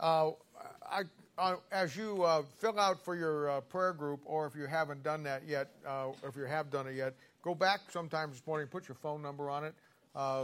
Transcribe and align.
Uh, 0.00 0.30
I, 0.90 1.02
uh, 1.36 1.56
as 1.70 1.94
you 1.94 2.22
uh, 2.22 2.42
fill 2.58 2.80
out 2.80 3.04
for 3.04 3.14
your 3.14 3.50
uh, 3.50 3.60
prayer 3.60 3.92
group, 3.92 4.20
or 4.24 4.46
if 4.46 4.54
you 4.56 4.64
haven't 4.64 5.02
done 5.02 5.22
that 5.24 5.42
yet, 5.46 5.68
uh, 5.86 6.08
if 6.26 6.36
you 6.36 6.44
have 6.44 6.70
done 6.70 6.86
it 6.86 6.94
yet, 6.96 7.14
go 7.42 7.54
back 7.54 7.80
sometime 7.90 8.30
this 8.30 8.42
morning, 8.46 8.66
put 8.66 8.88
your 8.88 8.94
phone 8.94 9.20
number 9.20 9.50
on 9.50 9.62
it. 9.62 9.74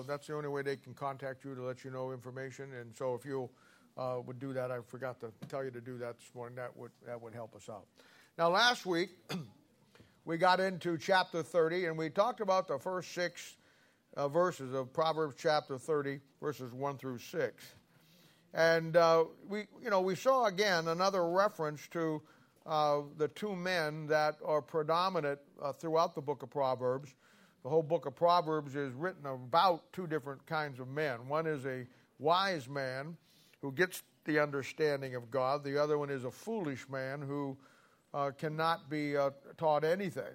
That's 0.06 0.26
the 0.26 0.34
only 0.34 0.50
way 0.50 0.60
they 0.60 0.76
can 0.76 0.92
contact 0.92 1.44
you 1.44 1.54
to 1.54 1.62
let 1.62 1.84
you 1.84 1.90
know 1.90 2.12
information. 2.12 2.74
And 2.78 2.94
so 2.94 3.14
if 3.14 3.24
you 3.24 3.48
would 3.96 4.38
do 4.38 4.52
that, 4.52 4.70
I 4.70 4.80
forgot 4.86 5.20
to 5.20 5.32
tell 5.48 5.64
you 5.64 5.70
to 5.70 5.80
do 5.80 5.96
that 5.98 6.18
this 6.18 6.34
morning. 6.34 6.56
That 6.56 6.76
would 6.76 6.92
that 7.06 7.20
would 7.20 7.32
help 7.32 7.56
us 7.56 7.70
out. 7.70 7.86
Now, 8.36 8.50
last 8.50 8.84
week 8.84 9.08
we 10.26 10.36
got 10.36 10.60
into 10.60 10.98
chapter 10.98 11.42
30, 11.42 11.86
and 11.86 11.96
we 11.96 12.10
talked 12.10 12.40
about 12.40 12.68
the 12.68 12.78
first 12.78 13.14
six 13.14 13.56
verses 14.30 14.74
of 14.74 14.92
Proverbs 14.92 15.34
chapter 15.38 15.78
30, 15.78 16.20
verses 16.42 16.74
1 16.74 16.98
through 16.98 17.18
6. 17.18 17.64
And 18.56 18.96
uh, 18.96 19.26
we, 19.46 19.66
you 19.82 19.90
know, 19.90 20.00
we 20.00 20.14
saw 20.14 20.46
again 20.46 20.88
another 20.88 21.28
reference 21.28 21.86
to 21.88 22.22
uh, 22.64 23.02
the 23.18 23.28
two 23.28 23.54
men 23.54 24.06
that 24.06 24.38
are 24.42 24.62
predominant 24.62 25.38
uh, 25.62 25.74
throughout 25.74 26.14
the 26.14 26.22
book 26.22 26.42
of 26.42 26.48
Proverbs. 26.48 27.14
The 27.62 27.68
whole 27.68 27.82
book 27.82 28.06
of 28.06 28.16
Proverbs 28.16 28.74
is 28.74 28.94
written 28.94 29.26
about 29.26 29.92
two 29.92 30.06
different 30.06 30.44
kinds 30.46 30.80
of 30.80 30.88
men. 30.88 31.28
One 31.28 31.46
is 31.46 31.66
a 31.66 31.86
wise 32.18 32.66
man 32.66 33.18
who 33.60 33.72
gets 33.72 34.02
the 34.24 34.38
understanding 34.38 35.16
of 35.16 35.30
God. 35.30 35.62
The 35.62 35.80
other 35.80 35.98
one 35.98 36.08
is 36.08 36.24
a 36.24 36.30
foolish 36.30 36.88
man 36.88 37.20
who 37.20 37.58
uh, 38.14 38.30
cannot 38.38 38.88
be 38.88 39.18
uh, 39.18 39.30
taught 39.58 39.84
anything. 39.84 40.34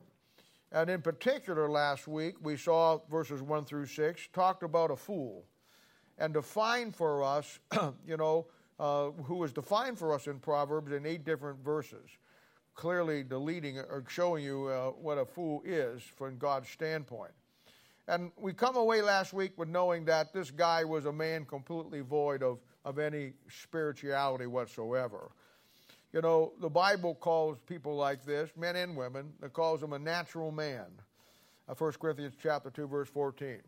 And 0.72 0.92
in 0.92 1.02
particular, 1.02 1.72
last 1.72 2.08
week 2.08 2.36
we 2.40 2.56
saw 2.56 3.00
verses 3.10 3.42
1 3.42 3.66
through 3.66 3.88
6 3.88 4.30
talked 4.32 4.62
about 4.62 4.92
a 4.92 4.96
fool 4.96 5.46
and 6.22 6.36
defined 6.36 6.96
for 6.96 7.24
us, 7.24 7.60
you 8.08 8.16
know, 8.16 8.46
uh, 8.80 9.10
who 9.24 9.36
was 9.36 9.52
defined 9.52 9.98
for 9.98 10.14
us 10.14 10.28
in 10.28 10.40
Proverbs 10.40 10.92
in 10.92 11.06
eight 11.06 11.26
different 11.26 11.60
verses, 11.66 12.10
clearly 12.76 13.24
deleting 13.24 13.80
or 13.80 14.04
showing 14.08 14.44
you 14.44 14.68
uh, 14.68 14.92
what 14.92 15.18
a 15.18 15.26
fool 15.26 15.64
is 15.66 16.04
from 16.16 16.38
God's 16.38 16.70
standpoint. 16.70 17.32
And 18.08 18.32
we 18.38 18.54
come 18.54 18.76
away 18.76 19.02
last 19.02 19.34
week 19.34 19.58
with 19.58 19.68
knowing 19.68 20.06
that 20.06 20.32
this 20.32 20.52
guy 20.52 20.84
was 20.84 21.06
a 21.06 21.12
man 21.12 21.44
completely 21.46 22.02
void 22.02 22.44
of, 22.44 22.60
of 22.86 23.00
any 23.00 23.34
spirituality 23.50 24.46
whatsoever. 24.46 25.32
You 26.14 26.22
know, 26.22 26.54
the 26.62 26.70
Bible 26.70 27.16
calls 27.16 27.58
people 27.66 27.96
like 27.96 28.26
this, 28.26 28.52
men 28.56 28.76
and 28.76 28.96
women, 28.96 29.34
it 29.42 29.54
calls 29.54 29.82
them 29.82 29.94
a 29.94 30.00
natural 30.00 30.52
man. 30.52 30.86
Uh, 31.68 31.74
1 31.74 31.94
Corinthians 31.94 32.36
chapter 32.42 32.70
2, 32.70 32.88
verse 32.88 33.10
14. 33.10 33.62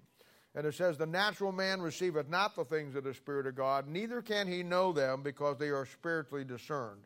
And 0.56 0.68
it 0.68 0.76
says, 0.76 0.98
The 0.98 1.06
natural 1.06 1.52
man 1.52 1.82
receiveth 1.82 2.30
not 2.30 2.56
the 2.56 2.66
things 2.66 2.96
of 2.96 3.04
the 3.04 3.14
Spirit 3.14 3.48
of 3.48 3.56
God, 3.56 3.88
neither 3.88 4.22
can 4.22 4.48
he 4.48 4.64
know 4.64 4.92
them 4.92 5.24
because 5.24 5.58
they 5.58 5.70
are 5.70 5.86
spiritually 5.86 6.44
discerned. 6.44 7.02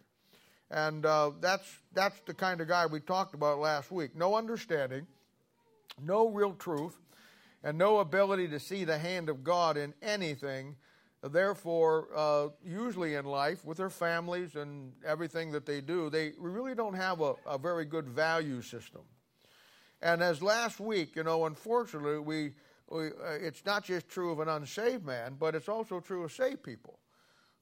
And 0.69 1.05
uh, 1.05 1.31
that's, 1.39 1.67
that's 1.93 2.19
the 2.25 2.33
kind 2.33 2.59
of 2.59 2.67
guy 2.67 2.85
we 2.85 2.99
talked 2.99 3.33
about 3.33 3.59
last 3.59 3.89
week. 3.89 4.15
No 4.15 4.35
understanding, 4.35 5.07
no 6.01 6.27
real 6.27 6.53
truth, 6.53 6.99
and 7.63 7.77
no 7.77 7.99
ability 7.99 8.49
to 8.49 8.59
see 8.59 8.83
the 8.83 8.97
hand 8.97 9.29
of 9.29 9.43
God 9.43 9.77
in 9.77 9.93
anything. 10.01 10.75
Therefore, 11.23 12.09
uh, 12.15 12.49
usually 12.65 13.15
in 13.15 13.25
life, 13.25 13.63
with 13.65 13.77
their 13.77 13.89
families 13.89 14.55
and 14.55 14.91
everything 15.05 15.51
that 15.53 15.65
they 15.65 15.81
do, 15.81 16.09
they 16.09 16.33
really 16.37 16.75
don't 16.75 16.93
have 16.93 17.21
a, 17.21 17.35
a 17.45 17.57
very 17.57 17.85
good 17.85 18.07
value 18.07 18.61
system. 18.61 19.01
And 20.01 20.21
as 20.21 20.43
last 20.43 20.79
week, 20.79 21.15
you 21.15 21.23
know, 21.23 21.45
unfortunately, 21.45 22.19
we 22.19 22.51
it's 22.91 23.65
not 23.65 23.83
just 23.83 24.07
true 24.07 24.31
of 24.31 24.39
an 24.39 24.49
unsaved 24.49 25.05
man, 25.05 25.35
but 25.39 25.55
it's 25.55 25.69
also 25.69 25.99
true 25.99 26.23
of 26.23 26.31
saved 26.31 26.63
people 26.63 26.99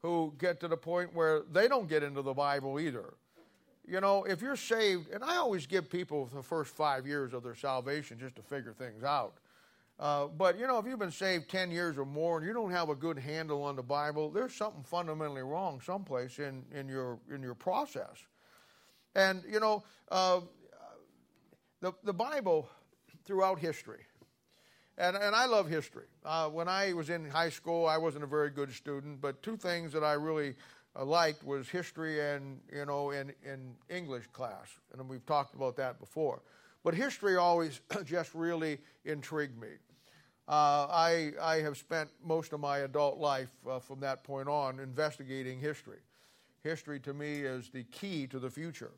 who 0.01 0.33
get 0.37 0.59
to 0.59 0.67
the 0.67 0.77
point 0.77 1.13
where 1.15 1.41
they 1.51 1.67
don't 1.67 1.89
get 1.89 2.03
into 2.03 2.21
the 2.21 2.33
Bible 2.33 2.79
either. 2.79 3.15
You 3.87 4.01
know, 4.01 4.23
if 4.23 4.41
you're 4.41 4.55
saved, 4.55 5.11
and 5.11 5.23
I 5.23 5.37
always 5.37 5.67
give 5.67 5.89
people 5.89 6.25
the 6.33 6.43
first 6.43 6.75
five 6.75 7.05
years 7.05 7.33
of 7.33 7.43
their 7.43 7.55
salvation 7.55 8.19
just 8.19 8.35
to 8.35 8.41
figure 8.41 8.73
things 8.73 9.03
out. 9.03 9.37
Uh, 9.99 10.27
but, 10.27 10.59
you 10.59 10.67
know, 10.67 10.77
if 10.77 10.85
you've 10.85 10.99
been 10.99 11.11
saved 11.11 11.49
10 11.49 11.71
years 11.71 11.97
or 11.97 12.05
more 12.05 12.37
and 12.37 12.45
you 12.45 12.53
don't 12.53 12.71
have 12.71 12.89
a 12.89 12.95
good 12.95 13.17
handle 13.17 13.63
on 13.63 13.75
the 13.75 13.83
Bible, 13.83 14.29
there's 14.29 14.53
something 14.53 14.83
fundamentally 14.83 15.41
wrong 15.41 15.79
someplace 15.79 16.39
in, 16.39 16.63
in, 16.73 16.89
your, 16.89 17.17
in 17.33 17.41
your 17.41 17.53
process. 17.53 18.25
And, 19.15 19.43
you 19.49 19.59
know, 19.59 19.83
uh, 20.11 20.41
the, 21.79 21.93
the 22.03 22.13
Bible 22.13 22.67
throughout 23.23 23.59
history, 23.59 24.01
and, 24.97 25.15
and 25.17 25.35
I 25.35 25.45
love 25.45 25.67
history. 25.67 26.05
Uh, 26.23 26.49
when 26.49 26.67
I 26.67 26.93
was 26.93 27.09
in 27.09 27.29
high 27.29 27.49
school, 27.49 27.85
I 27.87 27.97
wasn't 27.97 28.23
a 28.23 28.27
very 28.27 28.49
good 28.49 28.73
student, 28.73 29.21
but 29.21 29.41
two 29.43 29.57
things 29.57 29.91
that 29.93 30.03
I 30.03 30.13
really 30.13 30.55
uh, 30.97 31.03
liked 31.03 31.43
was 31.43 31.67
history 31.67 32.21
and, 32.21 32.61
you 32.73 32.85
know, 32.85 33.11
in, 33.11 33.33
in 33.43 33.75
English 33.89 34.27
class. 34.27 34.69
And 34.93 35.09
we've 35.09 35.25
talked 35.25 35.53
about 35.53 35.75
that 35.77 35.99
before. 35.99 36.41
But 36.83 36.93
history 36.93 37.35
always 37.35 37.81
just 38.05 38.33
really 38.33 38.79
intrigued 39.03 39.59
me. 39.59 39.69
Uh, 40.47 40.87
I, 40.89 41.31
I 41.41 41.55
have 41.57 41.75
spent 41.75 42.09
most 42.23 42.53
of 42.53 42.59
my 42.59 42.79
adult 42.79 43.17
life 43.17 43.51
uh, 43.67 43.79
from 43.79 43.99
that 44.01 44.23
point 44.23 44.47
on 44.47 44.79
investigating 44.79 45.59
history. 45.59 45.99
History 46.63 46.99
to 47.01 47.13
me 47.13 47.41
is 47.41 47.69
the 47.69 47.83
key 47.85 48.27
to 48.27 48.39
the 48.39 48.49
future 48.49 48.91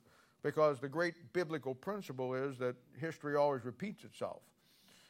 because 0.44 0.80
the 0.80 0.90
great 0.90 1.16
biblical 1.34 1.74
principle 1.74 2.34
is 2.34 2.58
that 2.58 2.76
history 3.00 3.36
always 3.36 3.64
repeats 3.66 4.04
itself. 4.04 4.42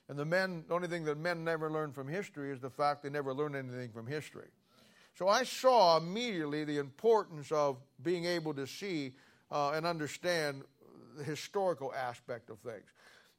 And 0.10 0.18
the 0.18 0.26
men, 0.26 0.64
the 0.68 0.74
only 0.74 0.88
thing 0.88 1.04
that 1.06 1.18
men 1.18 1.44
never 1.44 1.70
learn 1.70 1.92
from 1.92 2.08
history 2.08 2.52
is 2.52 2.62
the 2.62 2.70
fact 2.70 3.04
they 3.04 3.10
never 3.10 3.34
learn 3.34 3.56
anything 3.56 3.92
from 3.92 4.08
history. 4.08 4.48
So 5.18 5.28
I 5.28 5.44
saw 5.44 5.98
immediately 5.98 6.64
the 6.64 6.78
importance 6.78 7.52
of 7.52 7.78
being 8.04 8.26
able 8.26 8.54
to 8.54 8.68
see 8.68 9.14
uh, 9.52 9.72
and 9.72 9.86
understand 9.86 10.64
the 11.18 11.24
historical 11.24 11.94
aspect 11.94 12.50
of 12.50 12.60
things. 12.60 12.86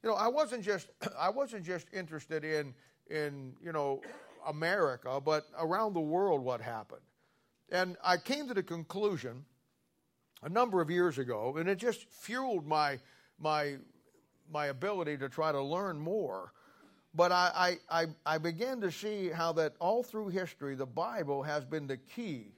You 0.03 0.09
know, 0.09 0.15
I 0.15 0.27
wasn't 0.27 0.63
just 0.63 0.89
I 1.17 1.29
wasn't 1.29 1.65
just 1.65 1.87
interested 1.93 2.43
in 2.43 2.73
in 3.09 3.53
you 3.63 3.71
know 3.71 4.01
America, 4.45 5.19
but 5.23 5.45
around 5.57 5.93
the 5.93 6.01
world 6.01 6.43
what 6.43 6.61
happened. 6.61 7.01
And 7.71 7.97
I 8.03 8.17
came 8.17 8.47
to 8.47 8.53
the 8.53 8.63
conclusion 8.63 9.45
a 10.43 10.49
number 10.49 10.81
of 10.81 10.89
years 10.89 11.17
ago, 11.17 11.55
and 11.57 11.69
it 11.69 11.77
just 11.77 12.03
fueled 12.09 12.67
my 12.67 12.99
my 13.39 13.77
my 14.51 14.67
ability 14.67 15.17
to 15.17 15.29
try 15.29 15.51
to 15.51 15.61
learn 15.61 15.99
more 15.99 16.51
but 17.19 17.33
I, 17.33 17.77
I, 17.89 18.05
I, 18.25 18.37
began 18.37 18.79
to 18.79 18.89
see 18.89 19.27
how 19.27 19.51
that 19.51 19.73
all 19.79 20.03
through 20.03 20.29
history, 20.29 20.73
the 20.73 20.85
Bible 20.85 21.43
has 21.43 21.65
been 21.65 21.85
the 21.85 21.97
key 21.97 22.53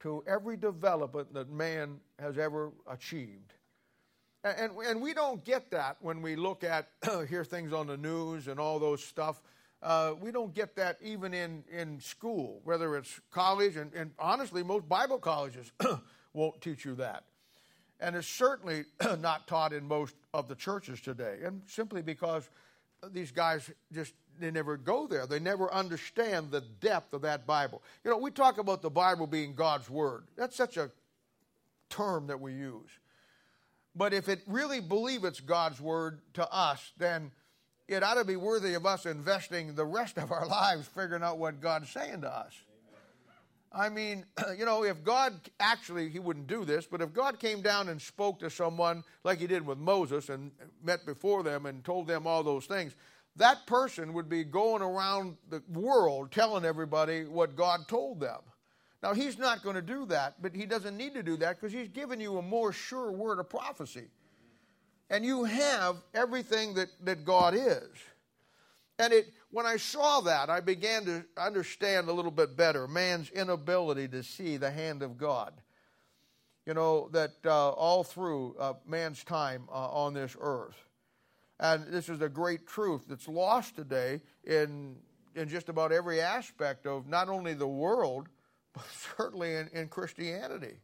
to 0.00 0.24
every 0.26 0.56
development 0.56 1.34
that 1.34 1.50
man 1.50 2.00
has 2.18 2.38
ever 2.38 2.72
achieved. 2.90 3.52
And, 4.42 4.56
and, 4.58 4.86
and 4.86 5.02
we 5.02 5.12
don't 5.12 5.44
get 5.44 5.70
that 5.72 5.98
when 6.00 6.22
we 6.22 6.34
look 6.34 6.64
at, 6.64 6.88
hear 7.28 7.44
things 7.44 7.74
on 7.74 7.86
the 7.86 7.98
news 7.98 8.48
and 8.48 8.58
all 8.58 8.78
those 8.78 9.04
stuff. 9.04 9.42
Uh, 9.82 10.14
we 10.18 10.30
don't 10.30 10.54
get 10.54 10.74
that 10.76 10.96
even 11.02 11.34
in, 11.34 11.62
in 11.70 12.00
school, 12.00 12.62
whether 12.64 12.96
it's 12.96 13.20
college, 13.30 13.76
and, 13.76 13.92
and 13.92 14.12
honestly, 14.18 14.62
most 14.62 14.88
Bible 14.88 15.18
colleges 15.18 15.70
won't 16.32 16.58
teach 16.62 16.86
you 16.86 16.94
that. 16.94 17.24
And 18.00 18.16
it's 18.16 18.26
certainly 18.26 18.84
not 19.18 19.46
taught 19.46 19.74
in 19.74 19.86
most 19.86 20.14
of 20.32 20.48
the 20.48 20.54
churches 20.54 21.02
today, 21.02 21.40
and 21.44 21.60
simply 21.66 22.00
because 22.00 22.48
these 23.12 23.30
guys 23.30 23.70
just 23.92 24.14
they 24.40 24.50
never 24.50 24.76
go 24.76 25.06
there. 25.06 25.26
They 25.26 25.38
never 25.38 25.72
understand 25.72 26.50
the 26.50 26.60
depth 26.60 27.12
of 27.12 27.22
that 27.22 27.46
Bible. 27.46 27.82
You 28.04 28.10
know, 28.10 28.18
we 28.18 28.30
talk 28.30 28.58
about 28.58 28.82
the 28.82 28.90
Bible 28.90 29.26
being 29.26 29.54
God's 29.54 29.88
word. 29.88 30.24
That's 30.36 30.56
such 30.56 30.76
a 30.76 30.90
term 31.88 32.26
that 32.26 32.40
we 32.40 32.52
use. 32.52 32.90
But 33.94 34.12
if 34.12 34.28
it 34.28 34.40
really 34.46 34.80
believe 34.80 35.24
it's 35.24 35.40
God's 35.40 35.80
word 35.80 36.20
to 36.34 36.50
us, 36.52 36.92
then 36.98 37.30
it 37.86 38.02
ought 38.02 38.14
to 38.14 38.24
be 38.24 38.36
worthy 38.36 38.74
of 38.74 38.86
us 38.86 39.06
investing 39.06 39.74
the 39.74 39.84
rest 39.84 40.18
of 40.18 40.32
our 40.32 40.46
lives 40.48 40.88
figuring 40.88 41.22
out 41.22 41.38
what 41.38 41.60
God's 41.60 41.90
saying 41.90 42.22
to 42.22 42.28
us. 42.28 42.52
I 43.74 43.88
mean, 43.88 44.24
you 44.56 44.64
know, 44.64 44.84
if 44.84 45.02
God 45.02 45.34
actually, 45.60 46.08
he 46.08 46.18
wouldn't 46.18 46.46
do 46.46 46.64
this, 46.64 46.86
but 46.86 47.00
if 47.00 47.12
God 47.12 47.38
came 47.38 47.60
down 47.60 47.88
and 47.88 48.00
spoke 48.00 48.38
to 48.40 48.50
someone 48.50 49.04
like 49.24 49.38
he 49.38 49.46
did 49.46 49.66
with 49.66 49.78
Moses 49.78 50.28
and 50.28 50.52
met 50.82 51.04
before 51.04 51.42
them 51.42 51.66
and 51.66 51.84
told 51.84 52.06
them 52.06 52.26
all 52.26 52.42
those 52.42 52.66
things, 52.66 52.94
that 53.36 53.66
person 53.66 54.12
would 54.12 54.28
be 54.28 54.44
going 54.44 54.80
around 54.80 55.36
the 55.50 55.62
world 55.68 56.30
telling 56.30 56.64
everybody 56.64 57.24
what 57.24 57.56
God 57.56 57.88
told 57.88 58.20
them. 58.20 58.38
Now, 59.02 59.12
he's 59.12 59.36
not 59.36 59.62
going 59.62 59.76
to 59.76 59.82
do 59.82 60.06
that, 60.06 60.40
but 60.40 60.54
he 60.54 60.64
doesn't 60.64 60.96
need 60.96 61.12
to 61.14 61.22
do 61.22 61.36
that 61.38 61.60
because 61.60 61.72
he's 61.72 61.88
given 61.88 62.20
you 62.20 62.38
a 62.38 62.42
more 62.42 62.72
sure 62.72 63.12
word 63.12 63.38
of 63.38 63.50
prophecy. 63.50 64.06
And 65.10 65.24
you 65.24 65.44
have 65.44 65.96
everything 66.14 66.74
that, 66.74 66.88
that 67.02 67.24
God 67.24 67.54
is. 67.54 67.90
And 68.98 69.12
it, 69.12 69.26
when 69.54 69.66
I 69.66 69.76
saw 69.76 70.20
that, 70.22 70.50
I 70.50 70.58
began 70.58 71.04
to 71.04 71.24
understand 71.36 72.08
a 72.08 72.12
little 72.12 72.32
bit 72.32 72.56
better 72.56 72.88
man's 72.88 73.30
inability 73.30 74.08
to 74.08 74.24
see 74.24 74.56
the 74.56 74.68
hand 74.68 75.00
of 75.00 75.16
God. 75.16 75.54
You 76.66 76.74
know, 76.74 77.08
that 77.12 77.34
uh, 77.44 77.70
all 77.70 78.02
through 78.02 78.56
uh, 78.58 78.72
man's 78.84 79.22
time 79.22 79.68
uh, 79.70 79.90
on 79.90 80.12
this 80.12 80.36
earth. 80.40 80.74
And 81.60 81.86
this 81.86 82.08
is 82.08 82.20
a 82.20 82.28
great 82.28 82.66
truth 82.66 83.04
that's 83.06 83.28
lost 83.28 83.76
today 83.76 84.22
in, 84.42 84.96
in 85.36 85.48
just 85.48 85.68
about 85.68 85.92
every 85.92 86.20
aspect 86.20 86.84
of 86.84 87.06
not 87.06 87.28
only 87.28 87.54
the 87.54 87.68
world, 87.68 88.28
but 88.74 88.86
certainly 89.16 89.54
in, 89.54 89.68
in 89.72 89.86
Christianity. 89.86 90.78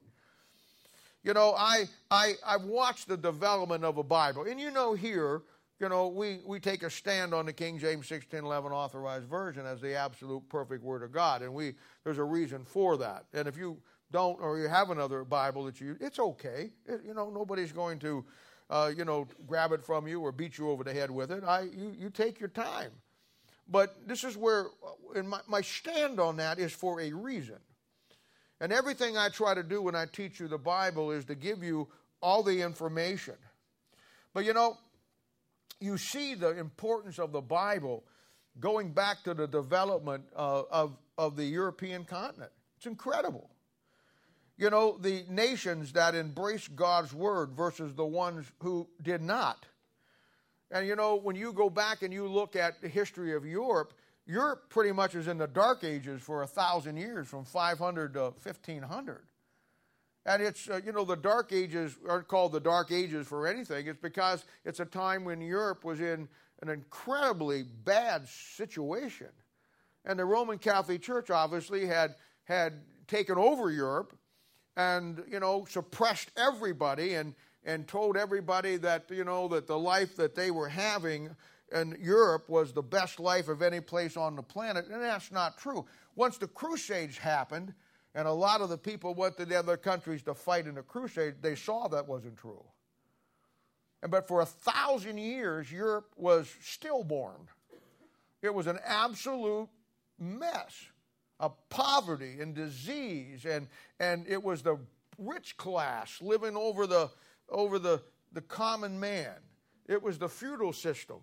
You 1.24 1.34
know, 1.34 1.54
I, 1.58 1.86
I, 2.08 2.34
I've 2.46 2.62
watched 2.62 3.08
the 3.08 3.16
development 3.16 3.82
of 3.82 3.98
a 3.98 4.04
Bible. 4.04 4.44
And 4.44 4.60
you 4.60 4.70
know, 4.70 4.94
here, 4.94 5.42
you 5.80 5.88
know, 5.88 6.08
we, 6.08 6.40
we 6.44 6.60
take 6.60 6.82
a 6.82 6.90
stand 6.90 7.32
on 7.32 7.46
the 7.46 7.52
King 7.54 7.78
James 7.78 8.10
1611 8.10 8.70
authorized 8.70 9.24
version 9.24 9.64
as 9.64 9.80
the 9.80 9.94
absolute 9.94 10.46
perfect 10.50 10.84
Word 10.84 11.02
of 11.02 11.10
God. 11.10 11.40
And 11.40 11.54
we, 11.54 11.72
there's 12.04 12.18
a 12.18 12.24
reason 12.24 12.64
for 12.64 12.98
that. 12.98 13.24
And 13.32 13.48
if 13.48 13.56
you 13.56 13.78
don't, 14.12 14.38
or 14.42 14.58
you 14.58 14.68
have 14.68 14.90
another 14.90 15.24
Bible 15.24 15.64
that 15.64 15.80
you, 15.80 15.96
it's 15.98 16.18
okay. 16.18 16.70
It, 16.84 17.00
you 17.06 17.14
know, 17.14 17.30
nobody's 17.30 17.72
going 17.72 17.98
to, 18.00 18.24
uh, 18.68 18.90
you 18.94 19.06
know, 19.06 19.26
grab 19.46 19.72
it 19.72 19.82
from 19.82 20.06
you 20.06 20.20
or 20.20 20.32
beat 20.32 20.58
you 20.58 20.68
over 20.68 20.84
the 20.84 20.92
head 20.92 21.10
with 21.10 21.30
it. 21.30 21.42
I, 21.44 21.62
you, 21.62 21.94
you 21.98 22.10
take 22.10 22.38
your 22.38 22.50
time. 22.50 22.90
But 23.66 24.06
this 24.06 24.22
is 24.22 24.36
where, 24.36 24.66
and 25.14 25.30
my, 25.30 25.40
my 25.48 25.62
stand 25.62 26.20
on 26.20 26.36
that 26.36 26.58
is 26.58 26.72
for 26.72 27.00
a 27.00 27.10
reason. 27.10 27.56
And 28.60 28.70
everything 28.70 29.16
I 29.16 29.30
try 29.30 29.54
to 29.54 29.62
do 29.62 29.80
when 29.80 29.94
I 29.94 30.04
teach 30.04 30.40
you 30.40 30.46
the 30.46 30.58
Bible 30.58 31.10
is 31.10 31.24
to 31.26 31.34
give 31.34 31.62
you 31.62 31.88
all 32.20 32.42
the 32.42 32.60
information. 32.60 33.36
But 34.34 34.44
you 34.44 34.52
know, 34.52 34.76
you 35.80 35.96
see 35.96 36.34
the 36.34 36.58
importance 36.58 37.18
of 37.18 37.32
the 37.32 37.40
Bible 37.40 38.04
going 38.58 38.92
back 38.92 39.22
to 39.24 39.34
the 39.34 39.46
development 39.46 40.24
uh, 40.36 40.62
of, 40.70 40.96
of 41.16 41.36
the 41.36 41.44
European 41.44 42.04
continent. 42.04 42.52
It's 42.76 42.86
incredible. 42.86 43.50
You 44.56 44.68
know, 44.68 44.98
the 45.00 45.24
nations 45.28 45.92
that 45.92 46.14
embraced 46.14 46.76
God's 46.76 47.14
word 47.14 47.52
versus 47.52 47.94
the 47.94 48.04
ones 48.04 48.46
who 48.60 48.86
did 49.02 49.22
not. 49.22 49.64
And 50.70 50.86
you 50.86 50.96
know, 50.96 51.16
when 51.16 51.34
you 51.34 51.52
go 51.52 51.70
back 51.70 52.02
and 52.02 52.12
you 52.12 52.28
look 52.28 52.56
at 52.56 52.80
the 52.80 52.88
history 52.88 53.34
of 53.34 53.46
Europe, 53.46 53.94
Europe 54.26 54.68
pretty 54.68 54.92
much 54.92 55.14
is 55.14 55.28
in 55.28 55.38
the 55.38 55.46
dark 55.46 55.82
ages 55.82 56.20
for 56.20 56.42
a 56.42 56.46
thousand 56.46 56.96
years, 56.96 57.26
from 57.26 57.44
500 57.44 58.14
to 58.14 58.20
1500. 58.42 59.22
And 60.26 60.42
it's, 60.42 60.68
uh, 60.68 60.80
you 60.84 60.92
know, 60.92 61.04
the 61.04 61.16
dark 61.16 61.52
ages 61.52 61.96
aren't 62.08 62.28
called 62.28 62.52
the 62.52 62.60
dark 62.60 62.92
ages 62.92 63.26
for 63.26 63.46
anything. 63.46 63.86
It's 63.86 64.00
because 64.00 64.44
it's 64.64 64.80
a 64.80 64.84
time 64.84 65.24
when 65.24 65.40
Europe 65.40 65.84
was 65.84 66.00
in 66.00 66.28
an 66.62 66.68
incredibly 66.68 67.62
bad 67.62 68.28
situation. 68.28 69.28
And 70.04 70.18
the 70.18 70.24
Roman 70.24 70.58
Catholic 70.58 71.02
Church 71.02 71.30
obviously 71.30 71.86
had, 71.86 72.16
had 72.44 72.74
taken 73.06 73.38
over 73.38 73.70
Europe 73.70 74.16
and, 74.76 75.22
you 75.30 75.40
know, 75.40 75.64
suppressed 75.68 76.30
everybody 76.36 77.14
and, 77.14 77.34
and 77.64 77.88
told 77.88 78.16
everybody 78.16 78.76
that, 78.76 79.10
you 79.10 79.24
know, 79.24 79.48
that 79.48 79.66
the 79.66 79.78
life 79.78 80.16
that 80.16 80.34
they 80.34 80.50
were 80.50 80.68
having 80.68 81.30
in 81.72 81.96
Europe 82.00 82.48
was 82.48 82.72
the 82.72 82.82
best 82.82 83.20
life 83.20 83.48
of 83.48 83.62
any 83.62 83.80
place 83.80 84.16
on 84.16 84.36
the 84.36 84.42
planet, 84.42 84.86
and 84.88 85.02
that's 85.02 85.30
not 85.30 85.56
true. 85.56 85.86
Once 86.16 86.36
the 86.36 86.48
Crusades 86.48 87.16
happened, 87.16 87.72
and 88.14 88.26
a 88.26 88.32
lot 88.32 88.60
of 88.60 88.68
the 88.68 88.78
people 88.78 89.14
went 89.14 89.36
to 89.36 89.44
the 89.44 89.58
other 89.58 89.76
countries 89.76 90.22
to 90.22 90.34
fight 90.34 90.66
in 90.66 90.74
the 90.74 90.82
Crusade, 90.82 91.36
they 91.40 91.54
saw 91.54 91.88
that 91.88 92.06
wasn't 92.06 92.36
true. 92.36 92.64
And 94.02 94.10
but 94.10 94.26
for 94.26 94.40
a 94.40 94.46
thousand 94.46 95.18
years, 95.18 95.70
Europe 95.70 96.10
was 96.16 96.52
stillborn. 96.60 97.48
It 98.42 98.54
was 98.54 98.66
an 98.66 98.78
absolute 98.84 99.68
mess 100.18 100.86
of 101.38 101.52
poverty 101.68 102.40
and 102.40 102.54
disease, 102.54 103.44
and, 103.44 103.68
and 103.98 104.26
it 104.26 104.42
was 104.42 104.62
the 104.62 104.78
rich 105.18 105.56
class 105.56 106.20
living 106.22 106.56
over 106.56 106.86
the 106.86 107.10
over 107.48 107.78
the, 107.78 108.00
the 108.32 108.40
common 108.42 108.98
man. 108.98 109.34
It 109.88 110.00
was 110.02 110.18
the 110.18 110.28
feudal 110.28 110.72
system. 110.72 111.18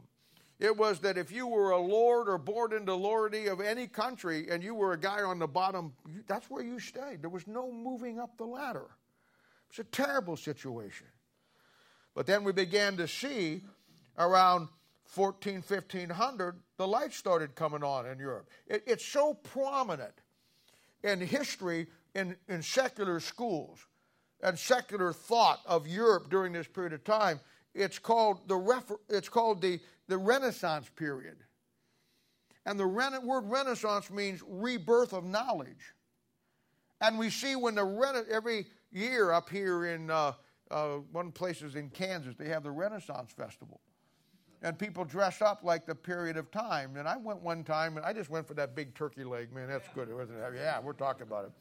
It 0.59 0.75
was 0.75 0.99
that 1.01 1.17
if 1.17 1.31
you 1.31 1.45
were 1.45 1.71
a 1.71 1.79
lord 1.79 2.27
or 2.27 2.37
born 2.37 2.73
into 2.73 2.93
lordy 2.95 3.47
of 3.47 3.61
any 3.61 3.87
country 3.87 4.47
and 4.49 4.63
you 4.63 4.73
were 4.73 4.93
a 4.93 4.99
guy 4.99 5.21
on 5.21 5.37
the 5.37 5.47
bottom, 5.47 5.93
that's 6.25 6.49
where 6.49 6.63
you 6.63 6.79
stayed. 6.79 7.21
There 7.21 7.29
was 7.29 7.45
no 7.45 7.71
moving 7.71 8.19
up 8.19 8.37
the 8.37 8.45
ladder. 8.45 8.87
It's 9.69 9.79
a 9.79 9.83
terrible 9.83 10.35
situation. 10.35 11.07
But 12.15 12.25
then 12.25 12.43
we 12.43 12.53
began 12.53 12.97
to 12.97 13.07
see 13.07 13.61
around 14.17 14.69
14, 15.05 15.55
1500, 15.55 16.55
the 16.77 16.87
light 16.87 17.13
started 17.13 17.53
coming 17.53 17.83
on 17.83 18.07
in 18.07 18.17
Europe. 18.17 18.49
It, 18.65 18.83
it's 18.87 19.05
so 19.05 19.35
prominent 19.35 20.13
in 21.03 21.21
history 21.21 21.87
in, 22.15 22.35
in 22.47 22.63
secular 22.63 23.19
schools 23.19 23.85
and 24.41 24.57
secular 24.57 25.13
thought 25.13 25.61
of 25.65 25.87
Europe 25.87 26.29
during 26.29 26.53
this 26.53 26.67
period 26.67 26.93
of 26.93 27.03
time. 27.03 27.39
It's 27.73 27.99
called 27.99 28.47
the, 28.47 28.55
refer, 28.55 28.97
it's 29.07 29.29
called 29.29 29.61
the 29.61 29.79
the 30.07 30.17
Renaissance 30.17 30.89
period. 30.95 31.37
And 32.65 32.79
the 32.79 32.87
word 32.87 33.49
Renaissance 33.49 34.09
means 34.09 34.41
rebirth 34.45 35.13
of 35.13 35.23
knowledge. 35.23 35.93
And 36.99 37.17
we 37.17 37.29
see 37.29 37.55
when 37.55 37.75
the 37.75 37.85
Rena- 37.85 38.25
every 38.29 38.65
year 38.91 39.31
up 39.31 39.49
here 39.49 39.85
in 39.85 40.09
uh, 40.09 40.33
uh, 40.69 40.95
one 41.11 41.31
place 41.31 41.61
is 41.61 41.75
in 41.75 41.89
Kansas, 41.89 42.35
they 42.35 42.49
have 42.49 42.63
the 42.63 42.71
Renaissance 42.71 43.31
Festival. 43.31 43.79
And 44.63 44.77
people 44.77 45.05
dress 45.05 45.41
up 45.41 45.63
like 45.63 45.85
the 45.85 45.93
period 45.93 46.35
of 46.35 46.49
time. 46.49 46.97
And 46.97 47.07
I 47.07 47.15
went 47.15 47.41
one 47.41 47.63
time, 47.63 47.95
and 47.95 48.05
I 48.05 48.11
just 48.11 48.29
went 48.29 48.47
for 48.47 48.55
that 48.55 48.75
big 48.75 48.95
turkey 48.95 49.23
leg. 49.23 49.53
Man, 49.53 49.67
that's 49.67 49.87
good, 49.93 50.11
wasn't 50.13 50.39
it? 50.39 50.53
Yeah, 50.55 50.79
we're 50.79 50.93
talking 50.93 51.21
about 51.21 51.45
it. 51.45 51.51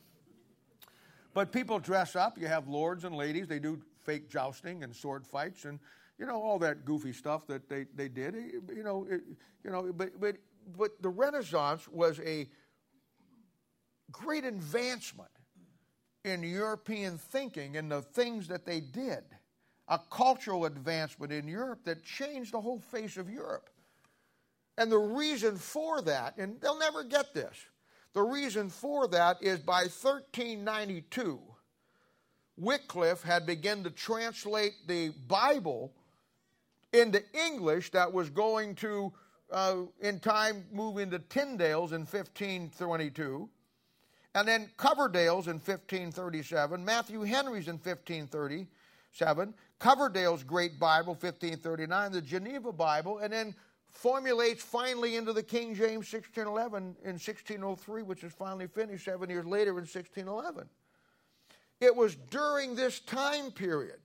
But 1.35 1.53
people 1.53 1.79
dress 1.79 2.17
up. 2.17 2.39
You 2.39 2.47
have 2.47 2.67
lords 2.67 3.05
and 3.05 3.15
ladies. 3.15 3.47
They 3.47 3.59
do 3.59 3.79
fake 4.05 4.31
jousting 4.31 4.83
and 4.83 4.97
sword 4.97 5.27
fights. 5.27 5.67
And 5.67 5.79
you 6.19 6.27
know, 6.27 6.43
all 6.43 6.59
that 6.61 6.85
goofy 6.85 7.13
stuff 7.13 7.47
that 7.47 7.69
they, 7.69 7.87
they 7.95 8.09
did. 8.09 8.35
You 8.75 8.83
know, 8.83 9.07
it, 9.11 9.23
you 9.65 9.71
know, 9.71 9.93
but, 9.93 10.19
but, 10.19 10.37
but 10.77 11.03
the 11.03 11.09
Renaissance 11.09 11.87
was 11.89 12.21
a 12.21 12.49
great 14.11 14.45
advancement 14.45 15.31
in 16.25 16.43
European 16.43 17.19
thinking 17.19 17.77
and 17.77 17.91
the 17.91 18.03
things 18.03 18.49
that 18.49 18.65
they 18.65 18.81
did. 18.81 19.25
A 19.89 20.01
cultural 20.11 20.65
advancement 20.65 21.33
in 21.33 21.47
Europe 21.47 21.85
that 21.85 22.03
changed 22.03 22.53
the 22.53 22.61
whole 22.61 22.81
face 22.81 23.17
of 23.17 23.31
Europe. 23.31 23.71
And 24.79 24.91
the 24.91 24.99
reason 24.99 25.57
for 25.57 26.03
that, 26.03 26.37
and 26.39 26.61
they'll 26.61 26.79
never 26.79 27.05
get 27.05 27.33
this, 27.33 27.57
the 28.13 28.23
reason 28.23 28.69
for 28.69 29.07
that 29.09 29.43
is 29.43 29.61
by 29.61 29.83
1392, 29.83 31.39
Wycliffe 32.57 33.23
had 33.23 33.47
begun 33.47 33.85
to 33.85 33.91
translate 33.91 34.73
the 34.87 35.11
Bible 35.29 35.93
into 36.97 37.23
English 37.35 37.91
that 37.93 38.13
was 38.13 38.31
going 38.31 38.75
to, 38.77 39.13
uh, 39.51 39.77
in 40.01 40.19
time, 40.21 40.65
move 40.73 40.99
into 40.99 41.19
Tyndale's 41.19 41.93
in 41.93 42.01
1522, 42.01 43.49
and 44.35 44.47
then 44.47 44.69
Coverdale's 44.77 45.47
in 45.47 45.55
1537, 45.55 46.85
Matthew 46.85 47.23
Henry's 47.23 47.69
in 47.69 47.75
1537, 47.75 49.55
Coverdale's 49.79 50.43
Great 50.43 50.79
Bible, 50.79 51.13
1539, 51.13 52.13
the 52.13 52.21
Geneva 52.21 52.73
Bible, 52.73 53.19
and 53.19 53.33
then 53.33 53.55
formulates 53.89 54.63
finally 54.63 55.17
into 55.17 55.33
the 55.33 55.43
King 55.43 55.75
James 55.75 56.13
1611 56.13 56.97
in 57.03 57.13
1603, 57.13 58.03
which 58.03 58.25
is 58.25 58.33
finally 58.33 58.67
finished 58.67 59.05
seven 59.07 59.31
years 59.31 59.47
later 59.47 59.71
in 59.71 59.87
1611. 59.87 60.69
It 61.81 61.95
was 61.95 62.15
during 62.31 62.75
this 62.75 63.01
time 63.01 63.51
period 63.51 64.01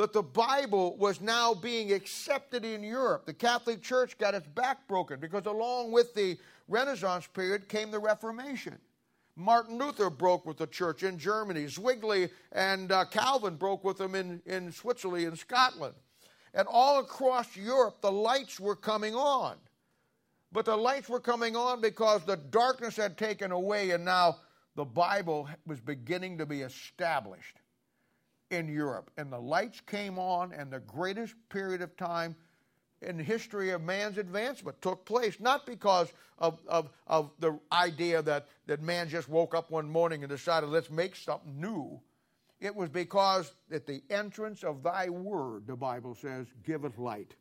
that 0.00 0.14
the 0.14 0.22
Bible 0.22 0.96
was 0.96 1.20
now 1.20 1.52
being 1.52 1.92
accepted 1.92 2.64
in 2.64 2.82
Europe. 2.82 3.26
The 3.26 3.34
Catholic 3.34 3.82
Church 3.82 4.16
got 4.16 4.32
its 4.32 4.46
back 4.46 4.88
broken 4.88 5.20
because 5.20 5.44
along 5.44 5.92
with 5.92 6.14
the 6.14 6.38
Renaissance 6.68 7.26
period 7.26 7.68
came 7.68 7.90
the 7.90 7.98
Reformation. 7.98 8.78
Martin 9.36 9.76
Luther 9.76 10.08
broke 10.08 10.46
with 10.46 10.56
the 10.56 10.66
church 10.66 11.02
in 11.02 11.18
Germany. 11.18 11.66
Zwingli 11.66 12.30
and 12.52 12.90
uh, 12.90 13.04
Calvin 13.10 13.56
broke 13.56 13.84
with 13.84 13.98
them 13.98 14.14
in, 14.14 14.40
in 14.46 14.72
Switzerland 14.72 15.26
and 15.26 15.38
Scotland. 15.38 15.94
And 16.54 16.66
all 16.66 17.00
across 17.00 17.54
Europe, 17.54 18.00
the 18.00 18.10
lights 18.10 18.58
were 18.58 18.76
coming 18.76 19.14
on. 19.14 19.56
But 20.50 20.64
the 20.64 20.76
lights 20.76 21.10
were 21.10 21.20
coming 21.20 21.56
on 21.56 21.82
because 21.82 22.24
the 22.24 22.38
darkness 22.38 22.96
had 22.96 23.18
taken 23.18 23.52
away, 23.52 23.90
and 23.90 24.06
now 24.06 24.38
the 24.76 24.84
Bible 24.86 25.46
was 25.66 25.78
beginning 25.78 26.38
to 26.38 26.46
be 26.46 26.62
established 26.62 27.58
in 28.50 28.68
Europe. 28.68 29.10
And 29.16 29.32
the 29.32 29.38
lights 29.38 29.80
came 29.80 30.18
on, 30.18 30.52
and 30.52 30.70
the 30.70 30.80
greatest 30.80 31.34
period 31.48 31.82
of 31.82 31.96
time 31.96 32.36
in 33.02 33.16
the 33.16 33.22
history 33.22 33.70
of 33.70 33.82
man's 33.82 34.18
advancement 34.18 34.80
took 34.82 35.04
place, 35.06 35.40
not 35.40 35.64
because 35.64 36.12
of, 36.38 36.60
of, 36.68 36.90
of 37.06 37.30
the 37.38 37.58
idea 37.72 38.20
that, 38.22 38.46
that 38.66 38.82
man 38.82 39.08
just 39.08 39.28
woke 39.28 39.54
up 39.54 39.70
one 39.70 39.88
morning 39.88 40.22
and 40.22 40.30
decided, 40.30 40.68
let's 40.68 40.90
make 40.90 41.16
something 41.16 41.58
new. 41.60 42.00
It 42.60 42.74
was 42.74 42.90
because 42.90 43.52
at 43.72 43.86
the 43.86 44.02
entrance 44.10 44.62
of 44.62 44.82
thy 44.82 45.08
word, 45.08 45.66
the 45.66 45.76
Bible 45.76 46.14
says, 46.14 46.46
giveth 46.64 46.98
light. 46.98 47.34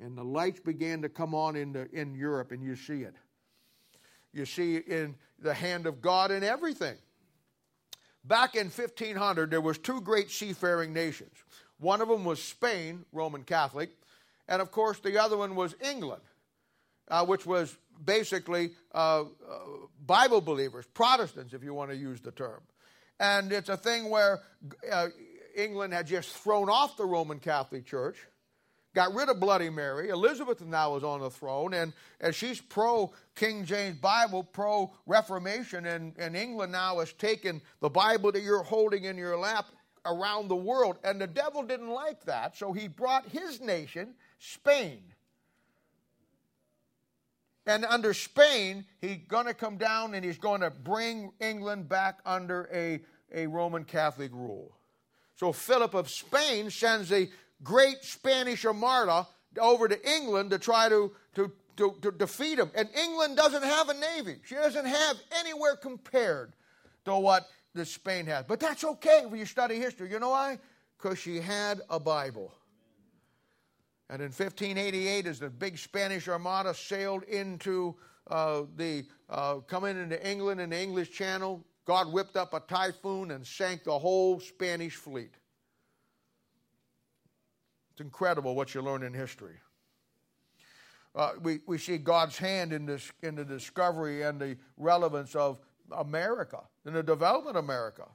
And 0.00 0.16
the 0.16 0.24
lights 0.24 0.60
began 0.60 1.02
to 1.02 1.08
come 1.08 1.34
on 1.34 1.56
in, 1.56 1.72
the, 1.72 1.88
in 1.92 2.14
Europe, 2.14 2.50
and 2.50 2.62
you 2.62 2.74
see 2.74 3.02
it. 3.02 3.14
You 4.32 4.46
see 4.46 4.76
in 4.76 5.14
the 5.38 5.54
hand 5.54 5.86
of 5.86 6.00
God 6.00 6.30
in 6.30 6.42
everything. 6.42 6.96
Back 8.24 8.54
in 8.54 8.70
1500, 8.70 9.50
there 9.50 9.60
was 9.60 9.78
two 9.78 10.00
great 10.00 10.30
seafaring 10.30 10.92
nations. 10.92 11.32
One 11.78 12.00
of 12.00 12.08
them 12.08 12.24
was 12.24 12.42
Spain, 12.42 13.04
Roman 13.12 13.42
Catholic, 13.42 13.90
and 14.48 14.62
of 14.62 14.70
course 14.70 14.98
the 15.00 15.18
other 15.18 15.36
one 15.36 15.54
was 15.54 15.74
England, 15.80 16.22
uh, 17.08 17.26
which 17.26 17.44
was 17.44 17.76
basically 18.02 18.70
uh, 18.94 19.22
uh, 19.22 19.24
Bible 20.06 20.40
believers, 20.40 20.86
Protestants, 20.94 21.52
if 21.52 21.62
you 21.62 21.74
want 21.74 21.90
to 21.90 21.96
use 21.96 22.20
the 22.20 22.30
term. 22.30 22.62
And 23.20 23.52
it's 23.52 23.68
a 23.68 23.76
thing 23.76 24.08
where 24.10 24.40
uh, 24.90 25.08
England 25.54 25.92
had 25.92 26.06
just 26.06 26.30
thrown 26.30 26.68
off 26.68 26.96
the 26.96 27.04
Roman 27.04 27.38
Catholic 27.38 27.86
Church, 27.86 28.16
got 28.94 29.12
rid 29.12 29.28
of 29.28 29.40
Bloody 29.40 29.70
Mary. 29.70 30.08
Elizabeth 30.08 30.60
now 30.60 30.96
is 30.96 31.04
on 31.04 31.20
the 31.20 31.30
throne, 31.30 31.74
and, 31.74 31.92
and 32.20 32.34
she's 32.34 32.60
pro 32.60 33.12
King 33.34 33.64
James 33.64 33.98
Bible, 33.98 34.44
pro 34.44 34.92
Reformation, 35.06 35.86
and, 35.86 36.14
and 36.18 36.36
England 36.36 36.72
now 36.72 37.00
has 37.00 37.12
taken 37.12 37.60
the 37.80 37.90
Bible 37.90 38.32
that 38.32 38.42
you're 38.42 38.62
holding 38.62 39.04
in 39.04 39.18
your 39.18 39.36
lap 39.36 39.66
around 40.06 40.48
the 40.48 40.56
world. 40.56 40.98
And 41.04 41.20
the 41.20 41.26
devil 41.26 41.62
didn't 41.62 41.90
like 41.90 42.24
that, 42.24 42.56
so 42.56 42.72
he 42.72 42.88
brought 42.88 43.26
his 43.28 43.60
nation, 43.60 44.14
Spain. 44.38 45.02
And 47.66 47.84
under 47.84 48.12
Spain, 48.12 48.84
he's 49.00 49.18
going 49.26 49.46
to 49.46 49.54
come 49.54 49.78
down 49.78 50.14
and 50.14 50.24
he's 50.24 50.38
going 50.38 50.60
to 50.60 50.70
bring 50.70 51.32
England 51.40 51.88
back 51.88 52.18
under 52.26 52.68
a, 52.72 53.00
a 53.34 53.46
Roman 53.46 53.84
Catholic 53.84 54.32
rule. 54.32 54.76
So 55.36 55.50
Philip 55.52 55.94
of 55.94 56.10
Spain 56.10 56.70
sends 56.70 57.10
a 57.10 57.28
great 57.62 58.02
Spanish 58.02 58.64
armada 58.64 59.26
over 59.60 59.88
to 59.88 60.10
England 60.10 60.50
to 60.50 60.58
try 60.58 60.88
to, 60.88 61.12
to, 61.34 61.52
to, 61.76 61.96
to 62.02 62.10
defeat 62.10 62.58
him. 62.58 62.70
And 62.74 62.88
England 62.96 63.36
doesn't 63.36 63.62
have 63.62 63.88
a 63.88 63.94
navy. 63.94 64.36
She 64.44 64.54
doesn't 64.54 64.86
have 64.86 65.16
anywhere 65.40 65.76
compared 65.76 66.52
to 67.04 67.16
what 67.16 67.46
the 67.74 67.84
Spain 67.84 68.26
has. 68.26 68.44
But 68.46 68.60
that's 68.60 68.84
okay 68.84 69.24
when 69.26 69.38
you 69.38 69.46
study 69.46 69.76
history. 69.76 70.10
You 70.10 70.18
know 70.18 70.30
why? 70.30 70.58
Because 70.96 71.18
she 71.18 71.40
had 71.40 71.80
a 71.90 72.00
Bible. 72.00 72.52
And 74.10 74.20
in 74.20 74.28
1588, 74.28 75.26
as 75.26 75.40
the 75.40 75.50
big 75.50 75.78
Spanish 75.78 76.28
Armada 76.28 76.74
sailed 76.74 77.22
into 77.24 77.96
uh, 78.30 78.62
the 78.76 79.04
uh, 79.28 79.56
coming 79.66 79.98
into 79.98 80.28
England 80.28 80.60
in 80.60 80.70
the 80.70 80.80
English 80.80 81.10
Channel, 81.10 81.64
God 81.84 82.12
whipped 82.12 82.36
up 82.36 82.54
a 82.54 82.60
typhoon 82.60 83.30
and 83.30 83.46
sank 83.46 83.84
the 83.84 83.98
whole 83.98 84.40
Spanish 84.40 84.94
fleet. 84.94 85.34
It's 87.94 88.00
incredible 88.00 88.56
what 88.56 88.74
you 88.74 88.82
learn 88.82 89.04
in 89.04 89.14
history. 89.14 89.54
Uh, 91.14 91.34
we, 91.40 91.60
we 91.68 91.78
see 91.78 91.96
God's 91.96 92.36
hand 92.36 92.72
in, 92.72 92.86
this, 92.86 93.12
in 93.22 93.36
the 93.36 93.44
discovery 93.44 94.22
and 94.22 94.40
the 94.40 94.56
relevance 94.76 95.36
of 95.36 95.60
America, 95.92 96.60
in 96.86 96.92
the 96.92 97.04
development 97.04 97.56
of 97.56 97.62
America. 97.62 98.06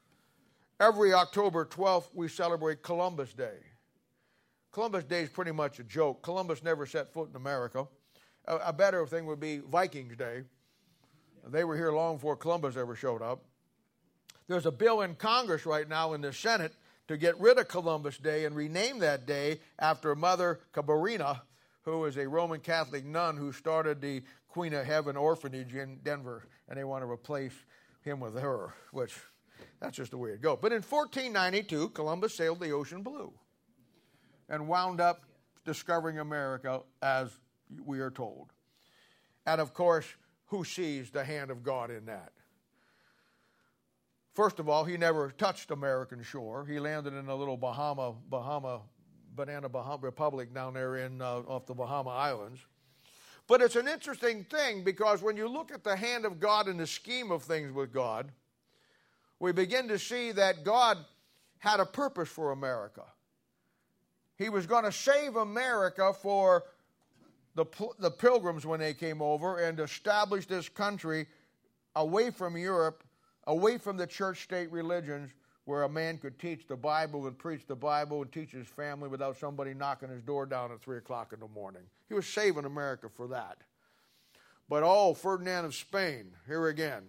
Every 0.82 1.14
October 1.14 1.64
12th, 1.64 2.10
we 2.14 2.28
celebrate 2.28 2.84
Columbus 2.84 3.34
Day. 3.34 3.56
Columbus 4.74 5.06
Day 5.06 5.22
is 5.22 5.30
pretty 5.30 5.54
much 5.54 5.80
a 5.80 5.84
joke. 5.86 6.22
Columbus 6.24 6.62
never 6.62 6.86
set 6.86 7.14
foot 7.14 7.30
in 7.30 7.38
America. 7.38 7.88
A, 8.48 8.58
a 8.58 8.74
better 8.74 9.08
thing 9.08 9.26
would 9.28 9.40
be 9.40 9.60
Vikings 9.60 10.18
Day. 10.18 10.42
They 11.48 11.64
were 11.64 11.78
here 11.78 11.94
long 11.94 12.18
before 12.18 12.36
Columbus 12.36 12.76
ever 12.76 12.96
showed 12.96 13.22
up. 13.22 13.46
There's 14.50 14.66
a 14.66 14.72
bill 14.72 15.04
in 15.04 15.16
Congress 15.16 15.66
right 15.66 15.88
now 15.88 16.12
in 16.12 16.20
the 16.20 16.34
Senate 16.34 16.74
to 17.10 17.18
get 17.18 17.40
rid 17.40 17.58
of 17.58 17.68
Columbus 17.68 18.20
Day 18.20 18.46
and 18.46 18.56
rename 18.56 19.00
that 19.00 19.26
day 19.26 19.62
after 19.80 20.14
Mother 20.14 20.60
Cabrini, 20.76 21.42
who 21.82 22.06
is 22.06 22.18
a 22.18 22.28
Roman 22.28 22.60
Catholic 22.60 23.04
nun 23.04 23.36
who 23.36 23.52
started 23.52 24.00
the 24.00 24.22
Queen 24.48 24.76
of 24.76 24.86
Heaven 24.86 25.18
orphanage 25.18 25.74
in 25.74 25.98
Denver, 26.04 26.44
and 26.68 26.78
they 26.78 26.84
want 26.84 27.02
to 27.02 27.10
replace 27.10 27.54
him 28.04 28.20
with 28.20 28.38
her, 28.40 28.76
which 28.92 29.16
that's 29.80 29.98
just 29.98 30.12
the 30.12 30.20
way 30.20 30.30
it 30.30 30.42
goes. 30.44 30.60
But 30.62 30.72
in 30.72 30.84
1492, 30.84 31.90
Columbus 31.90 32.36
sailed 32.36 32.60
the 32.60 32.74
ocean 32.74 33.02
blue 33.02 33.34
and 34.48 34.68
wound 34.68 35.02
up 35.02 35.26
discovering 35.66 36.20
America 36.20 36.82
as 37.02 37.32
we 37.86 38.02
are 38.02 38.12
told. 38.12 38.54
And 39.48 39.60
of 39.60 39.74
course, 39.74 40.06
who 40.46 40.64
sees 40.64 41.10
the 41.10 41.24
hand 41.24 41.50
of 41.50 41.64
God 41.64 41.90
in 41.90 42.06
that? 42.06 42.34
First 44.34 44.60
of 44.60 44.70
all, 44.70 44.84
he 44.86 44.98
never 44.98 45.32
touched 45.32 45.72
American 45.72 46.24
shore. 46.24 46.66
He 46.66 46.80
landed 46.80 47.14
in 47.14 47.28
a 47.28 47.36
little 47.36 47.58
Bahama, 47.58 48.14
Bahama, 48.30 48.82
banana 49.36 49.70
Bahama 49.70 50.02
Republic 50.02 50.54
down 50.54 50.74
there 50.74 50.98
in 50.98 51.22
uh, 51.22 51.40
off 51.48 51.66
the 51.66 51.74
Bahama 51.74 52.12
Islands. 52.12 52.60
But 53.48 53.62
it's 53.62 53.76
an 53.76 53.88
interesting 53.88 54.44
thing 54.44 54.84
because 54.84 55.24
when 55.24 55.36
you 55.36 55.48
look 55.48 55.72
at 55.72 55.84
the 55.84 55.96
hand 55.96 56.26
of 56.26 56.40
God 56.40 56.68
in 56.68 56.78
the 56.78 56.86
scheme 56.86 57.32
of 57.32 57.42
things 57.44 57.72
with 57.72 57.92
God, 57.92 58.32
we 59.40 59.52
begin 59.52 59.88
to 59.88 59.98
see 59.98 60.32
that 60.34 60.64
God 60.64 60.98
had 61.58 61.80
a 61.80 61.86
purpose 61.86 62.30
for 62.30 62.52
America. 62.52 63.04
He 64.38 64.50
was 64.50 64.68
going 64.68 64.84
to 64.86 64.92
save 64.92 65.36
America 65.36 66.14
for 66.14 66.64
the, 67.56 67.66
the 68.00 68.12
pilgrims 68.12 68.66
when 68.66 68.80
they 68.80 68.94
came 68.94 69.22
over 69.22 69.58
and 69.58 69.80
establish 69.80 70.46
this 70.46 70.70
country 70.70 71.26
away 71.96 72.30
from 72.30 72.56
Europe, 72.56 73.04
away 73.50 73.78
from 73.78 73.98
the 73.98 74.08
church 74.08 74.44
state 74.44 74.72
religions, 74.72 75.32
where 75.66 75.84
a 75.84 75.90
man 75.90 76.18
could 76.18 76.40
teach 76.40 76.66
the 76.66 76.76
Bible 76.76 77.28
and 77.28 77.38
preach 77.38 77.68
the 77.68 77.76
Bible 77.76 78.22
and 78.22 78.32
teach 78.32 78.52
his 78.52 78.68
family 78.68 79.10
without 79.10 79.38
somebody 79.38 79.74
knocking 79.74 80.10
his 80.10 80.24
door 80.24 80.46
down 80.46 80.72
at 80.72 80.82
3 80.82 80.98
o'clock 80.98 81.34
in 81.34 81.40
the 81.40 81.48
morning. 81.48 81.84
He 82.08 82.16
was 82.16 82.26
saving 82.26 82.66
America 82.66 83.08
for 83.14 83.28
that. 83.28 83.58
But 84.70 84.84
oh, 84.84 85.14
Ferdinand 85.14 85.66
of 85.66 85.76
Spain, 85.76 86.32
here 86.48 86.68
again. 86.68 87.04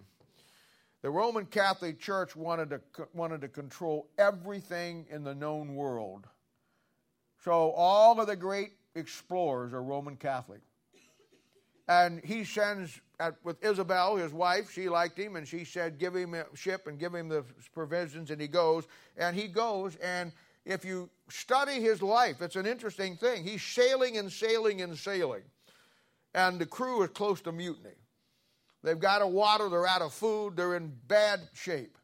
The 1.03 1.11
Roman 1.11 1.47
Catholic 1.47 1.99
Church 1.99 2.37
wanted 2.37 2.71
to, 2.71 2.81
wanted 3.15 3.41
to 3.43 3.49
control 3.49 4.09
everything 4.19 5.07
in 5.09 5.23
the 5.25 5.35
known 5.35 5.75
world 5.75 6.27
so 7.45 7.71
all 7.71 8.21
of 8.21 8.27
the 8.27 8.37
great 8.37 8.73
explorers 8.95 9.73
are 9.73 9.83
Roman 9.83 10.17
Catholic. 10.17 10.61
And 11.91 12.23
he 12.25 12.45
sends 12.45 13.01
at, 13.19 13.35
with 13.43 13.65
Isabel, 13.65 14.15
his 14.15 14.33
wife, 14.33 14.71
she 14.71 14.89
liked 14.89 15.19
him, 15.19 15.35
and 15.35 15.47
she 15.47 15.65
said, 15.65 15.99
Give 15.99 16.15
him 16.15 16.35
a 16.35 16.45
ship 16.55 16.87
and 16.87 17.01
give 17.01 17.13
him 17.13 17.29
the 17.29 17.45
provisions, 17.75 18.31
and 18.31 18.41
he 18.41 18.47
goes. 18.47 18.87
And 19.17 19.35
he 19.35 19.49
goes, 19.49 19.97
and 19.97 20.31
if 20.65 20.85
you 20.85 21.11
study 21.29 21.81
his 21.81 22.01
life, 22.01 22.43
it's 22.43 22.55
an 22.55 22.65
interesting 22.65 23.17
thing. 23.17 23.43
He's 23.43 23.61
sailing 23.61 24.19
and 24.19 24.31
sailing 24.31 24.83
and 24.83 24.97
sailing, 24.97 25.43
and 26.33 26.61
the 26.61 26.67
crew 26.67 27.03
is 27.03 27.11
close 27.11 27.41
to 27.41 27.51
mutiny. 27.51 27.97
They've 28.85 28.97
got 28.97 29.21
of 29.21 29.33
water, 29.33 29.69
they're 29.69 29.89
out 29.89 30.01
of 30.01 30.15
food, 30.15 30.55
they're 30.55 30.77
in 30.77 30.93
bad 31.09 31.41
shape. 31.55 31.99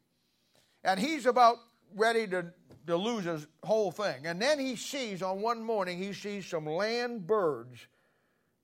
And 0.83 0.99
he's 0.99 1.27
about 1.27 1.59
ready 1.95 2.27
to 2.27 2.47
to 2.89 2.97
lose 2.97 3.25
his 3.25 3.47
whole 3.63 3.93
thing. 3.93 4.27
And 4.27 4.43
then 4.43 4.59
he 4.59 4.75
sees 4.75 5.23
on 5.23 5.41
one 5.41 5.63
morning, 5.63 5.99
he 5.99 6.13
sees 6.13 6.47
some 6.47 6.67
land 6.67 7.27
birds, 7.27 7.87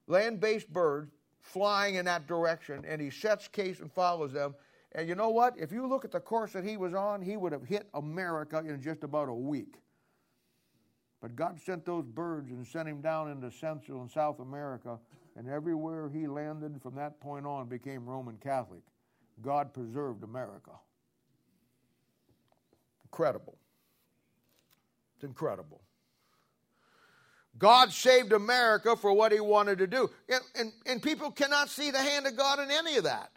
land 0.06 0.40
based 0.40 0.72
birds, 0.72 1.10
flying 1.40 1.96
in 1.96 2.04
that 2.04 2.26
direction, 2.26 2.84
and 2.86 3.00
he 3.00 3.10
sets 3.10 3.48
case 3.48 3.80
and 3.80 3.90
follows 3.92 4.32
them. 4.32 4.54
And 4.92 5.08
you 5.08 5.14
know 5.14 5.30
what? 5.30 5.54
If 5.58 5.72
you 5.72 5.86
look 5.86 6.04
at 6.04 6.12
the 6.12 6.20
course 6.20 6.52
that 6.52 6.64
he 6.64 6.76
was 6.76 6.94
on, 6.94 7.22
he 7.22 7.36
would 7.36 7.52
have 7.52 7.64
hit 7.64 7.88
America 7.94 8.58
in 8.58 8.80
just 8.80 9.04
about 9.04 9.28
a 9.28 9.34
week. 9.34 9.76
But 11.20 11.36
God 11.36 11.60
sent 11.60 11.84
those 11.84 12.04
birds 12.04 12.50
and 12.50 12.66
sent 12.66 12.88
him 12.88 13.00
down 13.00 13.30
into 13.30 13.50
Central 13.50 14.02
and 14.02 14.10
South 14.10 14.40
America, 14.40 14.98
and 15.36 15.48
everywhere 15.48 16.10
he 16.10 16.26
landed 16.26 16.82
from 16.82 16.94
that 16.96 17.20
point 17.20 17.46
on 17.46 17.68
became 17.68 18.04
Roman 18.04 18.36
Catholic. 18.36 18.82
God 19.40 19.72
preserved 19.72 20.24
America. 20.24 20.72
Incredible. 23.04 23.56
It's 25.14 25.24
incredible. 25.24 25.80
God 27.58 27.92
saved 27.92 28.32
America 28.32 28.96
for 28.96 29.12
what 29.12 29.32
he 29.32 29.40
wanted 29.40 29.78
to 29.78 29.86
do. 29.86 30.10
And, 30.28 30.40
and, 30.58 30.72
and, 30.86 31.02
people 31.02 31.30
cannot 31.30 31.68
see 31.68 31.90
the 31.90 31.98
hand 31.98 32.26
of 32.26 32.36
God 32.36 32.58
in 32.58 32.70
any 32.70 32.96
of 32.96 33.04
that. 33.04 33.30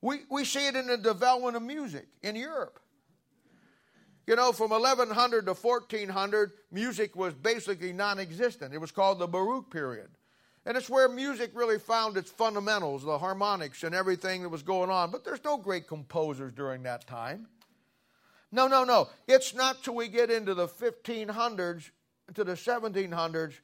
We, 0.00 0.20
we 0.30 0.44
see 0.44 0.66
it 0.66 0.74
in 0.74 0.86
the 0.86 0.96
development 0.96 1.56
of 1.56 1.62
music 1.62 2.08
in 2.22 2.34
Europe. 2.34 2.80
You 4.26 4.36
know, 4.36 4.52
from 4.52 4.70
1100 4.70 5.46
to 5.46 5.54
1400, 5.54 6.52
music 6.70 7.14
was 7.14 7.34
basically 7.34 7.92
non 7.92 8.18
existent. 8.18 8.72
It 8.72 8.78
was 8.78 8.90
called 8.90 9.18
the 9.18 9.26
Baroque 9.26 9.70
period. 9.70 10.08
And 10.64 10.76
it's 10.76 10.88
where 10.88 11.08
music 11.08 11.50
really 11.54 11.78
found 11.78 12.16
its 12.16 12.30
fundamentals, 12.30 13.02
the 13.02 13.18
harmonics 13.18 13.82
and 13.82 13.94
everything 13.94 14.42
that 14.42 14.48
was 14.48 14.62
going 14.62 14.90
on. 14.90 15.10
But 15.10 15.24
there's 15.24 15.42
no 15.44 15.56
great 15.56 15.88
composers 15.88 16.52
during 16.52 16.84
that 16.84 17.06
time. 17.06 17.48
No, 18.52 18.68
no, 18.68 18.84
no. 18.84 19.08
It's 19.26 19.54
not 19.54 19.82
till 19.82 19.96
we 19.96 20.06
get 20.06 20.30
into 20.30 20.54
the 20.54 20.68
1500s 20.68 21.90
to 22.34 22.44
the 22.44 22.54
1700s 22.54 23.54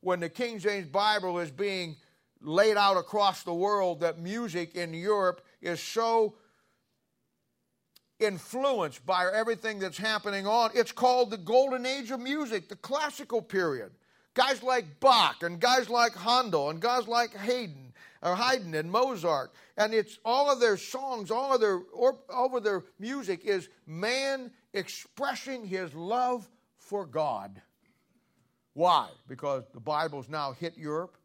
when 0.00 0.20
the 0.20 0.28
King 0.28 0.58
James 0.58 0.86
Bible 0.86 1.38
is 1.38 1.50
being 1.50 1.96
laid 2.40 2.76
out 2.76 2.96
across 2.96 3.42
the 3.42 3.54
world 3.54 4.00
that 4.00 4.18
music 4.18 4.74
in 4.74 4.94
Europe 4.94 5.44
is 5.60 5.80
so 5.80 6.34
influenced 8.18 9.04
by 9.04 9.30
everything 9.32 9.78
that's 9.78 9.98
happening 9.98 10.46
on. 10.46 10.70
It's 10.74 10.92
called 10.92 11.30
the 11.30 11.38
golden 11.38 11.86
age 11.86 12.10
of 12.10 12.20
music, 12.20 12.68
the 12.68 12.76
classical 12.76 13.42
period. 13.42 13.92
Guys 14.34 14.62
like 14.62 15.00
Bach 15.00 15.42
and 15.42 15.58
guys 15.58 15.90
like 15.90 16.14
Handel 16.14 16.70
and 16.70 16.80
guys 16.80 17.08
like 17.08 17.34
Haydn 17.34 17.92
or 18.22 18.36
Haydn 18.36 18.74
and 18.74 18.90
Mozart, 18.90 19.52
and 19.76 19.92
it's 19.92 20.18
all 20.24 20.50
of 20.50 20.60
their 20.60 20.76
songs, 20.76 21.30
all 21.30 21.54
of 21.54 21.60
their 21.60 21.80
all 21.92 22.56
of 22.56 22.62
their 22.62 22.84
music 22.98 23.44
is 23.44 23.68
man 23.86 24.52
expressing 24.72 25.66
his 25.66 25.92
love 25.94 26.48
for 26.78 27.06
God. 27.06 27.60
Why? 28.74 29.08
Because 29.28 29.64
the 29.74 29.80
Bible's 29.80 30.28
now 30.28 30.52
hit 30.52 30.76
Europe. 30.76 31.16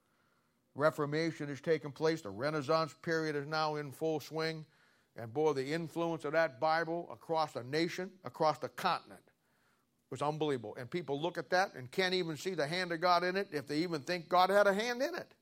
Reformation 0.76 1.48
has 1.48 1.62
taken 1.62 1.92
place. 1.92 2.22
The 2.22 2.30
Renaissance 2.30 2.94
period 3.02 3.36
is 3.36 3.48
now 3.48 3.76
in 3.76 3.92
full 3.92 4.20
swing. 4.20 4.66
And 5.16 5.34
boy, 5.34 5.54
the 5.54 5.74
influence 5.74 6.26
of 6.26 6.34
that 6.34 6.60
Bible 6.60 7.08
across 7.12 7.56
a 7.56 7.64
nation, 7.64 8.12
across 8.26 8.58
the 8.58 8.68
continent, 8.70 9.22
was 10.12 10.22
unbelievable. 10.22 10.76
And 10.78 10.90
people 10.90 11.22
look 11.22 11.38
at 11.38 11.50
that 11.52 11.74
and 11.76 11.90
can't 11.90 12.14
even 12.14 12.36
see 12.36 12.54
the 12.54 12.68
hand 12.68 12.92
of 12.92 13.00
God 13.00 13.24
in 13.24 13.38
it 13.38 13.48
if 13.52 13.68
they 13.68 13.78
even 13.78 14.02
think 14.02 14.28
God 14.28 14.50
had 14.50 14.68
a 14.68 14.74
hand 14.74 15.02
in 15.02 15.16
it. 15.16 15.34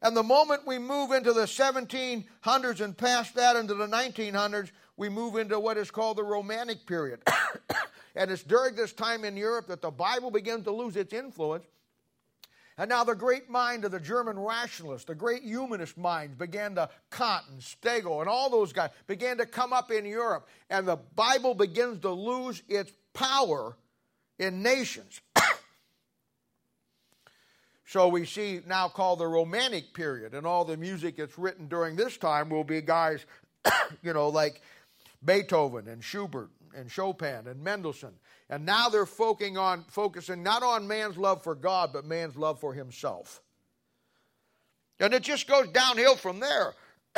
And 0.00 0.16
the 0.16 0.22
moment 0.22 0.66
we 0.66 0.78
move 0.78 1.10
into 1.10 1.32
the 1.32 1.42
1700s 1.42 2.80
and 2.80 2.96
past 2.96 3.34
that 3.34 3.56
into 3.56 3.74
the 3.74 3.86
1900s, 3.86 4.70
we 4.96 5.08
move 5.08 5.36
into 5.36 5.58
what 5.58 5.76
is 5.76 5.90
called 5.90 6.16
the 6.18 6.24
Romantic 6.24 6.86
period. 6.86 7.20
And 8.18 8.32
it's 8.32 8.42
during 8.42 8.74
this 8.74 8.92
time 8.92 9.24
in 9.24 9.36
Europe 9.36 9.68
that 9.68 9.80
the 9.80 9.92
Bible 9.92 10.32
begins 10.32 10.64
to 10.64 10.72
lose 10.72 10.96
its 10.96 11.12
influence. 11.12 11.64
And 12.76 12.88
now 12.90 13.04
the 13.04 13.14
great 13.14 13.48
mind 13.48 13.84
of 13.84 13.92
the 13.92 14.00
German 14.00 14.36
rationalists, 14.38 15.04
the 15.04 15.14
great 15.14 15.44
humanist 15.44 15.96
minds 15.96 16.34
began 16.34 16.74
to, 16.74 16.90
Kant 17.12 17.44
and 17.50 17.64
Hegel 17.82 18.20
and 18.20 18.28
all 18.28 18.50
those 18.50 18.72
guys 18.72 18.90
began 19.06 19.38
to 19.38 19.46
come 19.46 19.72
up 19.72 19.92
in 19.92 20.04
Europe. 20.04 20.48
And 20.68 20.86
the 20.86 20.96
Bible 20.96 21.54
begins 21.54 22.00
to 22.00 22.10
lose 22.10 22.60
its 22.68 22.92
power 23.14 23.76
in 24.38 24.62
nations. 24.62 25.20
So 27.90 28.08
we 28.08 28.26
see 28.26 28.60
now 28.66 28.88
called 28.88 29.18
the 29.18 29.26
Romantic 29.26 29.94
period, 29.94 30.34
and 30.34 30.46
all 30.46 30.66
the 30.66 30.76
music 30.76 31.16
that's 31.16 31.38
written 31.38 31.68
during 31.68 31.96
this 31.96 32.18
time 32.18 32.50
will 32.50 32.62
be 32.62 32.82
guys, 32.82 33.24
you 34.02 34.12
know, 34.12 34.28
like 34.28 34.60
Beethoven 35.24 35.88
and 35.88 36.04
Schubert 36.04 36.50
and 36.78 36.90
Chopin 36.90 37.46
and 37.46 37.62
Mendelssohn. 37.62 38.14
And 38.48 38.64
now 38.64 38.88
they're 38.88 39.06
focusing 39.06 39.58
on 39.58 39.84
focusing 39.88 40.42
not 40.42 40.62
on 40.62 40.86
man's 40.86 41.18
love 41.18 41.42
for 41.42 41.54
God, 41.54 41.90
but 41.92 42.04
man's 42.04 42.36
love 42.36 42.60
for 42.60 42.72
himself. 42.72 43.42
And 45.00 45.12
it 45.12 45.22
just 45.22 45.46
goes 45.46 45.68
downhill 45.68 46.16
from 46.16 46.40
there. 46.40 46.74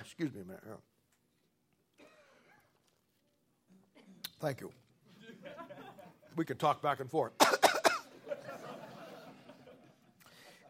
Excuse 0.00 0.32
me 0.34 0.40
a 0.40 0.44
minute. 0.44 0.62
Thank 4.40 4.60
you. 4.60 4.72
We 6.36 6.44
can 6.44 6.56
talk 6.56 6.82
back 6.82 7.00
and 7.00 7.10
forth. 7.10 7.32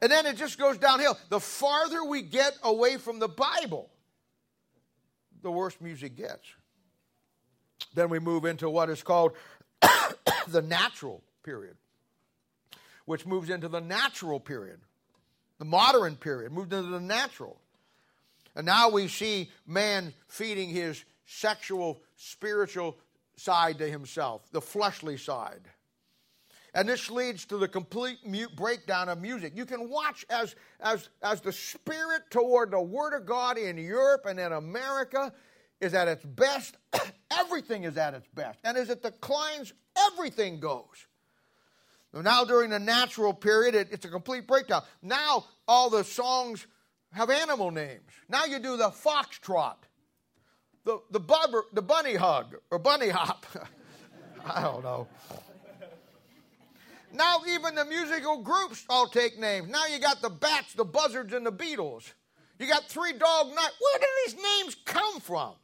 And 0.00 0.12
then 0.12 0.26
it 0.26 0.36
just 0.36 0.60
goes 0.60 0.78
downhill. 0.78 1.18
The 1.28 1.40
farther 1.40 2.04
we 2.04 2.22
get 2.22 2.56
away 2.62 2.98
from 2.98 3.18
the 3.18 3.26
Bible, 3.26 3.90
the 5.42 5.50
worse 5.50 5.74
music 5.80 6.14
gets. 6.14 6.46
Then 7.98 8.10
we 8.10 8.20
move 8.20 8.44
into 8.44 8.70
what 8.70 8.90
is 8.90 9.02
called 9.02 9.32
the 10.46 10.62
natural 10.62 11.20
period, 11.42 11.74
which 13.06 13.26
moves 13.26 13.50
into 13.50 13.66
the 13.66 13.80
natural 13.80 14.38
period. 14.38 14.78
The 15.58 15.64
modern 15.64 16.14
period 16.14 16.52
moved 16.52 16.72
into 16.72 16.90
the 16.90 17.00
natural. 17.00 17.60
And 18.54 18.64
now 18.64 18.88
we 18.88 19.08
see 19.08 19.50
man 19.66 20.14
feeding 20.28 20.68
his 20.68 21.04
sexual, 21.26 22.00
spiritual 22.14 22.96
side 23.36 23.78
to 23.78 23.90
himself, 23.90 24.42
the 24.52 24.60
fleshly 24.60 25.16
side. 25.16 25.62
And 26.74 26.88
this 26.88 27.10
leads 27.10 27.46
to 27.46 27.56
the 27.56 27.66
complete 27.66 28.18
breakdown 28.54 29.08
of 29.08 29.20
music. 29.20 29.54
You 29.56 29.66
can 29.66 29.90
watch 29.90 30.24
as, 30.30 30.54
as, 30.78 31.08
as 31.20 31.40
the 31.40 31.50
spirit 31.50 32.30
toward 32.30 32.70
the 32.70 32.80
Word 32.80 33.12
of 33.14 33.26
God 33.26 33.58
in 33.58 33.76
Europe 33.76 34.24
and 34.26 34.38
in 34.38 34.52
America 34.52 35.32
is 35.80 35.94
at 35.94 36.08
its 36.08 36.24
best, 36.24 36.76
everything 37.30 37.84
is 37.84 37.96
at 37.96 38.14
its 38.14 38.26
best. 38.34 38.58
And 38.64 38.76
as 38.76 38.90
it 38.90 39.02
declines, 39.02 39.72
everything 40.12 40.60
goes. 40.60 41.06
Now, 42.12 42.44
during 42.44 42.70
the 42.70 42.78
natural 42.78 43.34
period, 43.34 43.74
it, 43.74 43.88
it's 43.90 44.04
a 44.04 44.08
complete 44.08 44.46
breakdown. 44.46 44.82
Now, 45.02 45.44
all 45.66 45.90
the 45.90 46.04
songs 46.04 46.66
have 47.12 47.30
animal 47.30 47.70
names. 47.70 48.10
Now 48.28 48.44
you 48.44 48.58
do 48.58 48.76
the 48.76 48.90
foxtrot, 48.90 49.76
the, 50.84 51.00
the, 51.10 51.20
bubber, 51.20 51.64
the 51.72 51.82
bunny 51.82 52.14
hug, 52.14 52.56
or 52.70 52.78
bunny 52.78 53.08
hop. 53.08 53.46
I 54.44 54.62
don't 54.62 54.82
know. 54.82 55.06
Now 57.12 57.40
even 57.48 57.74
the 57.74 57.84
musical 57.84 58.42
groups 58.42 58.84
all 58.88 59.06
take 59.06 59.38
names. 59.38 59.68
Now 59.68 59.86
you 59.86 59.98
got 59.98 60.20
the 60.20 60.28
Bats, 60.28 60.74
the 60.74 60.84
Buzzards, 60.84 61.32
and 61.32 61.44
the 61.44 61.52
Beatles. 61.52 62.12
You 62.58 62.66
got 62.66 62.84
Three 62.84 63.12
Dog 63.12 63.48
Night. 63.48 63.70
Where 63.80 63.98
do 63.98 64.06
these 64.26 64.34
names 64.34 64.76
come 64.84 65.20
from? 65.20 65.54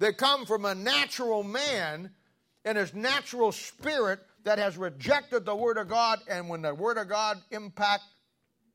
They 0.00 0.14
come 0.14 0.46
from 0.46 0.64
a 0.64 0.74
natural 0.74 1.42
man 1.42 2.10
and 2.64 2.76
his 2.76 2.94
natural 2.94 3.52
spirit 3.52 4.18
that 4.44 4.58
has 4.58 4.78
rejected 4.78 5.44
the 5.44 5.54
Word 5.54 5.76
of 5.76 5.88
God. 5.88 6.20
And 6.28 6.48
when 6.48 6.62
the 6.62 6.74
Word 6.74 6.96
of 6.96 7.08
God 7.08 7.36
impact 7.50 8.04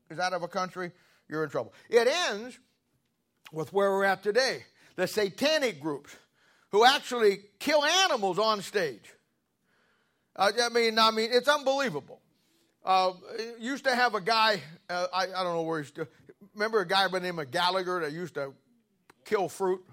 is 0.08 0.20
out 0.20 0.32
of 0.32 0.44
a 0.44 0.48
country, 0.48 0.92
you're 1.28 1.42
in 1.42 1.50
trouble. 1.50 1.74
It 1.90 2.06
ends 2.06 2.56
with 3.52 3.72
where 3.72 3.90
we're 3.90 4.04
at 4.04 4.22
today 4.22 4.64
the 4.94 5.06
satanic 5.06 5.80
groups 5.80 6.14
who 6.70 6.84
actually 6.84 7.40
kill 7.58 7.84
animals 7.84 8.38
on 8.38 8.62
stage. 8.62 9.12
Uh, 10.36 10.52
I 10.62 10.68
mean, 10.68 10.98
I 10.98 11.10
mean, 11.10 11.30
it's 11.32 11.48
unbelievable. 11.48 12.20
Uh, 12.84 13.12
used 13.58 13.84
to 13.84 13.94
have 13.94 14.14
a 14.14 14.20
guy. 14.20 14.60
Uh, 14.88 15.06
I, 15.12 15.24
I 15.24 15.42
don't 15.42 15.54
know 15.54 15.62
where 15.62 15.82
he's. 15.82 15.92
Remember 16.54 16.80
a 16.80 16.86
guy 16.86 17.08
by 17.08 17.18
the 17.18 17.26
name 17.26 17.38
of 17.40 17.50
Gallagher 17.50 18.00
that 18.00 18.12
used 18.12 18.34
to 18.34 18.52
kill 19.24 19.48
fruit. 19.48 19.84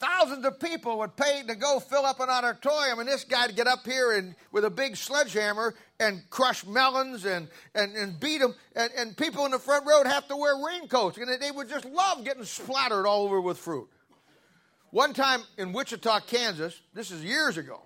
Thousands 0.00 0.46
of 0.46 0.58
people 0.58 0.98
would 1.00 1.14
pay 1.14 1.42
to 1.46 1.54
go 1.54 1.78
fill 1.78 2.06
up 2.06 2.20
an 2.20 2.30
auditorium, 2.30 3.00
and 3.00 3.08
this 3.08 3.22
guy'd 3.22 3.54
get 3.54 3.66
up 3.66 3.84
here 3.84 4.12
and 4.12 4.34
with 4.50 4.64
a 4.64 4.70
big 4.70 4.96
sledgehammer 4.96 5.74
and 6.00 6.22
crush 6.30 6.64
melons 6.64 7.26
and, 7.26 7.48
and, 7.74 7.94
and 7.94 8.18
beat 8.18 8.38
them. 8.38 8.54
And, 8.74 8.90
and 8.96 9.14
people 9.14 9.44
in 9.44 9.50
the 9.50 9.58
front 9.58 9.86
row 9.86 9.98
would 9.98 10.06
have 10.06 10.26
to 10.28 10.36
wear 10.36 10.54
raincoats, 10.56 11.18
and 11.18 11.28
they 11.40 11.50
would 11.50 11.68
just 11.68 11.84
love 11.84 12.24
getting 12.24 12.44
splattered 12.44 13.04
all 13.04 13.24
over 13.24 13.42
with 13.42 13.58
fruit. 13.58 13.90
One 14.90 15.12
time 15.12 15.42
in 15.58 15.74
Wichita, 15.74 16.20
Kansas, 16.20 16.80
this 16.94 17.10
is 17.10 17.22
years 17.22 17.58
ago. 17.58 17.82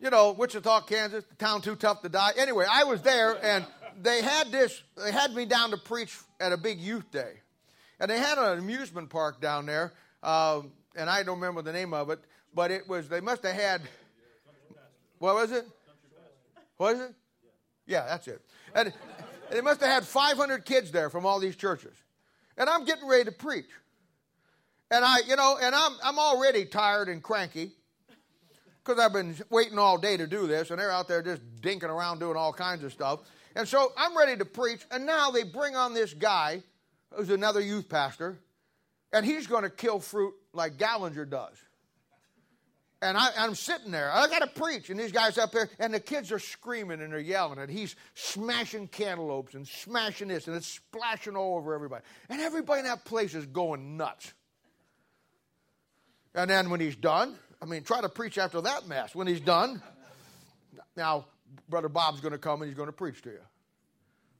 You 0.00 0.10
know, 0.10 0.32
Wichita, 0.32 0.82
Kansas, 0.82 1.24
the 1.24 1.36
town 1.36 1.62
too 1.62 1.76
tough 1.76 2.02
to 2.02 2.08
die. 2.08 2.32
Anyway, 2.36 2.66
I 2.68 2.82
was 2.82 3.00
there 3.00 3.42
and 3.42 3.64
they 4.02 4.22
had 4.22 4.50
this, 4.50 4.82
they 4.96 5.12
had 5.12 5.32
me 5.32 5.46
down 5.46 5.70
to 5.70 5.76
preach 5.76 6.18
at 6.40 6.52
a 6.52 6.56
big 6.56 6.80
youth 6.80 7.10
day. 7.12 7.34
And 8.04 8.10
they 8.10 8.18
had 8.18 8.36
an 8.36 8.58
amusement 8.58 9.08
park 9.08 9.40
down 9.40 9.64
there, 9.64 9.94
um, 10.22 10.72
and 10.94 11.08
I 11.08 11.22
don't 11.22 11.40
remember 11.40 11.62
the 11.62 11.72
name 11.72 11.94
of 11.94 12.10
it, 12.10 12.20
but 12.54 12.70
it 12.70 12.86
was, 12.86 13.08
they 13.08 13.22
must 13.22 13.42
have 13.44 13.54
had, 13.54 13.80
what 15.18 15.34
was 15.34 15.52
it? 15.52 15.66
What 16.76 16.96
is 16.96 17.00
it? 17.00 17.14
Yeah, 17.86 18.04
that's 18.04 18.28
it. 18.28 18.42
And 18.74 18.92
they 19.50 19.62
must 19.62 19.80
have 19.80 19.88
had 19.88 20.04
500 20.04 20.66
kids 20.66 20.90
there 20.90 21.08
from 21.08 21.24
all 21.24 21.40
these 21.40 21.56
churches. 21.56 21.94
And 22.58 22.68
I'm 22.68 22.84
getting 22.84 23.08
ready 23.08 23.24
to 23.24 23.32
preach. 23.32 23.70
And 24.90 25.02
I, 25.02 25.20
you 25.26 25.36
know, 25.36 25.56
and 25.58 25.74
I'm, 25.74 25.92
I'm 26.04 26.18
already 26.18 26.66
tired 26.66 27.08
and 27.08 27.22
cranky 27.22 27.72
because 28.84 29.02
I've 29.02 29.14
been 29.14 29.34
waiting 29.48 29.78
all 29.78 29.96
day 29.96 30.18
to 30.18 30.26
do 30.26 30.46
this, 30.46 30.68
and 30.68 30.78
they're 30.78 30.92
out 30.92 31.08
there 31.08 31.22
just 31.22 31.40
dinking 31.62 31.84
around 31.84 32.18
doing 32.18 32.36
all 32.36 32.52
kinds 32.52 32.84
of 32.84 32.92
stuff. 32.92 33.20
And 33.56 33.66
so 33.66 33.94
I'm 33.96 34.14
ready 34.14 34.36
to 34.36 34.44
preach, 34.44 34.84
and 34.90 35.06
now 35.06 35.30
they 35.30 35.42
bring 35.42 35.74
on 35.74 35.94
this 35.94 36.12
guy 36.12 36.62
who's 37.16 37.30
another 37.30 37.60
youth 37.60 37.88
pastor, 37.88 38.38
and 39.12 39.24
he's 39.24 39.46
going 39.46 39.62
to 39.62 39.70
kill 39.70 40.00
fruit 40.00 40.34
like 40.52 40.76
Gallagher 40.78 41.24
does. 41.24 41.56
And 43.02 43.18
I, 43.18 43.44
am 43.44 43.54
sitting 43.54 43.90
there. 43.90 44.10
I 44.10 44.26
got 44.28 44.38
to 44.38 44.46
preach, 44.46 44.88
and 44.88 44.98
these 44.98 45.12
guys 45.12 45.36
up 45.36 45.52
there, 45.52 45.68
and 45.78 45.92
the 45.92 46.00
kids 46.00 46.32
are 46.32 46.38
screaming 46.38 47.02
and 47.02 47.12
they're 47.12 47.20
yelling, 47.20 47.58
and 47.58 47.70
he's 47.70 47.96
smashing 48.14 48.88
cantaloupes 48.88 49.54
and 49.54 49.68
smashing 49.68 50.28
this, 50.28 50.48
and 50.48 50.56
it's 50.56 50.66
splashing 50.66 51.36
all 51.36 51.58
over 51.58 51.74
everybody. 51.74 52.02
And 52.30 52.40
everybody 52.40 52.80
in 52.80 52.86
that 52.86 53.04
place 53.04 53.34
is 53.34 53.44
going 53.44 53.98
nuts. 53.98 54.32
And 56.34 56.48
then 56.48 56.70
when 56.70 56.80
he's 56.80 56.96
done, 56.96 57.36
I 57.60 57.66
mean, 57.66 57.82
try 57.82 58.00
to 58.00 58.08
preach 58.08 58.38
after 58.38 58.62
that 58.62 58.88
mess. 58.88 59.14
When 59.14 59.26
he's 59.26 59.40
done, 59.40 59.82
now 60.96 61.26
Brother 61.68 61.90
Bob's 61.90 62.20
going 62.20 62.32
to 62.32 62.38
come 62.38 62.62
and 62.62 62.70
he's 62.70 62.76
going 62.76 62.88
to 62.88 62.92
preach 62.92 63.22
to 63.22 63.30
you. 63.30 63.40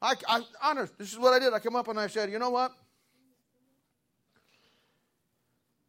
I, 0.04 0.14
I 0.28 0.42
honest, 0.62 0.98
this 0.98 1.12
is 1.12 1.18
what 1.18 1.32
I 1.32 1.38
did. 1.38 1.54
I 1.54 1.58
came 1.58 1.74
up 1.74 1.88
and 1.88 1.98
I 1.98 2.08
said, 2.08 2.30
you 2.30 2.38
know 2.38 2.50
what? 2.50 2.72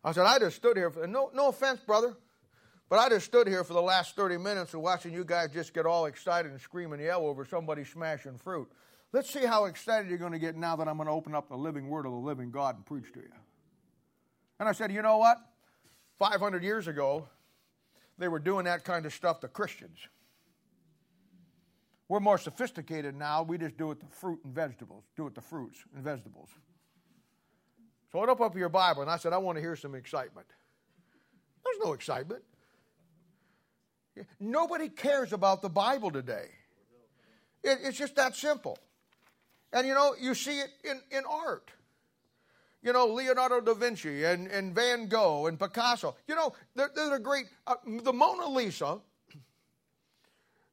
I 0.06 0.14
said, 0.14 0.26
I 0.26 0.40
just 0.40 0.56
stood 0.56 0.78
here 0.78 0.90
for 0.90 1.06
no, 1.06 1.32
no 1.34 1.50
offense, 1.50 1.82
brother, 1.82 2.16
but 2.88 2.98
I 2.98 3.10
just 3.10 3.26
stood 3.26 3.46
here 3.46 3.66
for 3.66 3.74
the 3.74 3.82
last 3.82 4.16
30 4.16 4.38
minutes 4.38 4.74
of 4.74 4.80
watching 4.80 5.14
you 5.14 5.26
guys 5.26 5.50
just 5.52 5.74
get 5.74 5.86
all 5.86 6.06
excited 6.06 6.50
and 6.50 6.62
scream 6.62 6.94
and 6.94 7.02
yell 7.02 7.26
over 7.26 7.44
somebody 7.44 7.84
smashing 7.84 8.38
fruit. 8.38 8.72
Let's 9.12 9.30
see 9.30 9.46
how 9.46 9.66
excited 9.66 10.08
you're 10.08 10.18
going 10.18 10.32
to 10.32 10.40
get 10.40 10.56
now 10.56 10.78
that 10.78 10.88
I'm 10.88 10.96
going 10.96 11.08
to 11.08 11.14
open 11.14 11.36
up 11.36 11.50
the 11.50 11.58
living 11.58 11.90
word 11.90 12.06
of 12.06 12.14
the 12.14 12.18
living 12.18 12.52
God 12.52 12.76
and 12.78 12.86
preach 12.86 13.12
to 13.14 13.20
you. 13.20 13.34
And 14.62 14.70
I 14.70 14.72
said, 14.72 14.94
you 14.94 15.02
know 15.02 15.18
what? 15.18 15.38
500 16.20 16.64
years 16.64 16.88
ago, 16.88 17.28
they 18.18 18.30
were 18.30 18.40
doing 18.40 18.64
that 18.64 18.86
kind 18.86 19.06
of 19.06 19.14
stuff 19.14 19.42
to 19.42 19.50
Christians. 19.50 19.98
We're 22.08 22.20
more 22.20 22.38
sophisticated 22.38 23.16
now. 23.16 23.44
We 23.44 23.58
just 23.58 23.78
do 23.78 23.92
it 23.92 24.00
the 24.00 24.06
fruit 24.06 24.40
and 24.44 24.54
vegetables, 24.54 25.04
do 25.16 25.28
it 25.28 25.36
the 25.36 25.42
fruits 25.42 25.80
and 25.96 26.04
vegetables. 26.04 26.50
So 28.12 28.20
I 28.20 28.24
opened 28.24 28.46
up 28.46 28.56
your 28.56 28.70
Bible 28.70 29.02
and 29.02 29.12
I 29.12 29.18
said, 29.18 29.34
I 29.34 29.38
want 29.38 29.58
to 29.58 29.62
hear 29.62 29.76
some 29.76 29.96
excitement. 29.96 30.48
There's 31.64 31.78
no 31.84 31.94
excitement. 31.94 32.44
Nobody 34.40 34.88
cares 34.88 35.34
about 35.34 35.62
the 35.62 35.70
Bible 35.70 36.12
today. 36.12 36.48
It, 37.64 37.80
it's 37.84 37.98
just 37.98 38.16
that 38.16 38.36
simple. 38.36 38.78
And 39.74 39.86
you 39.88 39.94
know, 39.94 40.16
you 40.20 40.36
see 40.36 40.60
it 40.60 40.70
in, 40.84 41.02
in 41.12 41.24
art. 41.30 41.72
You 42.82 42.94
know, 42.94 43.08
Leonardo 43.08 43.60
da 43.62 43.74
Vinci 43.74 44.24
and, 44.24 44.48
and 44.48 44.74
Van 44.74 45.08
Gogh 45.08 45.48
and 45.48 45.60
Picasso. 45.60 46.16
You 46.28 46.36
know, 46.36 46.54
they're, 46.76 46.92
they're 46.96 47.20
great. 47.20 47.48
Uh, 47.66 47.76
the 48.04 48.14
Mona 48.14 48.48
Lisa, 48.48 49.00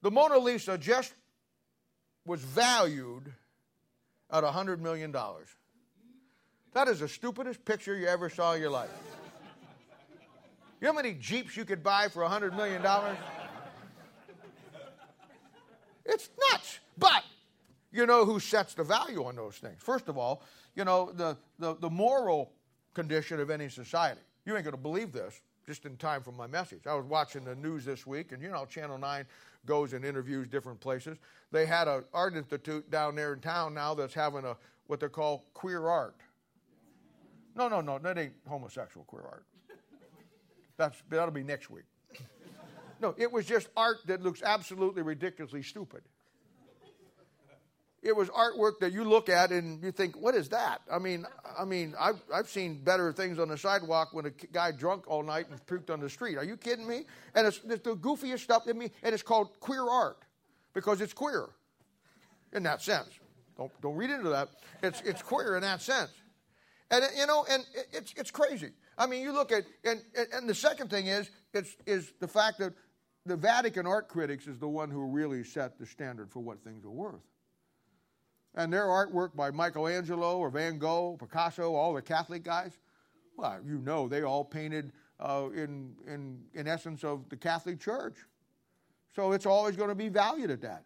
the 0.02 0.10
Mona 0.10 0.38
Lisa 0.38 0.76
just 0.76 1.14
was 2.24 2.40
valued 2.40 3.32
at 4.30 4.44
$100 4.44 4.80
million. 4.80 5.14
That 6.72 6.88
is 6.88 7.00
the 7.00 7.08
stupidest 7.08 7.64
picture 7.64 7.96
you 7.96 8.06
ever 8.06 8.30
saw 8.30 8.54
in 8.54 8.60
your 8.60 8.70
life. 8.70 8.90
You 10.80 10.86
know 10.86 10.92
how 10.92 10.96
many 10.96 11.14
Jeeps 11.14 11.56
you 11.56 11.64
could 11.64 11.82
buy 11.82 12.08
for 12.08 12.22
$100 12.22 12.56
million? 12.56 12.82
It's 16.04 16.28
nuts. 16.50 16.80
But 16.98 17.22
you 17.92 18.06
know 18.06 18.24
who 18.24 18.40
sets 18.40 18.74
the 18.74 18.84
value 18.84 19.24
on 19.24 19.36
those 19.36 19.56
things. 19.56 19.76
First 19.78 20.08
of 20.08 20.18
all, 20.18 20.42
you 20.74 20.84
know, 20.84 21.12
the, 21.14 21.36
the, 21.58 21.76
the 21.76 21.90
moral 21.90 22.52
condition 22.94 23.40
of 23.40 23.50
any 23.50 23.68
society. 23.68 24.20
You 24.44 24.54
ain't 24.56 24.64
going 24.64 24.74
to 24.74 24.80
believe 24.80 25.12
this 25.12 25.40
just 25.66 25.84
in 25.86 25.96
time 25.96 26.22
for 26.22 26.32
my 26.32 26.46
message. 26.46 26.86
I 26.86 26.94
was 26.94 27.06
watching 27.06 27.44
the 27.44 27.54
news 27.54 27.84
this 27.84 28.06
week, 28.06 28.32
and 28.32 28.42
you 28.42 28.50
know, 28.50 28.64
Channel 28.64 28.98
9 28.98 29.24
goes 29.66 29.92
and 29.92 30.04
interviews 30.04 30.48
different 30.48 30.80
places. 30.80 31.18
They 31.50 31.66
had 31.66 31.88
an 31.88 32.04
art 32.12 32.36
institute 32.36 32.90
down 32.90 33.14
there 33.14 33.32
in 33.32 33.40
town 33.40 33.74
now 33.74 33.94
that's 33.94 34.14
having 34.14 34.44
a 34.44 34.56
what 34.86 35.00
they 35.00 35.08
call 35.08 35.44
queer 35.54 35.86
art. 35.86 36.16
No, 37.54 37.68
no, 37.68 37.80
no, 37.80 37.98
that 37.98 38.18
ain't 38.18 38.32
homosexual 38.48 39.04
queer 39.04 39.22
art. 39.22 39.44
That's, 40.76 41.02
that'll 41.08 41.30
be 41.30 41.42
next 41.42 41.70
week. 41.70 41.84
No, 43.00 43.14
it 43.18 43.30
was 43.30 43.46
just 43.46 43.68
art 43.76 43.98
that 44.06 44.22
looks 44.22 44.42
absolutely 44.42 45.02
ridiculously 45.02 45.62
stupid. 45.62 46.02
It 48.02 48.16
was 48.16 48.28
artwork 48.30 48.80
that 48.80 48.92
you 48.92 49.04
look 49.04 49.28
at 49.28 49.52
and 49.52 49.80
you 49.82 49.92
think, 49.92 50.16
"What 50.16 50.34
is 50.34 50.48
that?" 50.48 50.82
I 50.90 50.98
mean, 50.98 51.24
I 51.56 51.64
mean, 51.64 51.94
I've 51.98 52.20
I've 52.34 52.48
seen 52.48 52.82
better 52.82 53.12
things 53.12 53.38
on 53.38 53.48
the 53.48 53.56
sidewalk 53.56 54.08
when 54.12 54.26
a 54.26 54.30
guy 54.30 54.72
drunk 54.72 55.04
all 55.06 55.22
night 55.22 55.46
and 55.48 55.64
puked 55.66 55.88
on 55.88 56.00
the 56.00 56.10
street. 56.10 56.36
Are 56.36 56.44
you 56.44 56.56
kidding 56.56 56.86
me? 56.86 57.04
And 57.34 57.46
it's, 57.46 57.60
it's 57.64 57.84
the 57.84 57.94
goofiest 57.94 58.40
stuff 58.40 58.66
in 58.66 58.76
me, 58.76 58.90
and 59.04 59.14
it's 59.14 59.22
called 59.22 59.60
queer 59.60 59.88
art 59.88 60.18
because 60.74 61.00
it's 61.00 61.12
queer 61.12 61.48
in 62.52 62.64
that 62.64 62.82
sense. 62.82 63.08
Don't 63.56 63.70
don't 63.80 63.94
read 63.94 64.10
into 64.10 64.30
that. 64.30 64.48
It's 64.82 65.00
it's 65.02 65.22
queer 65.22 65.54
in 65.54 65.62
that 65.62 65.80
sense. 65.80 66.10
And 66.90 67.04
you 67.16 67.26
know, 67.26 67.46
and 67.48 67.64
it's 67.92 68.12
it's 68.16 68.30
crazy. 68.30 68.70
I 68.98 69.06
mean, 69.06 69.22
you 69.22 69.32
look 69.32 69.52
at 69.52 69.64
and 69.84 70.00
and 70.32 70.48
the 70.48 70.54
second 70.54 70.90
thing 70.90 71.06
is 71.06 71.30
it's 71.54 71.76
is 71.86 72.12
the 72.18 72.28
fact 72.28 72.58
that 72.58 72.72
the 73.24 73.36
Vatican 73.36 73.86
art 73.86 74.08
critics 74.08 74.46
is 74.46 74.58
the 74.58 74.68
one 74.68 74.90
who 74.90 75.06
really 75.06 75.44
set 75.44 75.78
the 75.78 75.86
standard 75.86 76.30
for 76.30 76.40
what 76.40 76.62
things 76.64 76.84
are 76.84 76.90
worth. 76.90 77.20
And 78.54 78.72
their 78.72 78.84
artwork 78.84 79.34
by 79.34 79.50
Michelangelo 79.50 80.38
or 80.38 80.50
Van 80.50 80.78
Gogh, 80.78 81.16
Picasso, 81.18 81.74
all 81.74 81.94
the 81.94 82.02
Catholic 82.02 82.42
guys, 82.42 82.78
well, 83.36 83.58
you 83.64 83.78
know, 83.78 84.08
they 84.08 84.22
all 84.22 84.44
painted 84.44 84.92
uh, 85.18 85.48
in, 85.54 85.94
in, 86.06 86.38
in 86.52 86.68
essence 86.68 87.02
of 87.02 87.28
the 87.30 87.36
Catholic 87.36 87.80
Church. 87.80 88.16
So 89.14 89.32
it's 89.32 89.46
always 89.46 89.76
going 89.76 89.88
to 89.88 89.94
be 89.94 90.08
valued 90.08 90.50
at 90.50 90.60
that. 90.62 90.84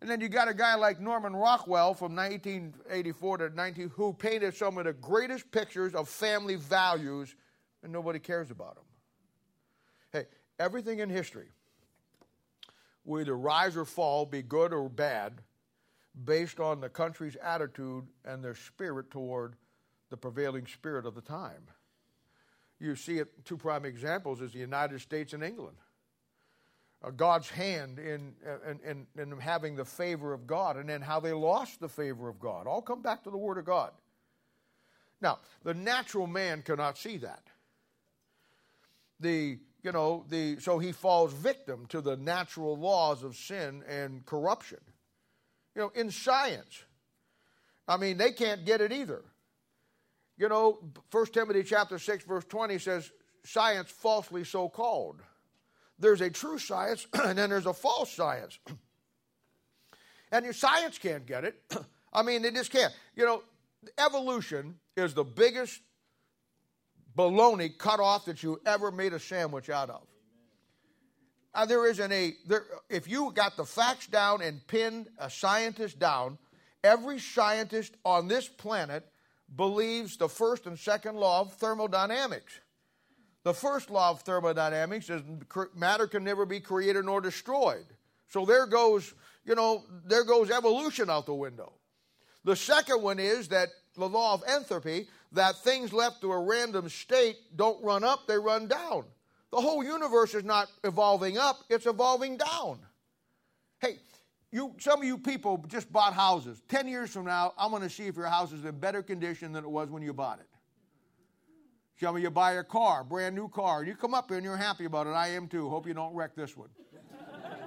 And 0.00 0.10
then 0.10 0.20
you 0.20 0.28
got 0.28 0.48
a 0.48 0.54
guy 0.54 0.74
like 0.74 1.00
Norman 1.00 1.34
Rockwell 1.34 1.94
from 1.94 2.16
1984 2.16 3.38
to 3.38 3.50
19, 3.50 3.90
who 3.90 4.12
painted 4.12 4.54
some 4.54 4.76
of 4.76 4.84
the 4.84 4.94
greatest 4.94 5.48
pictures 5.52 5.94
of 5.94 6.08
family 6.08 6.56
values, 6.56 7.36
and 7.84 7.92
nobody 7.92 8.18
cares 8.18 8.50
about 8.50 8.74
them. 8.74 8.84
Hey, 10.12 10.24
everything 10.58 10.98
in 10.98 11.08
history 11.08 11.48
will 13.04 13.20
either 13.20 13.36
rise 13.36 13.76
or 13.76 13.84
fall, 13.84 14.26
be 14.26 14.42
good 14.42 14.72
or 14.72 14.88
bad, 14.88 15.40
based 16.24 16.60
on 16.60 16.80
the 16.80 16.88
country's 16.88 17.36
attitude 17.36 18.06
and 18.24 18.44
their 18.44 18.54
spirit 18.54 19.10
toward 19.10 19.56
the 20.10 20.16
prevailing 20.16 20.66
spirit 20.66 21.06
of 21.06 21.14
the 21.14 21.20
time. 21.20 21.62
You 22.78 22.96
see 22.96 23.18
it, 23.18 23.44
two 23.44 23.56
prime 23.56 23.84
examples 23.84 24.40
is 24.40 24.52
the 24.52 24.58
United 24.58 25.00
States 25.00 25.32
and 25.32 25.42
England 25.42 25.76
uh, 27.02 27.10
God's 27.10 27.50
hand 27.50 27.98
in, 27.98 28.34
in, 28.68 28.80
in, 28.84 29.06
in 29.20 29.38
having 29.38 29.76
the 29.76 29.84
favor 29.84 30.32
of 30.32 30.46
God, 30.46 30.76
and 30.76 30.88
then 30.88 31.02
how 31.02 31.20
they 31.20 31.32
lost 31.32 31.80
the 31.80 31.88
favor 31.88 32.28
of 32.28 32.38
God. 32.38 32.66
All 32.66 32.82
come 32.82 33.02
back 33.02 33.24
to 33.24 33.30
the 33.30 33.36
Word 33.36 33.58
of 33.58 33.64
God. 33.64 33.90
Now, 35.20 35.38
the 35.62 35.74
natural 35.74 36.26
man 36.26 36.62
cannot 36.62 36.98
see 36.98 37.18
that. 37.18 37.42
The 39.20 39.58
you 39.84 39.92
know 39.92 40.24
the 40.28 40.58
so 40.58 40.78
he 40.78 40.90
falls 40.90 41.32
victim 41.32 41.86
to 41.90 42.00
the 42.00 42.16
natural 42.16 42.76
laws 42.76 43.22
of 43.22 43.36
sin 43.36 43.84
and 43.88 44.24
corruption. 44.26 44.78
You 45.74 45.82
know, 45.82 45.92
in 45.94 46.10
science, 46.10 46.84
I 47.88 47.96
mean, 47.96 48.18
they 48.18 48.32
can't 48.32 48.64
get 48.64 48.80
it 48.80 48.92
either. 48.92 49.22
You 50.36 50.48
know, 50.48 50.78
1 51.10 51.26
Timothy 51.26 51.62
chapter 51.62 51.98
6, 51.98 52.24
verse 52.24 52.44
20 52.44 52.78
says, 52.78 53.10
science 53.44 53.90
falsely 53.90 54.44
so 54.44 54.68
called 54.68 55.22
there's 56.02 56.20
a 56.20 56.28
true 56.28 56.58
science 56.58 57.06
and 57.24 57.38
then 57.38 57.48
there's 57.48 57.66
a 57.66 57.72
false 57.72 58.12
science. 58.12 58.58
and 60.32 60.44
your 60.44 60.52
science 60.52 60.98
can't 60.98 61.24
get 61.24 61.44
it. 61.44 61.62
I 62.12 62.22
mean, 62.22 62.42
they 62.42 62.50
just 62.50 62.70
can't. 62.70 62.92
You 63.16 63.24
know, 63.24 63.42
evolution 63.96 64.78
is 64.96 65.14
the 65.14 65.24
biggest 65.24 65.80
baloney 67.16 67.76
cut 67.76 68.00
off 68.00 68.26
that 68.26 68.42
you 68.42 68.60
ever 68.66 68.90
made 68.90 69.14
a 69.14 69.18
sandwich 69.18 69.70
out 69.70 69.88
of. 69.88 70.06
Uh, 71.54 71.66
there 71.66 71.86
isn't 71.86 72.12
a 72.12 72.34
there, 72.46 72.64
if 72.88 73.08
you 73.08 73.30
got 73.32 73.56
the 73.56 73.64
facts 73.64 74.06
down 74.06 74.40
and 74.40 74.66
pinned 74.66 75.08
a 75.18 75.28
scientist 75.28 75.98
down, 75.98 76.38
every 76.82 77.18
scientist 77.18 77.94
on 78.04 78.26
this 78.26 78.48
planet 78.48 79.06
believes 79.54 80.16
the 80.16 80.28
first 80.28 80.66
and 80.66 80.78
second 80.78 81.16
law 81.16 81.40
of 81.40 81.52
thermodynamics. 81.54 82.60
The 83.44 83.52
first 83.52 83.90
law 83.90 84.10
of 84.10 84.22
thermodynamics 84.22 85.10
is 85.10 85.22
matter 85.74 86.06
can 86.06 86.24
never 86.24 86.46
be 86.46 86.60
created 86.60 87.04
nor 87.04 87.20
destroyed. 87.20 87.86
So 88.28 88.46
there 88.46 88.66
goes, 88.66 89.12
you 89.44 89.54
know, 89.54 89.84
there 90.06 90.24
goes 90.24 90.50
evolution 90.50 91.10
out 91.10 91.26
the 91.26 91.34
window. 91.34 91.72
The 92.44 92.56
second 92.56 93.02
one 93.02 93.18
is 93.18 93.48
that 93.48 93.68
the 93.94 94.08
law 94.08 94.32
of 94.32 94.42
entropy, 94.46 95.08
that 95.32 95.56
things 95.58 95.92
left 95.92 96.22
to 96.22 96.32
a 96.32 96.38
random 96.42 96.88
state 96.88 97.36
don't 97.54 97.82
run 97.84 98.04
up, 98.04 98.26
they 98.26 98.38
run 98.38 98.68
down. 98.68 99.04
The 99.52 99.60
whole 99.60 99.84
universe 99.84 100.34
is 100.34 100.44
not 100.44 100.68
evolving 100.82 101.36
up, 101.36 101.58
it's 101.68 101.86
evolving 101.86 102.38
down. 102.38 102.78
Hey, 103.80 103.98
you, 104.50 104.74
some 104.78 105.00
of 105.00 105.04
you 105.06 105.18
people 105.18 105.62
just 105.68 105.92
bought 105.92 106.14
houses. 106.14 106.62
Ten 106.68 106.88
years 106.88 107.10
from 107.10 107.26
now, 107.26 107.52
I'm 107.58 107.70
going 107.70 107.82
to 107.82 107.90
see 107.90 108.06
if 108.06 108.16
your 108.16 108.26
house 108.26 108.52
is 108.52 108.64
in 108.64 108.78
better 108.78 109.02
condition 109.02 109.52
than 109.52 109.62
it 109.62 109.70
was 109.70 109.90
when 109.90 110.02
you 110.02 110.14
bought 110.14 110.40
it. 110.40 110.46
Some 112.00 112.16
of 112.16 112.22
you 112.22 112.30
buy 112.30 112.54
a 112.54 112.64
car, 112.64 113.04
brand 113.04 113.34
new 113.34 113.48
car, 113.48 113.80
and 113.80 113.88
you 113.88 113.94
come 113.94 114.14
up 114.14 114.28
here 114.28 114.38
and 114.38 114.44
you're 114.44 114.56
happy 114.56 114.86
about 114.86 115.06
it. 115.06 115.10
I 115.10 115.28
am 115.28 115.46
too. 115.46 115.68
Hope 115.68 115.86
you 115.86 115.94
don't 115.94 116.14
wreck 116.14 116.34
this 116.34 116.56
one. 116.56 116.70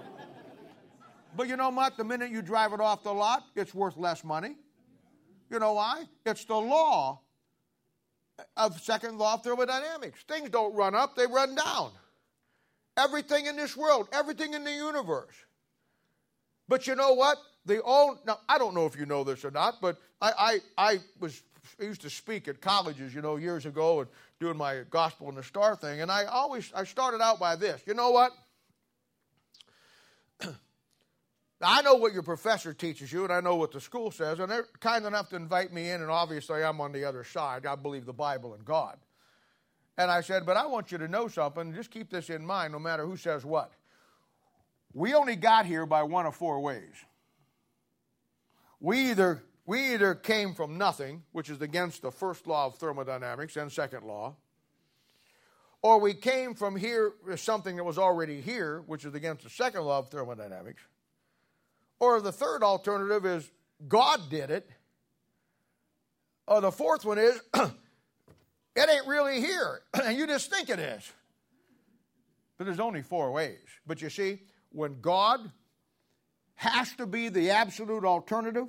but 1.37 1.47
you 1.47 1.55
know 1.55 1.69
what? 1.69 1.97
The 1.97 2.03
minute 2.03 2.31
you 2.31 2.41
drive 2.41 2.73
it 2.73 2.81
off 2.81 3.03
the 3.03 3.13
lot, 3.13 3.43
it's 3.55 3.73
worth 3.73 3.95
less 3.95 4.23
money. 4.23 4.55
You 5.51 5.59
know 5.59 5.73
why? 5.73 6.05
It's 6.25 6.43
the 6.45 6.55
law 6.55 7.21
of 8.57 8.79
second 8.81 9.17
law 9.17 9.35
of 9.35 9.43
thermodynamics. 9.43 10.23
Things 10.27 10.49
don't 10.49 10.75
run 10.75 10.95
up, 10.95 11.15
they 11.15 11.27
run 11.27 11.55
down. 11.55 11.91
Everything 12.97 13.45
in 13.45 13.57
this 13.57 13.75
world, 13.75 14.07
everything 14.13 14.53
in 14.53 14.63
the 14.63 14.71
universe. 14.71 15.35
But 16.67 16.87
you 16.87 16.95
know 16.95 17.13
what? 17.13 17.37
The 17.65 17.81
own 17.83 18.17
now 18.25 18.39
I 18.47 18.57
don't 18.57 18.73
know 18.73 18.85
if 18.85 18.97
you 18.97 19.05
know 19.05 19.23
this 19.23 19.43
or 19.43 19.51
not, 19.51 19.81
but 19.81 19.97
I 20.21 20.59
I, 20.77 20.91
I 20.93 20.99
was 21.19 21.41
I 21.79 21.83
used 21.83 22.01
to 22.01 22.09
speak 22.09 22.47
at 22.47 22.61
colleges, 22.61 23.13
you 23.13 23.21
know, 23.21 23.37
years 23.37 23.65
ago 23.65 24.01
and 24.01 24.09
doing 24.39 24.57
my 24.57 24.81
gospel 24.89 25.29
in 25.29 25.35
the 25.35 25.43
star 25.43 25.75
thing, 25.75 26.01
and 26.01 26.11
I 26.11 26.25
always 26.25 26.71
I 26.75 26.83
started 26.83 27.21
out 27.21 27.39
by 27.39 27.55
this. 27.55 27.81
You 27.85 27.93
know 27.93 28.11
what? 28.11 28.31
I 31.65 31.81
know 31.81 31.95
what 31.95 32.13
your 32.13 32.23
professor 32.23 32.73
teaches 32.73 33.11
you, 33.11 33.23
and 33.23 33.33
I 33.33 33.41
know 33.41 33.55
what 33.55 33.71
the 33.71 33.81
school 33.81 34.11
says, 34.11 34.39
and 34.39 34.51
they're 34.51 34.67
kind 34.79 35.05
enough 35.05 35.29
to 35.29 35.35
invite 35.35 35.73
me 35.73 35.89
in, 35.89 36.01
and 36.01 36.11
obviously 36.11 36.63
I'm 36.63 36.79
on 36.81 36.91
the 36.91 37.05
other 37.05 37.23
side. 37.23 37.65
I 37.65 37.75
believe 37.75 38.05
the 38.05 38.13
Bible 38.13 38.53
and 38.53 38.63
God. 38.63 38.97
And 39.97 40.11
I 40.11 40.21
said, 40.21 40.45
but 40.45 40.57
I 40.57 40.65
want 40.65 40.91
you 40.91 40.97
to 40.97 41.07
know 41.07 41.27
something. 41.27 41.73
Just 41.73 41.91
keep 41.91 42.09
this 42.09 42.29
in 42.29 42.45
mind, 42.45 42.73
no 42.73 42.79
matter 42.79 43.05
who 43.05 43.17
says 43.17 43.45
what. 43.45 43.71
We 44.93 45.13
only 45.13 45.35
got 45.35 45.65
here 45.65 45.85
by 45.85 46.03
one 46.03 46.25
of 46.25 46.35
four 46.35 46.59
ways. 46.59 46.93
We 48.79 49.11
either 49.11 49.43
we 49.65 49.93
either 49.93 50.13
came 50.13 50.53
from 50.53 50.77
nothing, 50.77 51.23
which 51.31 51.49
is 51.49 51.59
against 51.61 52.03
the 52.03 52.11
first 52.11 52.45
law 52.45 52.67
of 52.67 52.75
thermodynamics 52.75 53.57
and 53.57 53.71
second 53.71 54.03
law, 54.03 54.35
or 55.81 55.99
we 55.99 56.13
came 56.13 56.53
from 56.53 56.75
here 56.75 57.13
something 57.35 57.75
that 57.77 57.83
was 57.83 57.97
already 57.97 58.41
here, 58.41 58.83
which 58.85 59.05
is 59.05 59.15
against 59.15 59.43
the 59.43 59.49
second 59.49 59.81
law 59.81 59.99
of 59.99 60.09
thermodynamics, 60.09 60.83
or 61.99 62.21
the 62.21 62.31
third 62.31 62.63
alternative 62.63 63.25
is 63.25 63.49
God 63.87 64.29
did 64.29 64.51
it, 64.51 64.69
or 66.47 66.61
the 66.61 66.71
fourth 66.71 67.05
one 67.05 67.17
is 67.17 67.39
it 67.53 68.89
ain't 68.89 69.07
really 69.07 69.41
here, 69.41 69.81
and 69.93 70.17
you 70.17 70.27
just 70.27 70.49
think 70.51 70.69
it 70.69 70.79
is. 70.79 71.11
But 72.57 72.65
there's 72.65 72.79
only 72.79 73.01
four 73.01 73.31
ways. 73.31 73.59
But 73.85 74.01
you 74.01 74.09
see, 74.09 74.39
when 74.71 75.01
God 75.01 75.51
has 76.55 76.93
to 76.95 77.05
be 77.05 77.29
the 77.29 77.49
absolute 77.51 78.05
alternative, 78.05 78.67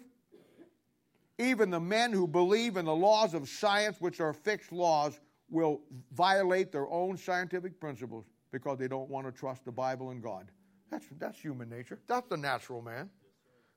even 1.39 1.71
the 1.71 1.81
men 1.81 2.13
who 2.13 2.27
believe 2.27 2.77
in 2.77 2.87
the 2.87 2.95
laws 2.95 3.35
of 3.35 3.49
science, 3.49 4.01
which 4.01 4.21
are 4.21 4.33
fixed 4.33 4.73
laws, 4.73 5.21
will 5.51 5.83
violate 6.13 6.73
their 6.73 6.89
own 6.89 7.17
scientific 7.17 7.79
principles 7.79 8.25
because 8.51 8.79
they 8.79 8.89
don't 8.89 9.09
want 9.09 9.27
to 9.27 9.33
trust 9.33 9.65
the 9.65 9.73
Bible 9.73 10.11
and 10.11 10.23
God. 10.23 10.51
That's, 10.91 11.05
that's 11.19 11.39
human 11.39 11.69
nature. 11.69 11.99
That's 12.07 12.29
the 12.29 12.37
natural 12.37 12.83
man. 12.83 13.11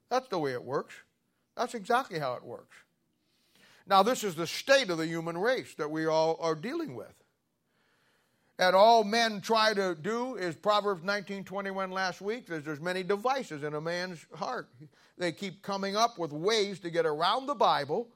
That's 0.10 0.28
the 0.28 0.40
way 0.40 0.54
it 0.54 0.64
works. 0.64 0.94
That's 1.56 1.74
exactly 1.74 2.20
how 2.20 2.34
it 2.36 2.44
works. 2.44 2.76
Now, 3.88 4.04
this 4.04 4.24
is 4.24 4.36
the 4.36 4.48
state 4.48 4.90
of 4.90 4.98
the 4.98 5.08
human 5.08 5.38
race 5.38 5.74
that 5.76 5.90
we 5.90 6.06
all 6.06 6.38
are 6.40 6.56
dealing 6.56 6.96
with. 6.96 7.14
And 8.60 8.76
all 8.76 9.04
men 9.06 9.40
try 9.40 9.74
to 9.74 9.96
do 9.96 10.36
is 10.36 10.54
Proverbs 10.56 11.02
19:21 11.04 11.92
last 11.92 12.22
week. 12.22 12.46
There's, 12.46 12.66
there's 12.66 12.82
many 12.82 13.04
devices 13.04 13.64
in 13.64 13.74
a 13.74 13.80
man's 13.80 14.26
heart. 14.36 14.68
They 15.18 15.32
keep 15.32 15.62
coming 15.64 15.96
up 15.96 16.20
with 16.20 16.34
ways 16.34 16.80
to 16.82 16.90
get 16.90 17.06
around 17.06 17.46
the 17.46 17.56
Bible 17.56 18.10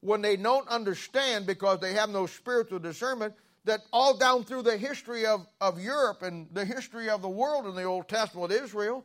when 0.00 0.22
they 0.22 0.36
don't 0.36 0.66
understand 0.68 1.46
because 1.46 1.78
they 1.78 1.92
have 1.92 2.08
no 2.08 2.26
spiritual 2.26 2.78
discernment 2.78 3.34
that 3.64 3.82
all 3.92 4.16
down 4.16 4.44
through 4.44 4.62
the 4.62 4.76
history 4.76 5.26
of, 5.26 5.46
of 5.60 5.80
Europe 5.80 6.22
and 6.22 6.48
the 6.52 6.64
history 6.64 7.10
of 7.10 7.22
the 7.22 7.28
world 7.28 7.66
in 7.66 7.74
the 7.74 7.84
Old 7.84 8.08
Testament 8.08 8.52
Israel, 8.52 9.04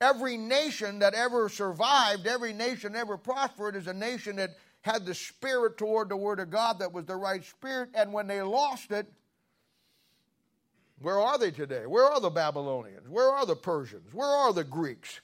every 0.00 0.36
nation 0.36 0.98
that 1.00 1.14
ever 1.14 1.48
survived, 1.48 2.26
every 2.26 2.52
nation 2.52 2.96
ever 2.96 3.16
prospered 3.16 3.76
is 3.76 3.86
a 3.86 3.94
nation 3.94 4.36
that 4.36 4.50
had 4.82 5.06
the 5.06 5.14
spirit 5.14 5.78
toward 5.78 6.08
the 6.08 6.16
Word 6.16 6.40
of 6.40 6.50
God 6.50 6.78
that 6.80 6.92
was 6.92 7.04
the 7.04 7.16
right 7.16 7.44
spirit, 7.44 7.90
and 7.94 8.12
when 8.12 8.26
they 8.26 8.42
lost 8.42 8.90
it, 8.90 9.06
where 10.98 11.20
are 11.20 11.38
they 11.38 11.50
today? 11.50 11.86
Where 11.86 12.04
are 12.04 12.20
the 12.20 12.30
Babylonians? 12.30 13.08
Where 13.08 13.28
are 13.28 13.44
the 13.44 13.56
Persians? 13.56 14.12
Where 14.12 14.28
are 14.28 14.52
the 14.52 14.64
Greeks? 14.64 15.20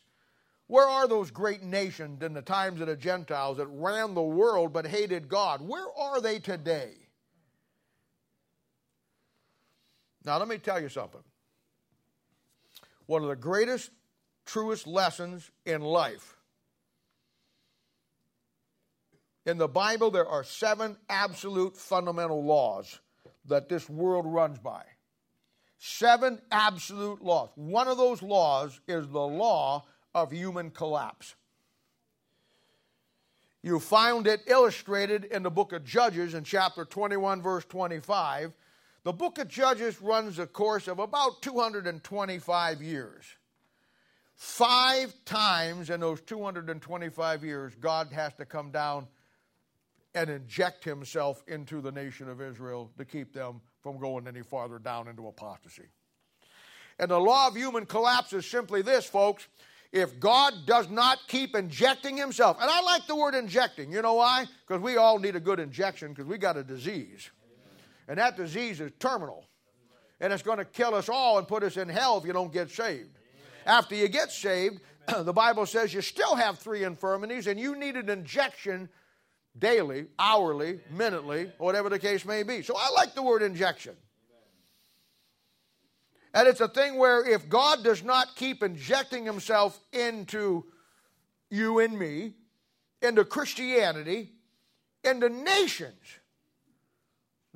Where 0.67 0.87
are 0.87 1.09
those 1.09 1.31
great 1.31 1.63
nations 1.63 2.23
in 2.23 2.35
the 2.35 2.43
times 2.43 2.81
of 2.81 2.89
the 2.89 2.97
Gentiles 2.97 3.57
that 3.57 3.69
ran 3.69 4.15
the 4.15 4.23
world 4.23 4.73
but 4.73 4.87
hated 4.87 5.29
God? 5.29 5.63
Where 5.63 5.87
are 5.97 6.21
they 6.21 6.41
today? 6.41 7.08
Now, 10.29 10.37
let 10.37 10.47
me 10.47 10.59
tell 10.59 10.79
you 10.79 10.91
something. 10.91 11.23
One 13.07 13.23
of 13.23 13.31
the 13.31 13.37
greatest, 13.37 13.91
truest 14.45 14.87
lessons 14.87 15.51
in 15.65 15.81
life. 15.81 16.37
In 19.47 19.57
the 19.57 19.69
Bible, 19.69 20.11
there 20.11 20.29
are 20.29 20.45
seven 20.45 20.99
absolute 21.09 21.79
fundamental 21.79 22.45
laws 22.45 23.01
that 23.47 23.71
this 23.71 23.89
world 23.89 24.27
runs 24.27 24.59
by. 24.59 24.83
Seven 25.79 26.43
absolute 26.53 27.25
laws. 27.25 27.49
One 27.55 27.89
of 27.89 27.97
those 27.97 28.21
laws 28.21 28.79
is 28.87 29.09
the 29.09 29.27
law 29.27 29.87
of 30.15 30.31
human 30.31 30.73
collapse. 30.73 31.37
You 33.63 33.81
find 33.81 34.27
it 34.27 34.43
illustrated 34.47 35.25
in 35.25 35.43
the 35.43 35.51
book 35.51 35.73
of 35.73 35.87
Judges 35.87 36.35
in 36.35 36.45
chapter 36.45 36.85
21, 36.85 37.41
verse 37.41 37.65
25. 37.65 38.53
The 39.09 39.15
book 39.15 39.39
of 39.39 39.49
Judges 39.49 40.03
runs 40.03 40.39
a 40.39 40.47
course 40.47 40.87
of 40.87 40.99
about 40.99 41.41
225 41.41 42.83
years. 42.83 43.25
Five 44.35 45.15
times 45.25 45.89
in 45.89 46.01
those 46.01 46.21
225 46.21 47.43
years, 47.43 47.75
God 47.77 48.13
has 48.13 48.35
to 48.35 48.45
come 48.45 48.71
down 48.71 49.07
and 50.15 50.29
inject 50.29 50.85
himself 50.85 51.43
into 51.49 51.81
the 51.81 51.91
nation 51.91 52.29
of 52.29 52.43
Israel 52.43 52.91
to 52.99 53.07
keep 53.07 53.33
them 53.33 53.63
from 53.83 53.99
going 53.99 54.29
any 54.29 54.43
farther 54.43 54.79
down 54.79 55.09
into 55.09 55.27
apostasy. 55.27 55.89
And 56.99 57.11
the 57.11 57.19
law 57.19 57.49
of 57.49 57.57
human 57.57 57.87
collapse 57.87 58.35
is 58.35 58.45
simply 58.45 58.83
this, 58.83 59.07
folks. 59.07 59.49
If 59.91 60.21
God 60.21 60.53
does 60.67 60.91
not 60.91 61.21
keep 61.29 61.57
injecting 61.57 62.19
himself, 62.19 62.59
and 62.61 62.71
I 62.71 62.83
like 62.83 63.07
the 63.07 63.17
word 63.17 63.35
injecting, 63.35 63.91
you 63.91 64.03
know 64.03 64.17
why? 64.17 64.45
Because 64.67 64.83
we 64.83 64.99
all 64.99 65.19
need 65.19 65.35
a 65.35 65.41
good 65.41 65.61
injection 65.61 66.11
because 66.11 66.27
we 66.27 66.37
got 66.37 66.59
a 66.59 66.63
disease. 66.63 67.31
And 68.09 68.19
that 68.19 68.37
disease 68.37 68.81
is 68.81 68.91
terminal. 68.99 69.45
And 70.21 70.33
it's 70.33 70.43
going 70.43 70.59
to 70.59 70.65
kill 70.65 70.95
us 70.95 71.09
all 71.09 71.39
and 71.39 71.47
put 71.47 71.63
us 71.63 71.77
in 71.77 71.89
hell 71.89 72.19
if 72.19 72.25
you 72.25 72.33
don't 72.33 72.53
get 72.53 72.71
saved. 72.71 73.11
After 73.67 73.95
you 73.95 74.09
get 74.09 74.33
saved, 74.33 74.81
the 75.23 75.33
Bible 75.33 75.67
says 75.67 75.93
you 75.95 76.01
still 76.01 76.35
have 76.35 76.59
three 76.59 76.85
infirmities 76.85 77.47
and 77.47 77.61
you 77.61 77.77
need 77.77 77.97
an 77.97 78.09
injection 78.09 78.89
daily, 79.59 80.07
hourly, 80.19 80.81
minutely, 80.91 81.53
whatever 81.59 81.89
the 81.89 81.99
case 81.99 82.25
may 82.25 82.43
be. 82.43 82.63
So 82.63 82.75
I 82.77 82.91
like 82.91 83.15
the 83.15 83.23
word 83.23 83.43
injection. 83.43 83.95
And 86.35 86.47
it's 86.47 86.61
a 86.61 86.69
thing 86.69 86.97
where 86.97 87.27
if 87.27 87.49
God 87.49 87.83
does 87.85 88.03
not 88.03 88.37
keep 88.37 88.63
injecting 88.63 89.25
himself 89.25 89.79
into 89.93 90.67
you 91.51 91.79
and 91.79 91.99
me, 91.99 92.35
into 93.03 93.25
Christianity, 93.25 94.33
into 95.05 95.29
nations, 95.29 96.18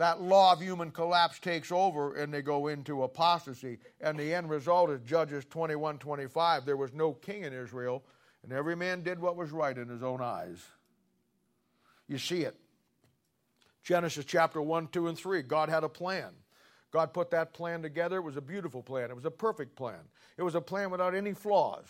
that 0.03 0.21
law 0.21 0.53
of 0.53 0.61
human 0.61 0.91
collapse 0.91 1.38
takes 1.38 1.71
over 1.71 2.17
and 2.17 2.35
they 2.35 2.43
go 2.43 2.67
into 2.67 3.05
apostasy. 3.05 3.79
And 4.01 4.19
the 4.19 4.35
end 4.35 4.51
result 4.51 4.91
is 4.91 5.01
Judges 5.03 5.45
21 5.45 5.99
25. 5.99 6.67
There 6.67 6.77
was 6.77 6.93
no 6.93 7.12
king 7.12 7.45
in 7.45 7.53
Israel, 7.53 8.03
and 8.43 8.53
every 8.53 8.75
man 8.75 9.03
did 9.03 9.21
what 9.21 9.37
was 9.37 9.53
right 9.53 9.79
in 9.79 9.88
his 9.88 10.03
own 10.03 10.21
eyes. 10.21 10.59
You 12.09 12.19
see 12.19 12.43
it. 12.43 12.57
Genesis 13.85 14.25
chapter 14.25 14.61
1, 14.61 14.88
2, 14.88 15.07
and 15.07 15.17
3. 15.17 15.43
God 15.43 15.69
had 15.69 15.85
a 15.85 15.88
plan. 15.88 16.31
God 16.91 17.12
put 17.12 17.31
that 17.31 17.55
plan 17.55 17.81
together. 17.81 18.17
It 18.17 18.23
was 18.23 18.37
a 18.37 18.43
beautiful 18.43 18.83
plan. 18.83 19.09
It 19.09 19.15
was 19.15 19.25
a 19.25 19.31
perfect 19.31 19.77
plan. 19.77 20.01
It 20.37 20.43
was 20.43 20.57
a 20.57 20.61
plan 20.61 20.91
without 20.91 21.15
any 21.15 21.33
flaws. 21.33 21.87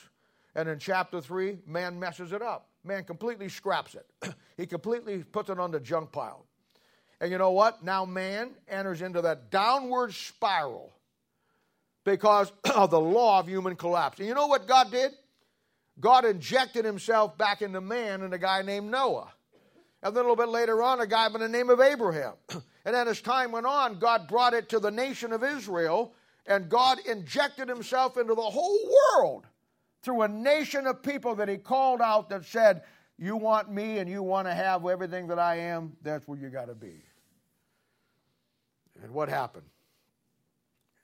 And 0.55 0.69
in 0.69 0.79
chapter 0.79 1.23
3, 1.23 1.61
man 1.67 1.99
messes 1.99 2.33
it 2.33 2.43
up. 2.43 2.69
Man 2.85 3.05
completely 3.05 3.49
scraps 3.49 3.95
it. 3.95 4.07
he 4.59 4.67
completely 4.67 5.25
puts 5.25 5.49
it 5.49 5.59
on 5.59 5.71
the 5.71 5.81
junk 5.81 6.13
pile. 6.13 6.45
And 7.23 7.31
you 7.31 7.39
know 7.39 7.53
what? 7.53 7.85
Now 7.85 8.05
man 8.05 8.51
enters 8.69 9.01
into 9.01 9.23
that 9.23 9.49
downward 9.53 10.13
spiral 10.13 10.91
because 12.05 12.51
of 12.75 12.91
the 12.91 13.01
law 13.01 13.39
of 13.39 13.47
human 13.47 13.77
collapse. 13.77 14.19
And 14.19 14.27
you 14.27 14.35
know 14.35 14.49
what 14.49 14.67
God 14.67 14.91
did? 14.91 15.13
God 16.01 16.25
injected 16.25 16.85
himself 16.85 17.39
back 17.39 17.63
into 17.63 17.81
man 17.81 18.23
in 18.23 18.33
a 18.33 18.39
guy 18.39 18.63
named 18.63 18.91
Noah. 18.91 19.33
And 20.03 20.17
then 20.17 20.25
a 20.25 20.29
little 20.29 20.45
bit 20.45 20.49
later 20.49 20.83
on, 20.83 21.01
a 21.01 21.07
guy 21.07 21.29
by 21.29 21.39
the 21.39 21.49
name 21.49 21.71
of 21.71 21.81
Abraham. 21.81 22.33
and 22.85 22.93
then 22.93 23.07
as 23.07 23.21
time 23.21 23.53
went 23.53 23.67
on, 23.67 24.01
God 24.01 24.27
brought 24.27 24.53
it 24.53 24.69
to 24.71 24.81
the 24.81 24.91
nation 24.91 25.33
of 25.33 25.45
Israel, 25.45 26.15
and 26.47 26.69
God 26.69 26.99
injected 27.07 27.69
himself 27.69 28.17
into 28.17 28.35
the 28.35 28.43
whole 28.43 28.79
world 29.15 29.47
through 30.03 30.23
a 30.23 30.29
nation 30.29 30.89
of 30.89 31.05
people 31.05 31.37
that 31.37 31.49
he 31.49 31.57
called 31.57 32.01
out 32.01 32.31
that 32.31 32.45
said, 32.47 32.83
You 33.17 33.37
want 33.37 33.71
me 33.71 33.99
and 33.99 34.11
you 34.11 34.25
want 34.25 34.49
to 34.49 34.55
have 34.55 34.85
everything 34.85 35.29
that 35.29 35.39
I 35.39 35.59
am, 35.59 35.93
that's 36.03 36.27
where 36.27 36.37
you 36.37 36.49
got 36.49 36.67
to 36.67 36.75
be. 36.75 37.05
And 39.03 39.13
what 39.13 39.29
happened? 39.29 39.67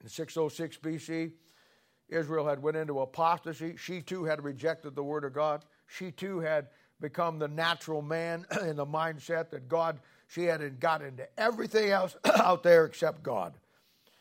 In 0.02 0.08
606 0.08 0.78
BC, 0.78 1.32
Israel 2.08 2.46
had 2.46 2.62
went 2.62 2.76
into 2.76 3.00
apostasy. 3.00 3.76
She 3.76 4.00
too 4.00 4.24
had 4.24 4.42
rejected 4.42 4.94
the 4.94 5.02
word 5.02 5.24
of 5.24 5.32
God. 5.32 5.64
She 5.86 6.12
too 6.12 6.40
had 6.40 6.68
become 7.00 7.38
the 7.38 7.48
natural 7.48 8.00
man 8.00 8.46
in 8.62 8.76
the 8.76 8.86
mindset 8.86 9.50
that 9.50 9.68
God, 9.68 9.98
she 10.28 10.44
had 10.44 10.80
got 10.80 11.02
into 11.02 11.28
everything 11.38 11.90
else 11.90 12.16
out 12.36 12.62
there 12.62 12.84
except 12.84 13.22
God. 13.22 13.54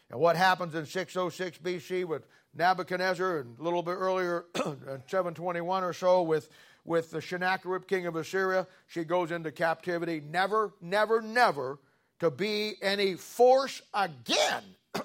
And 0.09 0.19
what 0.19 0.35
happens 0.35 0.73
in 0.73 0.85
606 0.85 1.59
BC 1.59 2.05
with 2.05 2.25
Nebuchadnezzar 2.55 3.39
and 3.39 3.59
a 3.59 3.63
little 3.63 3.83
bit 3.83 3.91
earlier, 3.91 4.45
721 4.55 5.83
or 5.83 5.93
so, 5.93 6.23
with, 6.23 6.49
with 6.83 7.11
the 7.11 7.21
Sennacherib, 7.21 7.87
king 7.87 8.07
of 8.07 8.15
Assyria, 8.15 8.65
she 8.87 9.03
goes 9.03 9.31
into 9.31 9.51
captivity, 9.51 10.21
never, 10.21 10.73
never, 10.81 11.21
never 11.21 11.77
to 12.19 12.31
be 12.31 12.75
any 12.81 13.15
force 13.15 13.81
again. 13.93 14.63
and 14.95 15.03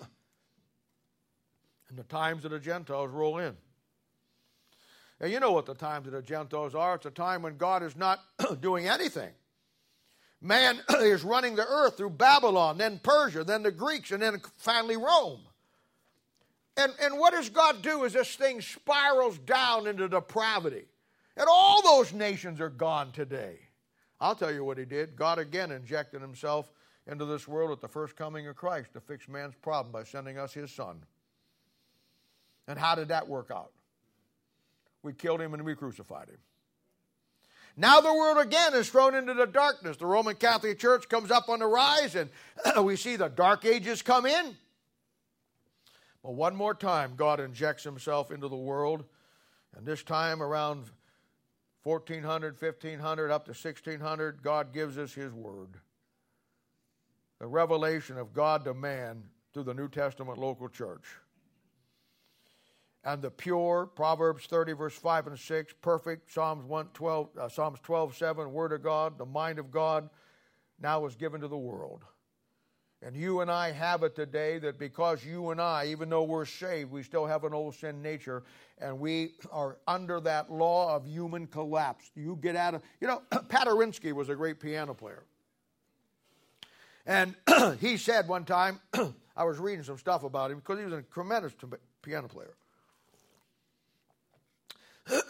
the 1.96 2.04
times 2.04 2.44
of 2.44 2.50
the 2.50 2.58
Gentiles 2.58 3.10
roll 3.10 3.38
in. 3.38 3.56
Now, 5.20 5.28
you 5.28 5.38
know 5.38 5.52
what 5.52 5.66
the 5.66 5.74
times 5.74 6.06
of 6.06 6.12
the 6.12 6.22
Gentiles 6.22 6.74
are. 6.74 6.96
It's 6.96 7.06
a 7.06 7.10
time 7.10 7.42
when 7.42 7.56
God 7.56 7.82
is 7.82 7.96
not 7.96 8.20
doing 8.60 8.88
anything. 8.88 9.30
Man 10.40 10.80
is 11.00 11.22
running 11.22 11.54
the 11.54 11.66
earth 11.66 11.96
through 11.96 12.10
Babylon, 12.10 12.78
then 12.78 12.98
Persia, 13.02 13.44
then 13.44 13.62
the 13.62 13.70
Greeks, 13.70 14.10
and 14.10 14.20
then 14.20 14.40
finally 14.56 14.96
Rome. 14.96 15.40
And, 16.76 16.92
and 17.00 17.18
what 17.18 17.34
does 17.34 17.50
God 17.50 17.82
do 17.82 18.04
as 18.04 18.14
this 18.14 18.34
thing 18.34 18.60
spirals 18.60 19.38
down 19.38 19.86
into 19.86 20.08
depravity? 20.08 20.86
And 21.36 21.46
all 21.48 21.82
those 21.82 22.12
nations 22.12 22.60
are 22.60 22.70
gone 22.70 23.12
today. 23.12 23.58
I'll 24.20 24.34
tell 24.34 24.52
you 24.52 24.64
what 24.64 24.78
he 24.78 24.84
did. 24.84 25.16
God 25.16 25.38
again 25.38 25.70
injected 25.70 26.20
himself 26.20 26.70
into 27.06 27.24
this 27.24 27.48
world 27.48 27.70
at 27.70 27.80
the 27.80 27.88
first 27.88 28.16
coming 28.16 28.46
of 28.46 28.56
Christ 28.56 28.92
to 28.92 29.00
fix 29.00 29.28
man's 29.28 29.54
problem 29.56 29.92
by 29.92 30.04
sending 30.04 30.38
us 30.38 30.54
his 30.54 30.70
son. 30.70 31.02
And 32.68 32.78
how 32.78 32.94
did 32.94 33.08
that 33.08 33.28
work 33.28 33.50
out? 33.52 33.72
We 35.02 35.12
killed 35.12 35.40
him 35.40 35.54
and 35.54 35.64
we 35.64 35.74
crucified 35.74 36.28
him. 36.28 36.38
Now 37.76 38.00
the 38.00 38.12
world 38.12 38.38
again 38.38 38.74
is 38.74 38.88
thrown 38.88 39.14
into 39.14 39.34
the 39.34 39.46
darkness. 39.46 39.96
The 39.96 40.06
Roman 40.06 40.36
Catholic 40.36 40.78
Church 40.78 41.08
comes 41.08 41.30
up 41.30 41.48
on 41.48 41.60
the 41.60 41.66
rise, 41.66 42.14
and 42.14 42.28
we 42.84 42.96
see 42.96 43.16
the 43.16 43.28
Dark 43.28 43.64
Ages 43.64 44.02
come 44.02 44.26
in. 44.26 44.56
But 46.22 46.34
one 46.34 46.54
more 46.54 46.74
time, 46.74 47.14
God 47.16 47.40
injects 47.40 47.82
himself 47.82 48.30
into 48.30 48.48
the 48.48 48.56
world, 48.56 49.04
and 49.76 49.86
this 49.86 50.02
time 50.02 50.42
around 50.42 50.84
1400, 51.82 52.60
1500, 52.60 53.30
up 53.30 53.46
to 53.46 53.50
1600, 53.50 54.42
God 54.42 54.72
gives 54.72 54.98
us 54.98 55.14
his 55.14 55.32
word. 55.32 55.78
The 57.42 57.48
revelation 57.48 58.18
of 58.18 58.32
God 58.32 58.62
to 58.66 58.72
man 58.72 59.20
through 59.52 59.64
the 59.64 59.74
New 59.74 59.88
Testament 59.88 60.38
local 60.38 60.68
church. 60.68 61.02
And 63.02 63.20
the 63.20 63.32
pure, 63.32 63.86
Proverbs 63.96 64.46
30, 64.46 64.74
verse 64.74 64.94
5 64.94 65.26
and 65.26 65.36
6, 65.36 65.74
perfect, 65.82 66.32
Psalms 66.32 66.64
112, 66.64 67.30
uh, 67.36 67.48
Psalms 67.48 67.80
12, 67.82 68.16
7, 68.16 68.52
Word 68.52 68.72
of 68.72 68.84
God, 68.84 69.18
the 69.18 69.26
mind 69.26 69.58
of 69.58 69.72
God, 69.72 70.08
now 70.80 71.04
is 71.04 71.16
given 71.16 71.40
to 71.40 71.48
the 71.48 71.58
world. 71.58 72.04
And 73.04 73.16
you 73.16 73.40
and 73.40 73.50
I 73.50 73.72
have 73.72 74.04
it 74.04 74.14
today 74.14 74.60
that 74.60 74.78
because 74.78 75.24
you 75.24 75.50
and 75.50 75.60
I, 75.60 75.86
even 75.86 76.08
though 76.08 76.22
we're 76.22 76.44
saved, 76.44 76.92
we 76.92 77.02
still 77.02 77.26
have 77.26 77.42
an 77.42 77.52
old 77.52 77.74
sin 77.74 78.00
nature 78.00 78.44
and 78.78 79.00
we 79.00 79.32
are 79.50 79.78
under 79.88 80.20
that 80.20 80.52
law 80.52 80.94
of 80.94 81.08
human 81.08 81.48
collapse. 81.48 82.12
You 82.14 82.38
get 82.40 82.54
out 82.54 82.74
of, 82.74 82.82
you 83.00 83.08
know, 83.08 83.20
Paderewski 83.32 84.12
was 84.12 84.28
a 84.28 84.36
great 84.36 84.60
piano 84.60 84.94
player. 84.94 85.24
And 87.06 87.34
he 87.80 87.96
said 87.96 88.28
one 88.28 88.44
time, 88.44 88.80
I 89.36 89.44
was 89.44 89.58
reading 89.58 89.84
some 89.84 89.98
stuff 89.98 90.22
about 90.22 90.50
him 90.50 90.58
because 90.58 90.78
he 90.78 90.84
was 90.84 90.94
a 90.94 91.02
tremendous 91.02 91.52
piano 92.02 92.28
player. 92.28 92.54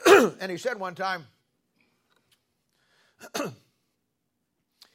and 0.40 0.50
he 0.50 0.58
said 0.58 0.78
one 0.78 0.94
time, 0.94 1.26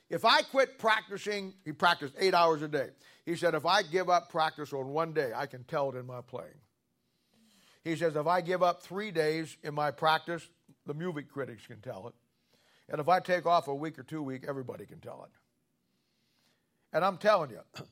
if 0.09 0.23
I 0.23 0.41
quit 0.43 0.77
practicing, 0.77 1.53
he 1.65 1.71
practiced 1.71 2.13
eight 2.19 2.33
hours 2.33 2.61
a 2.61 2.67
day. 2.67 2.89
He 3.25 3.35
said, 3.35 3.55
if 3.55 3.65
I 3.65 3.81
give 3.83 4.09
up 4.09 4.29
practice 4.29 4.71
on 4.71 4.87
one 4.89 5.13
day, 5.13 5.31
I 5.35 5.47
can 5.47 5.63
tell 5.63 5.89
it 5.89 5.97
in 5.97 6.05
my 6.05 6.21
playing. 6.21 6.61
He 7.83 7.95
says, 7.95 8.15
if 8.15 8.27
I 8.27 8.41
give 8.41 8.63
up 8.63 8.83
three 8.83 9.11
days 9.11 9.57
in 9.63 9.73
my 9.73 9.91
practice, 9.91 10.47
the 10.85 10.93
music 10.93 11.29
critics 11.29 11.65
can 11.65 11.81
tell 11.81 12.07
it. 12.07 12.13
And 12.89 13.01
if 13.01 13.09
I 13.09 13.19
take 13.19 13.45
off 13.45 13.67
a 13.67 13.75
week 13.75 13.99
or 13.99 14.03
two 14.03 14.21
week, 14.21 14.45
everybody 14.47 14.85
can 14.85 14.99
tell 14.99 15.25
it. 15.25 15.31
And 16.93 17.03
I'm 17.03 17.17
telling 17.17 17.51
you, 17.51 17.59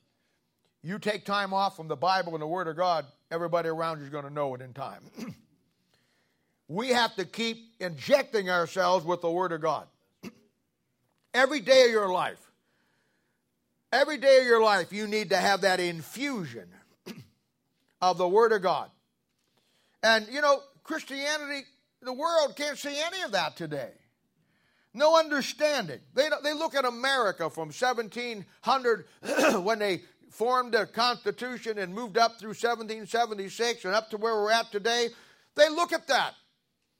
you 0.83 0.99
take 0.99 1.25
time 1.25 1.53
off 1.53 1.75
from 1.75 1.87
the 1.87 1.95
Bible 1.95 2.33
and 2.33 2.41
the 2.41 2.47
Word 2.47 2.67
of 2.67 2.75
God, 2.75 3.05
everybody 3.31 3.69
around 3.69 3.99
you 3.99 4.05
is 4.05 4.09
going 4.09 4.25
to 4.25 4.33
know 4.33 4.53
it 4.55 4.61
in 4.61 4.73
time. 4.73 5.01
we 6.67 6.89
have 6.89 7.15
to 7.15 7.25
keep 7.25 7.57
injecting 7.79 8.49
ourselves 8.49 9.05
with 9.05 9.21
the 9.21 9.31
Word 9.31 9.51
of 9.51 9.61
God. 9.61 9.87
Every 11.33 11.59
day 11.59 11.85
of 11.85 11.91
your 11.91 12.11
life. 12.11 12.39
Every 13.91 14.17
day 14.17 14.39
of 14.39 14.45
your 14.45 14.61
life, 14.61 14.91
you 14.91 15.07
need 15.07 15.29
to 15.29 15.37
have 15.37 15.61
that 15.61 15.79
infusion 15.79 16.67
of 18.01 18.17
the 18.17 18.27
Word 18.27 18.51
of 18.51 18.61
God. 18.61 18.89
And, 20.03 20.27
you 20.31 20.41
know, 20.41 20.59
Christianity, 20.83 21.65
the 22.01 22.13
world 22.13 22.55
can't 22.55 22.77
see 22.77 22.95
any 22.95 23.21
of 23.23 23.31
that 23.31 23.55
today. 23.55 23.91
No 24.95 25.17
understanding. 25.17 25.99
They, 26.13 26.29
they 26.41 26.53
look 26.53 26.73
at 26.73 26.85
America 26.85 27.49
from 27.49 27.67
1700 27.67 29.05
when 29.63 29.79
they 29.79 30.01
formed 30.31 30.73
the 30.73 30.85
Constitution 30.85 31.77
and 31.77 31.93
moved 31.93 32.17
up 32.17 32.39
through 32.39 32.49
1776 32.49 33.83
and 33.83 33.93
up 33.93 34.09
to 34.11 34.17
where 34.17 34.35
we're 34.35 34.51
at 34.51 34.71
today. 34.71 35.09
They 35.55 35.69
look 35.69 35.91
at 35.91 36.07
that 36.07 36.33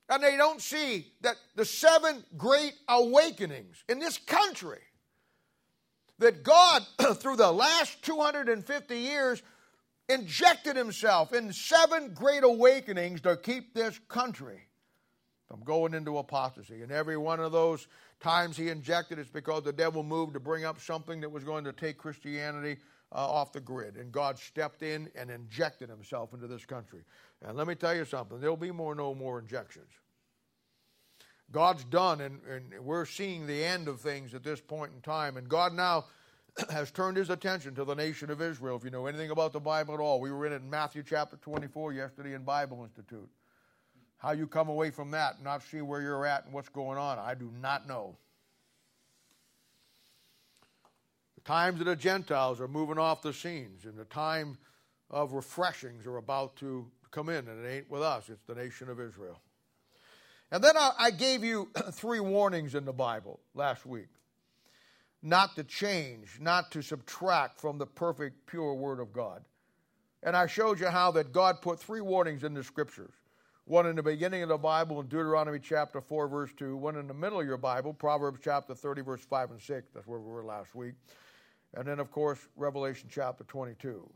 and 0.10 0.22
they 0.22 0.36
don't 0.36 0.62
see 0.62 1.08
that 1.22 1.38
the 1.56 1.64
seven 1.64 2.24
great 2.36 2.74
awakenings 2.90 3.84
in 3.88 4.00
this 4.00 4.18
country 4.18 4.82
that 6.20 6.44
God, 6.44 6.84
through 7.16 7.38
the 7.38 7.52
last 7.52 8.04
250 8.04 8.98
years, 8.98 9.42
injected 10.10 10.76
himself 10.76 11.32
in 11.32 11.54
seven 11.54 12.14
great 12.14 12.44
awakenings 12.44 13.22
to 13.22 13.38
keep 13.38 13.74
this 13.74 14.00
country 14.10 14.68
from 15.48 15.62
going 15.64 15.94
into 15.94 16.18
apostasy. 16.18 16.82
And 16.82 16.92
every 16.92 17.18
one 17.18 17.40
of 17.40 17.52
those 17.52 17.88
times 18.20 18.58
he 18.58 18.70
injected, 18.70 19.20
it's 19.20 19.30
because 19.30 19.64
the 19.64 19.74
devil 19.74 20.04
moved 20.04 20.34
to 20.34 20.40
bring 20.40 20.66
up 20.66 20.80
something 20.80 21.22
that 21.22 21.30
was 21.30 21.44
going 21.44 21.64
to 21.66 21.74
take 21.74 21.98
Christianity 21.98 22.78
uh, 23.12 23.18
off 23.18 23.54
the 23.54 23.60
grid. 23.60 23.96
And 23.96 24.12
God 24.12 24.40
stepped 24.40 24.82
in 24.82 25.10
and 25.16 25.30
injected 25.30 25.90
himself 25.90 26.34
into 26.34 26.48
this 26.48 26.66
country. 26.66 27.02
And 27.42 27.58
let 27.58 27.68
me 27.68 27.76
tell 27.76 27.96
you 27.96 28.06
something 28.06 28.40
there'll 28.40 28.58
be 28.58 28.72
more, 28.72 28.96
no 28.96 29.14
more 29.14 29.40
injections. 29.40 29.92
God's 31.52 31.84
done, 31.84 32.22
and, 32.22 32.42
and 32.50 32.84
we're 32.84 33.06
seeing 33.06 33.46
the 33.46 33.64
end 33.64 33.88
of 33.88 34.02
things 34.02 34.34
at 34.34 34.44
this 34.44 34.60
point 34.60 34.94
in 34.96 35.02
time. 35.02 35.38
And 35.38 35.48
God 35.48 35.74
now 35.74 36.06
has 36.72 36.90
turned 36.90 37.18
his 37.18 37.30
attention 37.30 37.76
to 37.76 37.86
the 37.86 37.94
nation 37.94 38.32
of 38.32 38.42
Israel. 38.42 38.78
If 38.78 38.84
you 38.84 38.90
know 38.90 39.06
anything 39.06 39.30
about 39.30 39.54
the 39.54 39.60
Bible 39.60 39.94
at 39.94 40.00
all, 40.00 40.20
we 40.20 40.32
were 40.32 40.48
in 40.48 40.54
it 40.54 40.64
in 40.64 40.70
Matthew 40.70 41.04
chapter 41.04 41.38
24 41.38 41.94
yesterday 41.94 42.34
in 42.34 42.42
Bible 42.42 42.84
Institute. 42.84 43.30
How 44.18 44.32
you 44.32 44.48
come 44.48 44.70
away 44.70 44.92
from 44.92 45.12
that 45.12 45.44
not 45.44 45.64
see 45.64 45.82
where 45.82 46.02
you're 46.02 46.26
at 46.26 46.46
and 46.46 46.54
what's 46.54 46.70
going 46.70 46.98
on, 46.98 47.20
I 47.20 47.36
do 47.36 47.52
not 47.62 47.88
know. 47.88 48.16
The 51.36 51.42
times 51.42 51.80
of 51.80 51.86
the 51.86 51.96
Gentiles 51.96 52.60
are 52.60 52.68
moving 52.68 52.98
off 52.98 53.22
the 53.22 53.34
scenes, 53.34 53.86
and 53.86 53.98
the 53.98 54.06
time 54.06 54.58
of 55.10 55.34
refreshings 55.34 56.06
are 56.08 56.18
about 56.18 56.56
to 56.58 56.88
come 57.12 57.30
in, 57.30 57.48
and 57.48 57.66
it 57.66 57.70
ain't 57.70 57.92
with 57.92 58.02
us, 58.02 58.30
it's 58.30 58.44
the 58.44 58.56
nation 58.56 58.90
of 58.90 59.00
Israel. 59.00 59.40
And 60.52 60.64
then 60.64 60.76
I, 60.78 61.12
gave 61.12 61.44
you 61.44 61.70
three 61.92 62.20
warnings 62.20 62.76
in 62.76 62.86
the 62.86 62.94
Bible 62.94 63.40
last 63.54 63.86
week 63.86 64.08
not 65.22 65.56
to 65.56 65.64
change, 65.64 66.38
not 66.40 66.72
to 66.72 66.84
subtract 66.84 67.60
from 67.60 67.80
the 67.80 67.86
perfect, 67.86 68.46
pure 68.46 68.76
Word 68.76 69.00
of 69.00 69.12
God. 69.12 69.44
And 70.22 70.38
I 70.38 70.46
showed 70.46 70.80
you 70.80 70.88
how 70.88 71.12
that 71.12 71.34
God 71.34 71.62
put 71.62 71.80
three 71.80 72.02
warnings 72.02 72.44
in 72.44 72.54
the 72.54 72.64
Scriptures 72.64 73.14
one 73.66 73.88
in 73.88 73.96
the 73.96 74.04
beginning 74.04 74.44
of 74.44 74.50
the 74.50 74.58
Bible 74.58 75.00
in 75.02 75.08
Deuteronomy 75.08 75.60
chapter 75.60 76.00
4, 76.00 76.28
verse 76.28 76.52
2, 76.56 76.78
one 76.78 76.98
in 76.98 77.08
the 77.08 77.14
middle 77.16 77.40
of 77.40 77.48
your 77.48 77.58
Bible, 77.58 77.94
Proverbs 77.94 78.40
chapter 78.44 78.76
30, 78.76 79.02
verse 79.02 79.22
5 79.22 79.52
and 79.52 79.62
6. 79.62 79.90
That's 79.92 80.06
where 80.06 80.20
we 80.20 80.32
were 80.32 80.46
last 80.46 80.76
week. 80.76 80.94
And 81.74 81.88
then, 81.88 82.00
of 82.00 82.12
course, 82.12 82.40
Revelation 82.56 83.10
chapter 83.12 83.44
22. 83.44 84.08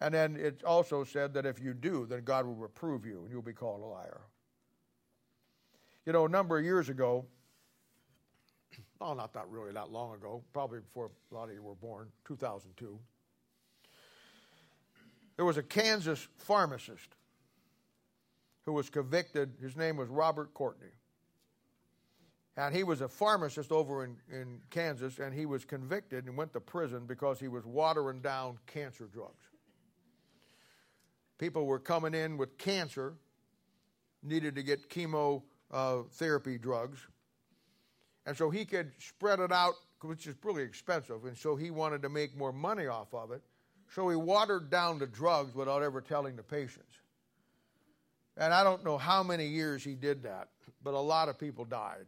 And 0.00 0.14
then 0.14 0.36
it 0.36 0.64
also 0.64 1.04
said 1.04 1.34
that 1.34 1.44
if 1.44 1.60
you 1.60 1.74
do, 1.74 2.06
then 2.06 2.24
God 2.24 2.46
will 2.46 2.54
reprove 2.54 3.04
you 3.04 3.22
and 3.22 3.30
you'll 3.30 3.42
be 3.42 3.52
called 3.52 3.82
a 3.82 3.84
liar. 3.84 4.22
You 6.06 6.12
know, 6.12 6.24
a 6.24 6.28
number 6.28 6.58
of 6.58 6.64
years 6.64 6.88
ago, 6.88 7.26
oh, 9.02 9.12
not 9.12 9.34
that 9.34 9.48
really 9.48 9.72
that 9.72 9.90
long 9.90 10.14
ago, 10.14 10.42
probably 10.54 10.80
before 10.80 11.10
a 11.30 11.34
lot 11.34 11.50
of 11.50 11.54
you 11.54 11.62
were 11.62 11.74
born, 11.74 12.08
2002, 12.26 12.98
there 15.36 15.44
was 15.44 15.58
a 15.58 15.62
Kansas 15.62 16.26
pharmacist 16.38 17.16
who 18.66 18.72
was 18.72 18.90
convicted. 18.90 19.54
His 19.62 19.76
name 19.76 19.96
was 19.96 20.08
Robert 20.08 20.52
Courtney. 20.52 20.90
And 22.56 22.74
he 22.74 22.84
was 22.84 23.00
a 23.00 23.08
pharmacist 23.08 23.70
over 23.70 24.04
in, 24.04 24.16
in 24.30 24.60
Kansas, 24.70 25.18
and 25.18 25.32
he 25.32 25.46
was 25.46 25.64
convicted 25.64 26.26
and 26.26 26.36
went 26.36 26.52
to 26.54 26.60
prison 26.60 27.06
because 27.06 27.38
he 27.38 27.48
was 27.48 27.64
watering 27.64 28.20
down 28.20 28.58
cancer 28.66 29.08
drugs. 29.12 29.44
People 31.38 31.66
were 31.66 31.78
coming 31.78 32.14
in 32.14 32.36
with 32.36 32.56
cancer, 32.58 33.14
needed 34.22 34.54
to 34.56 34.62
get 34.62 34.88
chemotherapy 34.88 36.54
uh, 36.54 36.58
drugs. 36.58 36.98
And 38.24 38.36
so 38.36 38.50
he 38.50 38.64
could 38.64 38.90
spread 38.98 39.38
it 39.38 39.52
out, 39.52 39.74
which 40.00 40.26
is 40.26 40.34
really 40.42 40.62
expensive, 40.62 41.26
and 41.26 41.36
so 41.36 41.56
he 41.56 41.70
wanted 41.70 42.02
to 42.02 42.08
make 42.08 42.36
more 42.36 42.52
money 42.52 42.86
off 42.86 43.12
of 43.12 43.30
it. 43.32 43.42
So 43.94 44.08
he 44.08 44.16
watered 44.16 44.70
down 44.70 44.98
the 44.98 45.06
drugs 45.06 45.54
without 45.54 45.82
ever 45.82 46.00
telling 46.00 46.36
the 46.36 46.42
patients. 46.42 47.00
And 48.36 48.52
I 48.52 48.62
don't 48.64 48.84
know 48.84 48.98
how 48.98 49.22
many 49.22 49.46
years 49.46 49.82
he 49.82 49.94
did 49.94 50.24
that, 50.24 50.48
but 50.82 50.94
a 50.94 51.00
lot 51.00 51.28
of 51.28 51.38
people 51.38 51.64
died. 51.64 52.06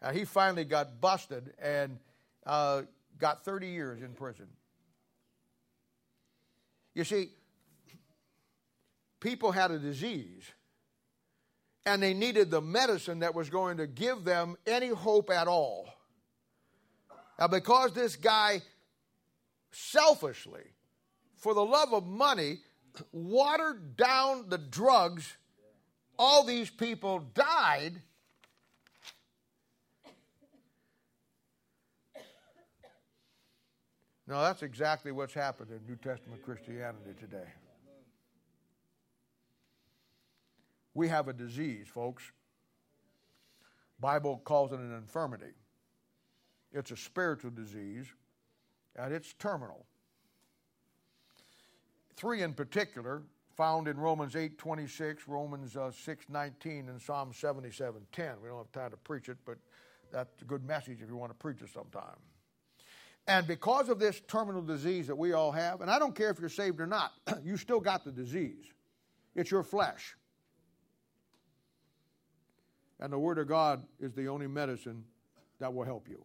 And 0.00 0.16
he 0.16 0.24
finally 0.24 0.64
got 0.64 1.00
busted 1.00 1.52
and 1.58 1.98
uh, 2.46 2.82
got 3.18 3.44
30 3.44 3.68
years 3.68 4.02
in 4.02 4.12
prison. 4.12 4.46
You 6.94 7.04
see, 7.04 7.30
people 9.20 9.52
had 9.52 9.70
a 9.70 9.78
disease 9.78 10.44
and 11.84 12.02
they 12.02 12.14
needed 12.14 12.50
the 12.50 12.60
medicine 12.60 13.20
that 13.20 13.34
was 13.34 13.50
going 13.50 13.78
to 13.78 13.86
give 13.86 14.24
them 14.24 14.56
any 14.66 14.88
hope 14.88 15.30
at 15.30 15.48
all. 15.48 15.88
Now, 17.38 17.48
because 17.48 17.92
this 17.92 18.16
guy 18.16 18.62
selfishly, 19.70 20.64
for 21.36 21.54
the 21.54 21.64
love 21.64 21.92
of 21.92 22.06
money, 22.06 22.58
watered 23.12 23.96
down 23.96 24.48
the 24.48 24.58
drugs, 24.58 25.36
all 26.18 26.44
these 26.44 26.70
people 26.70 27.20
died. 27.34 27.94
No, 34.26 34.42
that's 34.42 34.62
exactly 34.62 35.10
what's 35.10 35.32
happened 35.32 35.70
in 35.70 35.80
New 35.88 35.96
Testament 35.96 36.42
Christianity 36.42 37.14
today. 37.18 37.48
We 40.92 41.08
have 41.08 41.28
a 41.28 41.32
disease, 41.32 41.86
folks. 41.88 42.24
Bible 44.00 44.42
calls 44.44 44.72
it 44.72 44.80
an 44.80 44.94
infirmity. 44.94 45.54
It's 46.72 46.90
a 46.90 46.96
spiritual 46.96 47.52
disease, 47.52 48.06
and 48.96 49.14
it's 49.14 49.32
terminal. 49.34 49.86
Three 52.18 52.42
in 52.42 52.52
particular 52.52 53.22
found 53.56 53.88
in 53.88 53.96
Romans 53.96 54.34
8:26, 54.34 55.26
Romans 55.26 55.76
uh, 55.76 55.90
6:19, 55.90 56.88
and 56.88 57.00
Psalm 57.00 57.32
77:10. 57.32 58.40
We 58.40 58.48
don't 58.48 58.58
have 58.58 58.72
time 58.72 58.90
to 58.90 58.96
preach 58.98 59.28
it, 59.28 59.38
but 59.44 59.58
that's 60.12 60.42
a 60.42 60.44
good 60.44 60.64
message 60.64 61.00
if 61.02 61.08
you 61.08 61.16
want 61.16 61.30
to 61.30 61.38
preach 61.38 61.62
it 61.62 61.70
sometime. 61.72 62.16
And 63.26 63.46
because 63.46 63.88
of 63.88 63.98
this 63.98 64.22
terminal 64.26 64.62
disease 64.62 65.06
that 65.06 65.16
we 65.16 65.32
all 65.32 65.52
have, 65.52 65.80
and 65.80 65.90
I 65.90 65.98
don't 65.98 66.14
care 66.14 66.30
if 66.30 66.40
you're 66.40 66.48
saved 66.48 66.80
or 66.80 66.86
not, 66.86 67.12
you 67.44 67.56
still 67.56 67.80
got 67.80 68.04
the 68.04 68.12
disease. 68.12 68.72
It's 69.34 69.50
your 69.50 69.62
flesh. 69.62 70.16
And 73.00 73.12
the 73.12 73.18
Word 73.18 73.38
of 73.38 73.46
God 73.46 73.84
is 74.00 74.12
the 74.14 74.28
only 74.28 74.46
medicine 74.46 75.04
that 75.60 75.72
will 75.72 75.84
help 75.84 76.08
you. 76.08 76.24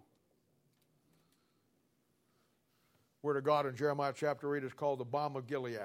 Word 3.24 3.38
of 3.38 3.46
God 3.46 3.66
in 3.66 3.76
Jeremiah 3.78 4.12
chapter 4.14 4.54
8 4.54 4.66
is 4.66 4.74
called 4.74 5.00
the 5.00 5.06
balm 5.06 5.38
of 5.38 5.48
Gilead. 5.48 5.80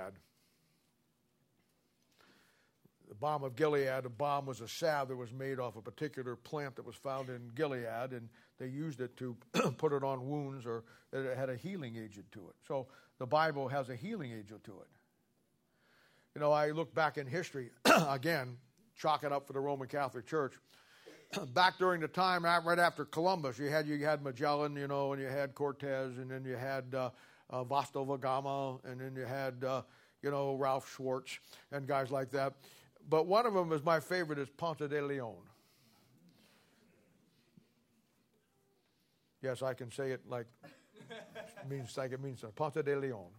The 3.09 3.15
balm 3.15 3.45
of 3.45 3.55
Gilead, 3.55 4.05
a 4.05 4.09
balm 4.09 4.45
was 4.45 4.61
a 4.61 4.67
salve 4.67 5.09
that 5.09 5.17
was 5.17 5.33
made 5.33 5.61
off 5.61 5.77
a 5.77 5.81
particular 5.81 6.35
plant 6.35 6.75
that 6.77 6.85
was 6.85 6.97
found 6.97 7.29
in 7.29 7.53
Gilead, 7.55 8.13
and 8.13 8.29
they 8.59 8.67
used 8.67 9.01
it 9.01 9.17
to 9.19 9.37
put 9.79 9.93
it 9.93 10.03
on 10.03 10.29
wounds 10.29 10.67
or 10.67 10.83
it 11.13 11.37
had 11.37 11.49
a 11.49 11.55
healing 11.55 11.97
agent 11.97 12.27
to 12.33 12.41
it. 12.41 12.57
So 12.67 12.89
the 13.21 13.27
Bible 13.27 13.69
has 13.69 13.89
a 13.89 13.95
healing 13.95 14.33
agent 14.33 14.65
to 14.65 14.73
it. 14.73 14.89
You 16.35 16.41
know, 16.41 16.51
I 16.51 16.73
look 16.73 16.93
back 16.93 17.19
in 17.19 17.27
history, 17.29 17.71
again, 17.85 18.57
chalk 18.97 19.23
it 19.23 19.31
up 19.31 19.47
for 19.47 19.53
the 19.53 19.61
Roman 19.61 19.87
Catholic 19.87 20.27
Church. 20.27 20.55
back 21.55 21.79
during 21.79 22.01
the 22.01 22.09
time 22.09 22.45
right 22.45 22.79
after 22.79 23.05
Columbus, 23.05 23.59
you 23.59 23.69
had 23.69 23.87
you 23.87 24.05
had 24.05 24.23
Magellan, 24.23 24.77
you 24.77 24.89
know, 24.89 25.13
and 25.13 25.21
you 25.21 25.29
had 25.29 25.55
Cortez, 25.55 26.19
and 26.19 26.31
then 26.31 26.45
you 26.45 26.57
had 26.57 26.95
uh, 26.95 27.11
uh, 27.51 27.65
Vasco 27.65 28.05
da 28.05 28.17
Gama, 28.17 28.79
and 28.85 29.01
then 29.01 29.15
you 29.15 29.25
had 29.25 29.63
uh, 29.65 29.83
you 30.23 30.31
know 30.31 30.55
Ralph 30.55 30.91
Schwartz 30.91 31.39
and 31.73 31.87
guys 31.87 32.11
like 32.11 32.31
that. 32.31 32.55
But 33.09 33.27
one 33.27 33.47
of 33.47 33.55
them 33.55 33.73
is 33.73 33.83
my 33.85 34.01
favorite 34.01 34.39
is 34.39 34.49
Ponce 34.51 34.79
de 34.79 35.03
Leon. 35.03 35.37
Yes, 39.43 39.63
I 39.63 39.73
can 39.75 39.91
say 39.91 40.11
it 40.11 40.23
like 40.29 40.47
means 41.69 41.97
like 41.97 42.13
it 42.13 42.23
means 42.23 42.45
Ponce 42.57 42.83
de 42.83 42.97
Leon. 42.97 43.31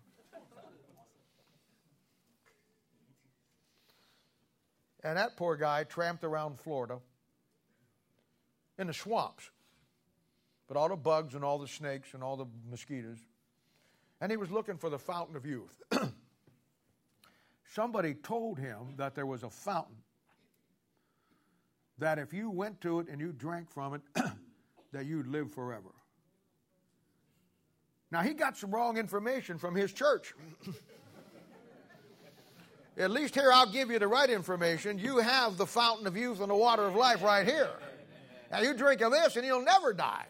And 5.02 5.18
that 5.18 5.38
poor 5.38 5.56
guy 5.56 5.86
tramped 5.86 6.26
around 6.26 6.60
Florida 6.60 7.00
in 8.80 8.88
the 8.88 8.94
swamps. 8.94 9.52
But 10.68 10.78
all 10.78 10.90
the 10.90 10.96
bugs 10.96 11.36
and 11.36 11.44
all 11.44 11.60
the 11.60 11.68
snakes 11.68 12.14
and 12.14 12.24
all 12.24 12.38
the 12.38 12.48
mosquitoes. 12.70 13.20
And 14.22 14.32
he 14.32 14.38
was 14.38 14.50
looking 14.50 14.78
for 14.78 14.90
the 14.90 14.98
fountain 14.98 15.36
of 15.36 15.46
youth. 15.46 15.82
Somebody 17.74 18.16
told 18.16 18.58
him 18.58 18.96
that 18.98 19.14
there 19.14 19.26
was 19.26 19.44
a 19.44 19.50
fountain, 19.50 19.98
that 22.00 22.18
if 22.18 22.34
you 22.34 22.50
went 22.50 22.82
to 22.82 23.00
it 23.00 23.08
and 23.10 23.22
you 23.22 23.32
drank 23.32 23.70
from 23.70 23.94
it, 23.94 24.02
that 24.92 25.06
you'd 25.06 25.28
live 25.28 25.52
forever. 25.52 25.90
Now, 28.12 28.22
he 28.22 28.34
got 28.34 28.58
some 28.58 28.72
wrong 28.72 28.98
information 28.98 29.60
from 29.60 29.76
his 29.76 29.94
church. 29.94 30.34
At 32.98 33.12
least 33.12 33.36
here, 33.36 33.52
I'll 33.54 33.72
give 33.72 33.92
you 33.92 34.00
the 34.00 34.08
right 34.08 34.30
information. 34.30 34.98
You 34.98 35.18
have 35.20 35.58
the 35.58 35.66
fountain 35.66 36.08
of 36.08 36.18
youth 36.18 36.42
and 36.42 36.50
the 36.50 36.56
water 36.56 36.84
of 36.84 36.96
life 36.96 37.22
right 37.24 37.48
here. 37.48 37.70
Now 38.52 38.62
you 38.62 38.74
drink 38.74 39.02
of 39.02 39.12
this 39.12 39.36
and 39.36 39.46
you'll 39.46 39.64
never 39.64 39.94
die. 39.94 40.26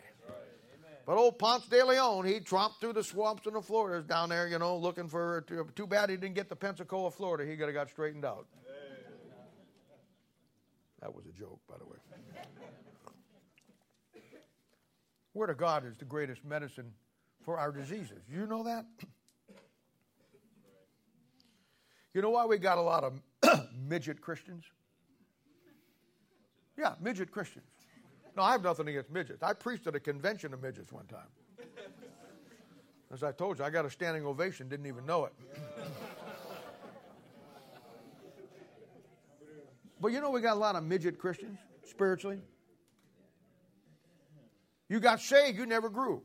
But 1.05 1.17
old 1.17 1.39
Ponce 1.39 1.65
de 1.65 1.83
Leon, 1.83 2.25
he 2.25 2.39
tromped 2.39 2.79
through 2.79 2.93
the 2.93 3.03
swamps 3.03 3.47
and 3.47 3.55
the 3.55 3.61
Floridas 3.61 4.05
down 4.05 4.29
there, 4.29 4.47
you 4.47 4.59
know, 4.59 4.77
looking 4.77 5.07
for. 5.07 5.43
Too 5.75 5.87
bad 5.87 6.11
he 6.11 6.17
didn't 6.17 6.35
get 6.35 6.49
the 6.49 6.55
Pensacola, 6.55 7.09
Florida. 7.09 7.49
He 7.49 7.57
could 7.57 7.65
have 7.65 7.73
got 7.73 7.89
straightened 7.89 8.25
out. 8.25 8.45
That 11.01 11.15
was 11.15 11.25
a 11.25 11.31
joke, 11.31 11.59
by 11.67 11.77
the 11.79 11.85
way. 11.85 11.97
Word 15.33 15.49
of 15.49 15.57
God 15.57 15.85
is 15.85 15.95
the 15.97 16.05
greatest 16.05 16.43
medicine 16.43 16.91
for 17.43 17.57
our 17.57 17.71
diseases. 17.71 18.21
You 18.29 18.45
know 18.45 18.63
that? 18.63 18.85
You 22.11 22.23
know 22.23 22.31
why 22.31 22.47
we 22.47 22.57
got 22.57 22.79
a 22.79 22.81
lot 22.81 23.03
of 23.03 23.21
midget 23.87 24.19
Christians? 24.19 24.65
Yeah, 26.75 26.95
midget 26.99 27.31
Christians. 27.31 27.67
No, 28.39 28.45
I 28.45 28.53
have 28.53 28.63
nothing 28.63 28.87
against 28.87 29.11
midgets. 29.11 29.43
I 29.43 29.51
preached 29.51 29.85
at 29.87 29.95
a 29.95 29.99
convention 29.99 30.53
of 30.53 30.61
midgets 30.61 30.93
one 30.93 31.05
time. 31.07 31.27
As 33.11 33.21
I 33.21 33.33
told 33.33 33.59
you, 33.59 33.65
I 33.65 33.69
got 33.69 33.83
a 33.83 33.89
standing 33.89 34.25
ovation, 34.25 34.69
didn't 34.69 34.85
even 34.85 35.05
know 35.05 35.25
it. 35.25 35.33
but 39.99 40.13
you 40.13 40.21
know, 40.21 40.29
we 40.29 40.39
got 40.39 40.53
a 40.53 40.59
lot 40.59 40.77
of 40.77 40.85
midget 40.85 41.19
Christians 41.19 41.59
spiritually. 41.83 42.39
You 44.87 45.01
got 45.01 45.19
saved, 45.19 45.57
you 45.57 45.65
never 45.65 45.89
grew. 45.89 46.23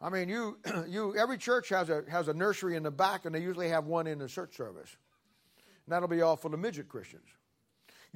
I 0.00 0.10
mean, 0.10 0.28
you, 0.28 0.58
you, 0.86 1.16
every 1.16 1.38
church 1.38 1.70
has 1.70 1.90
a, 1.90 2.04
has 2.08 2.28
a 2.28 2.34
nursery 2.34 2.76
in 2.76 2.84
the 2.84 2.92
back, 2.92 3.24
and 3.24 3.34
they 3.34 3.42
usually 3.42 3.70
have 3.70 3.86
one 3.86 4.06
in 4.06 4.20
the 4.20 4.28
church 4.28 4.56
service. 4.56 4.96
And 5.86 5.92
that'll 5.92 6.06
be 6.06 6.22
all 6.22 6.36
for 6.36 6.50
the 6.50 6.56
midget 6.56 6.88
Christians. 6.88 7.26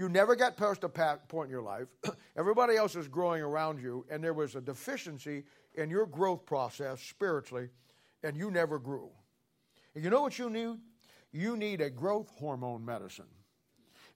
You 0.01 0.09
never 0.09 0.35
got 0.35 0.57
past 0.57 0.83
a 0.83 0.89
point 0.89 1.49
in 1.49 1.51
your 1.51 1.61
life. 1.61 1.87
Everybody 2.39 2.75
else 2.75 2.97
is 2.97 3.07
growing 3.07 3.43
around 3.43 3.83
you, 3.83 4.07
and 4.11 4.25
there 4.25 4.33
was 4.33 4.55
a 4.55 4.61
deficiency 4.63 5.45
in 5.75 5.91
your 5.91 6.07
growth 6.07 6.47
process 6.47 7.03
spiritually, 7.03 7.69
and 8.23 8.35
you 8.35 8.51
never 8.51 8.79
grew. 8.79 9.11
And 9.95 10.03
you 10.03 10.09
know 10.09 10.23
what 10.23 10.39
you 10.39 10.49
need? 10.49 10.79
You 11.33 11.55
need 11.55 11.83
a 11.83 11.91
growth 11.91 12.31
hormone 12.39 12.83
medicine. 12.83 13.27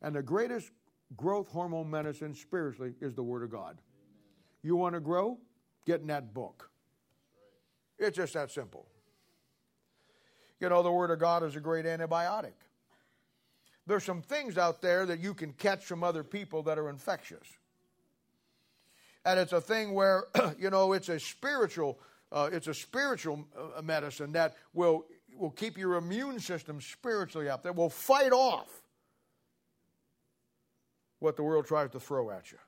And 0.01 0.17
the 0.17 0.23
greatest 0.23 0.71
growth 1.19 1.51
hormone 1.51 1.91
medicine 1.91 2.35
spiritually 2.35 2.95
is 3.03 3.13
the 3.13 3.23
Word 3.23 3.43
of 3.43 3.51
God. 3.51 3.77
You 4.63 4.77
want 4.77 4.95
to 4.95 5.01
grow? 5.01 5.37
Get 5.85 6.01
in 6.01 6.07
that 6.07 6.33
book. 6.33 6.71
It's 7.99 8.17
just 8.17 8.33
that 8.33 8.51
simple. 8.51 8.87
You 10.61 10.71
know, 10.71 10.83
the 10.83 10.91
Word 10.91 11.11
of 11.11 11.19
God 11.19 11.43
is 11.43 11.57
a 11.57 11.61
great 11.61 11.85
antibiotic 11.85 12.55
there's 13.87 14.05
some 14.05 14.23
things 14.23 14.57
out 14.57 14.81
there 14.81 15.05
that 15.07 15.21
you 15.21 15.35
can 15.35 15.53
catch 15.53 15.85
from 15.85 16.03
other 16.03 16.25
people 16.25 16.63
that 16.65 16.79
are 16.79 16.89
infectious. 16.89 17.47
And 19.25 19.39
it's 19.39 19.53
a 19.53 19.61
thing 19.61 19.93
where, 19.93 20.25
you 20.59 20.71
know, 20.71 20.93
it's 20.93 21.09
a 21.09 21.19
spiritual, 21.19 21.99
uh, 22.33 22.51
it's 22.53 22.67
a 22.67 22.75
spiritual 22.75 23.47
uh, 23.57 23.83
medicine 23.83 24.33
that 24.33 24.57
will, 24.73 25.07
will 25.37 25.51
keep 25.51 25.77
your 25.77 25.95
immune 25.97 26.41
system 26.41 26.81
spiritually 26.81 27.49
up. 27.49 27.63
That 27.63 27.77
will 27.77 27.91
fight 27.91 28.33
off 28.33 28.69
what 31.19 31.37
the 31.37 31.43
world 31.43 31.67
tries 31.67 31.91
to 31.91 32.01
throw 32.01 32.31
at 32.31 32.53
you. 32.53 32.59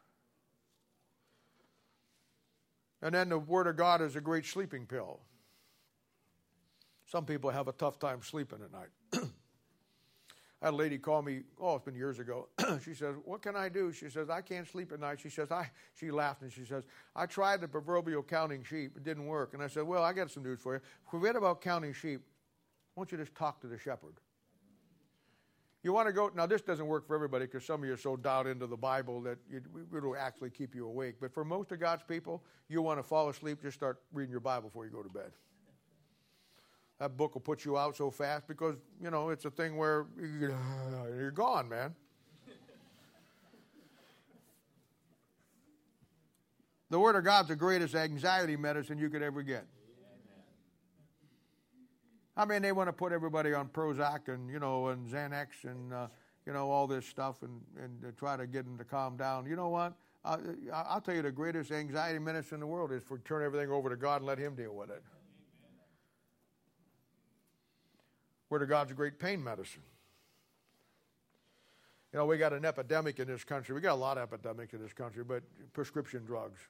And 3.03 3.15
then 3.15 3.29
the 3.29 3.39
Word 3.39 3.67
of 3.67 3.77
God 3.77 4.01
is 4.01 4.17
a 4.17 4.21
great 4.21 4.47
sleeping 4.47 4.87
pill. 4.87 5.21
Some 7.07 7.25
people 7.25 7.51
have 7.51 7.69
a 7.69 7.73
tough 7.73 7.99
time 7.99 8.21
sleeping 8.23 8.59
at 8.65 8.73
night. 8.73 9.29
Had 10.63 10.73
a 10.73 10.77
lady 10.77 10.97
call 10.97 11.21
me, 11.21 11.43
oh, 11.61 11.75
it's 11.75 11.85
been 11.85 11.95
years 11.95 12.19
ago. 12.19 12.49
she 12.85 12.95
says, 12.95 13.15
What 13.25 13.43
can 13.43 13.57
I 13.57 13.69
do? 13.69 13.93
She 13.93 14.09
says, 14.09 14.31
I 14.31 14.41
can't 14.41 14.67
sleep 14.67 14.91
at 14.91 15.01
night. 15.01 15.21
She 15.21 15.29
says, 15.29 15.51
I 15.51 15.71
she 15.95 16.11
laughed 16.11 16.43
and 16.43 16.53
she 16.53 16.65
says, 16.65 16.85
I 17.15 17.27
tried 17.27 17.61
the 17.61 17.69
proverbial 17.69 18.23
counting 18.23 18.65
sheep, 18.65 18.97
it 18.97 19.05
didn't 19.05 19.27
work. 19.27 19.53
And 19.53 19.63
I 19.63 19.67
said, 19.67 19.83
Well, 19.83 20.03
I 20.03 20.13
got 20.15 20.31
some 20.31 20.43
news 20.43 20.61
for 20.61 20.75
you. 20.75 20.81
Forget 21.11 21.37
about 21.37 21.61
counting 21.61 21.93
sheep. 21.93 22.23
Why 22.95 23.03
don't 23.03 23.13
you 23.13 23.19
just 23.19 23.35
talk 23.35 23.61
to 23.61 23.67
the 23.67 23.79
shepherd? 23.79 24.15
You 25.83 25.93
want 25.93 26.09
to 26.09 26.13
go, 26.13 26.33
now 26.35 26.47
this 26.47 26.63
doesn't 26.63 26.87
work 26.87 27.07
for 27.07 27.15
everybody 27.15 27.45
because 27.45 27.65
some 27.65 27.83
of 27.83 27.87
you 27.87 27.95
are 27.95 27.99
so 27.99 28.17
dialed 28.17 28.49
into 28.49 28.67
the 28.67 28.77
Bible 28.77 29.21
that 29.21 29.39
it, 29.49 29.63
will 29.93 30.17
actually 30.17 30.51
keep 30.51 30.75
you 30.75 30.87
awake. 30.87 31.17
But 31.21 31.33
for 31.33 31.45
most 31.45 31.71
of 31.71 31.79
God's 31.79 32.03
people, 32.03 32.43
you 32.69 32.83
want 32.83 32.99
to 32.99 33.05
fall 33.05 33.29
asleep, 33.29 33.63
just 33.63 33.77
start 33.77 34.01
reading 34.13 34.33
your 34.33 34.41
Bible 34.41 34.69
before 34.71 34.85
you 34.85 34.91
go 34.91 35.03
to 35.03 35.09
bed 35.09 35.31
that 36.99 37.17
book 37.17 37.35
will 37.35 37.43
put 37.43 37.65
you 37.65 37.77
out 37.77 37.97
so 37.97 38.11
fast 38.11 38.47
because, 38.47 38.77
you 39.03 39.11
know, 39.11 39.31
it's 39.31 39.45
a 39.45 39.51
thing 39.51 39.77
where 39.77 40.07
you're 40.19 41.31
gone, 41.31 41.69
man. 41.69 41.95
the 46.89 46.99
Word 46.99 47.17
of 47.17 47.25
God's 47.25 47.49
the 47.49 47.57
greatest 47.57 47.95
anxiety 47.95 48.57
medicine 48.57 48.99
you 48.99 49.11
could 49.11 49.23
ever 49.23 49.43
get. 49.43 49.67
I 52.39 52.45
mean, 52.45 52.63
they 52.63 52.73
want 52.73 52.89
to 52.89 52.93
put 52.93 53.13
everybody 53.13 53.55
on 53.55 53.69
Prozac 53.69 54.29
and, 54.29 54.51
you 54.51 54.59
know, 54.59 54.89
and 54.89 55.09
Xanax 55.09 55.65
and, 55.65 55.93
uh, 55.93 56.09
you 56.45 56.53
know, 56.53 56.71
all 56.71 56.87
this 56.87 57.07
stuff 57.07 57.43
and, 57.43 57.61
and 57.83 58.17
try 58.19 58.37
to 58.37 58.47
get 58.47 58.65
them 58.65 58.77
to 58.79 58.85
calm 58.85 59.17
down. 59.17 59.47
You 59.47 59.57
know 59.57 59.69
what? 59.69 59.95
I'll, 60.25 60.41
I'll 60.73 61.01
tell 61.01 61.15
you 61.15 61.23
the 61.23 61.31
greatest 61.31 61.73
anxiety 61.73 62.19
medicine 62.19 62.57
in 62.57 62.61
the 62.61 62.67
world 62.67 62.93
is 62.93 63.03
for 63.03 63.19
turn 63.21 63.43
everything 63.43 63.71
over 63.71 63.89
to 63.89 63.97
God 63.97 64.17
and 64.17 64.27
let 64.27 64.39
Him 64.39 64.55
deal 64.55 64.75
with 64.75 64.91
it. 64.91 65.03
Word 68.51 68.63
of 68.63 68.69
God's 68.69 68.93
great 68.93 69.19
pain 69.19 69.43
medicine. 69.43 69.83
You 72.13 72.21
know, 72.21 72.27
we 72.27 72.39
got 72.39 72.53
an 72.53 72.65
epidemic 72.65 73.19
in 73.19 73.27
this 73.27 73.45
country. 73.45 73.75
We 73.75 73.81
got 73.81 73.93
a 73.93 73.95
lot 73.95 74.17
of 74.17 74.33
epidemics 74.33 74.73
in 74.73 74.81
this 74.81 74.93
country, 74.93 75.25
but 75.25 75.43
prescription 75.73 76.25
drugs. 76.25 76.61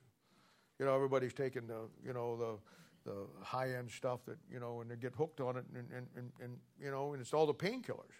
You 0.78 0.86
know, 0.86 0.94
everybody's 0.94 1.34
taking 1.34 1.66
the, 1.66 1.88
you 2.04 2.12
know, 2.12 2.36
the 2.36 2.58
the 3.06 3.26
high 3.42 3.72
end 3.74 3.90
stuff 3.90 4.20
that 4.26 4.36
you 4.52 4.60
know, 4.60 4.80
and 4.80 4.90
they 4.90 4.96
get 4.96 5.14
hooked 5.14 5.40
on 5.40 5.56
it, 5.56 5.64
and, 5.74 5.86
and, 5.96 6.06
and, 6.16 6.32
and 6.42 6.56
you 6.82 6.90
know, 6.90 7.12
and 7.12 7.22
it's 7.22 7.32
all 7.32 7.46
the 7.46 7.54
painkillers. 7.54 8.18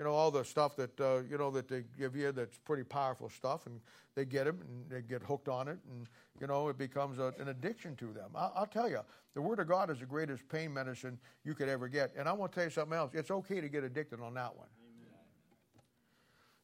You 0.00 0.04
know, 0.04 0.12
all 0.12 0.30
the 0.30 0.46
stuff 0.46 0.76
that 0.76 0.98
uh, 0.98 1.18
you 1.30 1.36
know 1.36 1.50
that 1.50 1.68
they 1.68 1.84
give 1.98 2.16
you 2.16 2.32
that's 2.32 2.56
pretty 2.56 2.84
powerful 2.84 3.28
stuff, 3.28 3.66
and 3.66 3.78
they 4.14 4.24
get 4.24 4.46
them 4.46 4.58
and 4.66 4.88
they 4.88 5.06
get 5.06 5.22
hooked 5.22 5.46
on 5.46 5.68
it, 5.68 5.76
and 5.90 6.08
you 6.40 6.46
know 6.46 6.70
it 6.70 6.78
becomes 6.78 7.18
a, 7.18 7.34
an 7.38 7.48
addiction 7.48 7.94
to 7.96 8.06
them. 8.06 8.30
I'll, 8.34 8.50
I'll 8.56 8.66
tell 8.66 8.88
you, 8.88 9.00
the 9.34 9.42
Word 9.42 9.58
of 9.58 9.68
God 9.68 9.90
is 9.90 9.98
the 9.98 10.06
greatest 10.06 10.48
pain 10.48 10.72
medicine 10.72 11.18
you 11.44 11.52
could 11.52 11.68
ever 11.68 11.86
get. 11.86 12.12
And 12.16 12.26
I 12.26 12.32
want 12.32 12.50
to 12.52 12.56
tell 12.56 12.64
you 12.64 12.70
something 12.70 12.96
else. 12.96 13.10
It's 13.12 13.30
okay 13.30 13.60
to 13.60 13.68
get 13.68 13.84
addicted 13.84 14.22
on 14.22 14.32
that 14.32 14.56
one. 14.56 14.68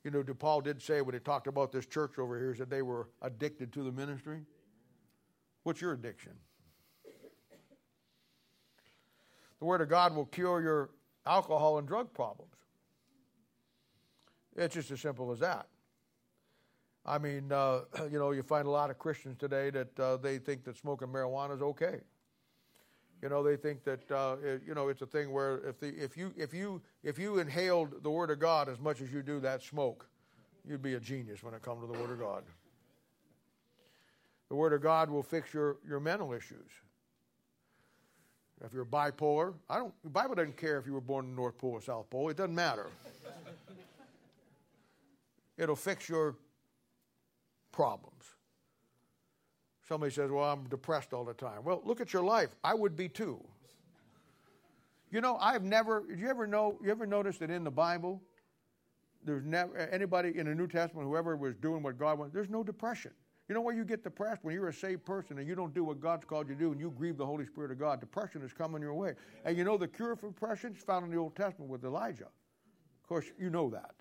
You 0.03 0.12
know, 0.12 0.22
Paul 0.22 0.62
did 0.62 0.80
say 0.80 1.03
when 1.03 1.12
he 1.12 1.20
talked 1.20 1.47
about 1.47 1.72
this 1.72 1.84
church 1.84 2.18
over 2.18 2.39
here, 2.39 2.55
that 2.59 2.70
they 2.70 2.80
were 2.80 3.11
addicted 3.20 3.70
to 3.74 3.82
the 3.82 3.93
ministry. 3.93 4.41
What's 5.64 5.82
your 5.82 5.93
addiction? 5.93 6.32
The 9.59 9.64
Word 9.66 9.82
of 9.82 9.91
God 9.91 10.16
will 10.16 10.24
cure 10.24 10.62
your 10.62 10.89
alcohol 11.26 11.76
and 11.76 11.87
drug 11.87 12.14
problems. 12.14 12.56
It's 14.57 14.75
just 14.75 14.91
as 14.91 15.01
simple 15.01 15.31
as 15.31 15.41
that. 15.41 15.67
I 17.05 17.19
mean, 17.19 17.53
uh, 17.53 17.81
you 18.11 18.19
know, 18.19 18.33
you 18.33 18.43
find 18.43 18.67
a 18.67 18.71
lot 18.71 18.91
of 18.91 18.99
Christians 18.99 19.37
today 19.39 19.71
that 19.71 20.01
uh, 20.01 20.17
they 20.17 20.39
think 20.39 20.65
that 20.65 20.77
smoking 20.77 21.09
marijuana 21.09 21.55
is 21.55 21.63
okay. 21.63 22.01
You 23.23 23.29
know, 23.29 23.43
they 23.43 23.57
think 23.57 23.85
that 23.85 24.11
uh, 24.11 24.37
it, 24.43 24.63
you 24.67 24.75
know 24.75 24.89
it's 24.89 25.01
a 25.01 25.07
thing 25.07 25.33
where 25.33 25.59
if 25.67 25.81
the 25.81 25.89
if 25.89 26.17
you 26.17 26.35
if 26.37 26.53
you 26.53 26.83
if 27.03 27.19
you 27.19 27.39
inhaled 27.39 28.03
the 28.03 28.11
Word 28.11 28.31
of 28.31 28.39
God 28.39 28.69
as 28.69 28.79
much 28.79 29.01
as 29.01 29.11
you 29.11 29.23
do 29.23 29.41
that 29.41 29.63
smoke, 29.63 30.07
you'd 30.69 30.83
be 30.83 30.95
a 30.95 31.01
genius 31.01 31.43
when 31.43 31.55
it 31.55 31.63
comes 31.63 31.81
to 31.81 31.87
the 31.87 31.99
Word 31.99 32.11
of 32.11 32.19
God. 32.19 32.45
The 34.49 34.55
Word 34.55 34.75
of 34.75 34.83
God 34.83 35.11
will 35.11 35.23
fix 35.23 35.53
your, 35.55 35.79
your 35.89 35.99
mental 35.99 36.33
issues. 36.33 36.71
If 38.65 38.73
you're 38.73 38.85
bipolar, 38.85 39.55
I 39.69 39.79
don't. 39.79 39.95
The 40.05 40.11
Bible 40.11 40.35
doesn't 40.35 40.57
care 40.57 40.79
if 40.79 40.87
you 40.87 40.93
were 40.93 41.01
born 41.01 41.25
in 41.25 41.31
the 41.33 41.37
North 41.37 41.59
Pole 41.59 41.73
or 41.73 41.81
South 41.81 42.09
Pole. 42.11 42.29
It 42.29 42.37
doesn't 42.37 42.55
matter. 42.55 42.87
It'll 45.57 45.77
fix 45.77 46.09
your 46.09 46.37
problems. 47.73 48.25
Somebody 49.89 50.13
says, 50.13 50.31
"Well, 50.31 50.45
I'm 50.45 50.65
depressed 50.69 51.13
all 51.13 51.25
the 51.25 51.35
time." 51.35 51.63
Well, 51.65 51.81
look 51.85 52.01
at 52.01 52.13
your 52.13 52.25
life. 52.25 52.57
I 52.65 52.75
would 52.75 52.97
be 52.97 53.09
too. 53.09 53.43
You 55.11 55.21
know, 55.21 55.37
I've 55.37 55.63
never. 55.63 56.05
Did 56.07 56.19
you 56.19 56.29
ever 56.29 56.47
know? 56.47 56.79
You 56.83 56.91
ever 56.91 57.07
notice 57.07 57.39
that 57.39 57.51
in 57.51 57.63
the 57.63 57.71
Bible, 57.71 58.21
there's 59.25 59.45
never 59.45 59.77
anybody 59.77 60.37
in 60.37 60.47
the 60.47 60.55
New 60.55 60.67
Testament, 60.67 61.07
whoever 61.07 61.37
was 61.37 61.55
doing 61.55 61.83
what 61.83 61.99
God 61.99 62.19
wants. 62.19 62.35
There's 62.35 62.51
no 62.51 62.65
depression. 62.65 63.13
You 63.49 63.55
know 63.55 63.61
where 63.61 63.75
you 63.75 63.85
get 63.85 64.03
depressed? 64.03 64.43
When 64.43 64.55
you're 64.55 64.69
a 64.69 64.75
saved 64.75 65.05
person 65.05 65.39
and 65.39 65.47
you 65.47 65.55
don't 65.55 65.73
do 65.73 65.85
what 65.85 66.01
God's 66.01 66.25
called 66.25 66.49
you 66.49 66.55
to 66.55 66.61
do 66.61 66.73
and 66.73 66.81
you 66.81 66.91
grieve 66.91 67.17
the 67.17 67.27
Holy 67.27 67.47
Spirit 67.47 67.71
of 67.71 67.79
God, 67.79 68.01
depression 68.01 68.43
is 68.43 68.53
coming 68.53 68.83
your 68.83 68.95
way. 68.95 69.15
And 69.45 69.57
you 69.57 69.63
know 69.63 69.77
the 69.77 69.87
cure 69.87 70.17
for 70.17 70.31
depression 70.31 70.75
is 70.77 70.83
found 70.83 71.05
in 71.05 71.13
the 71.13 71.17
Old 71.17 71.37
Testament 71.37 71.71
with 71.71 71.85
Elijah. 71.85 72.25
Of 72.25 73.09
course, 73.09 73.27
you 73.39 73.51
know 73.51 73.71
that. 73.71 73.95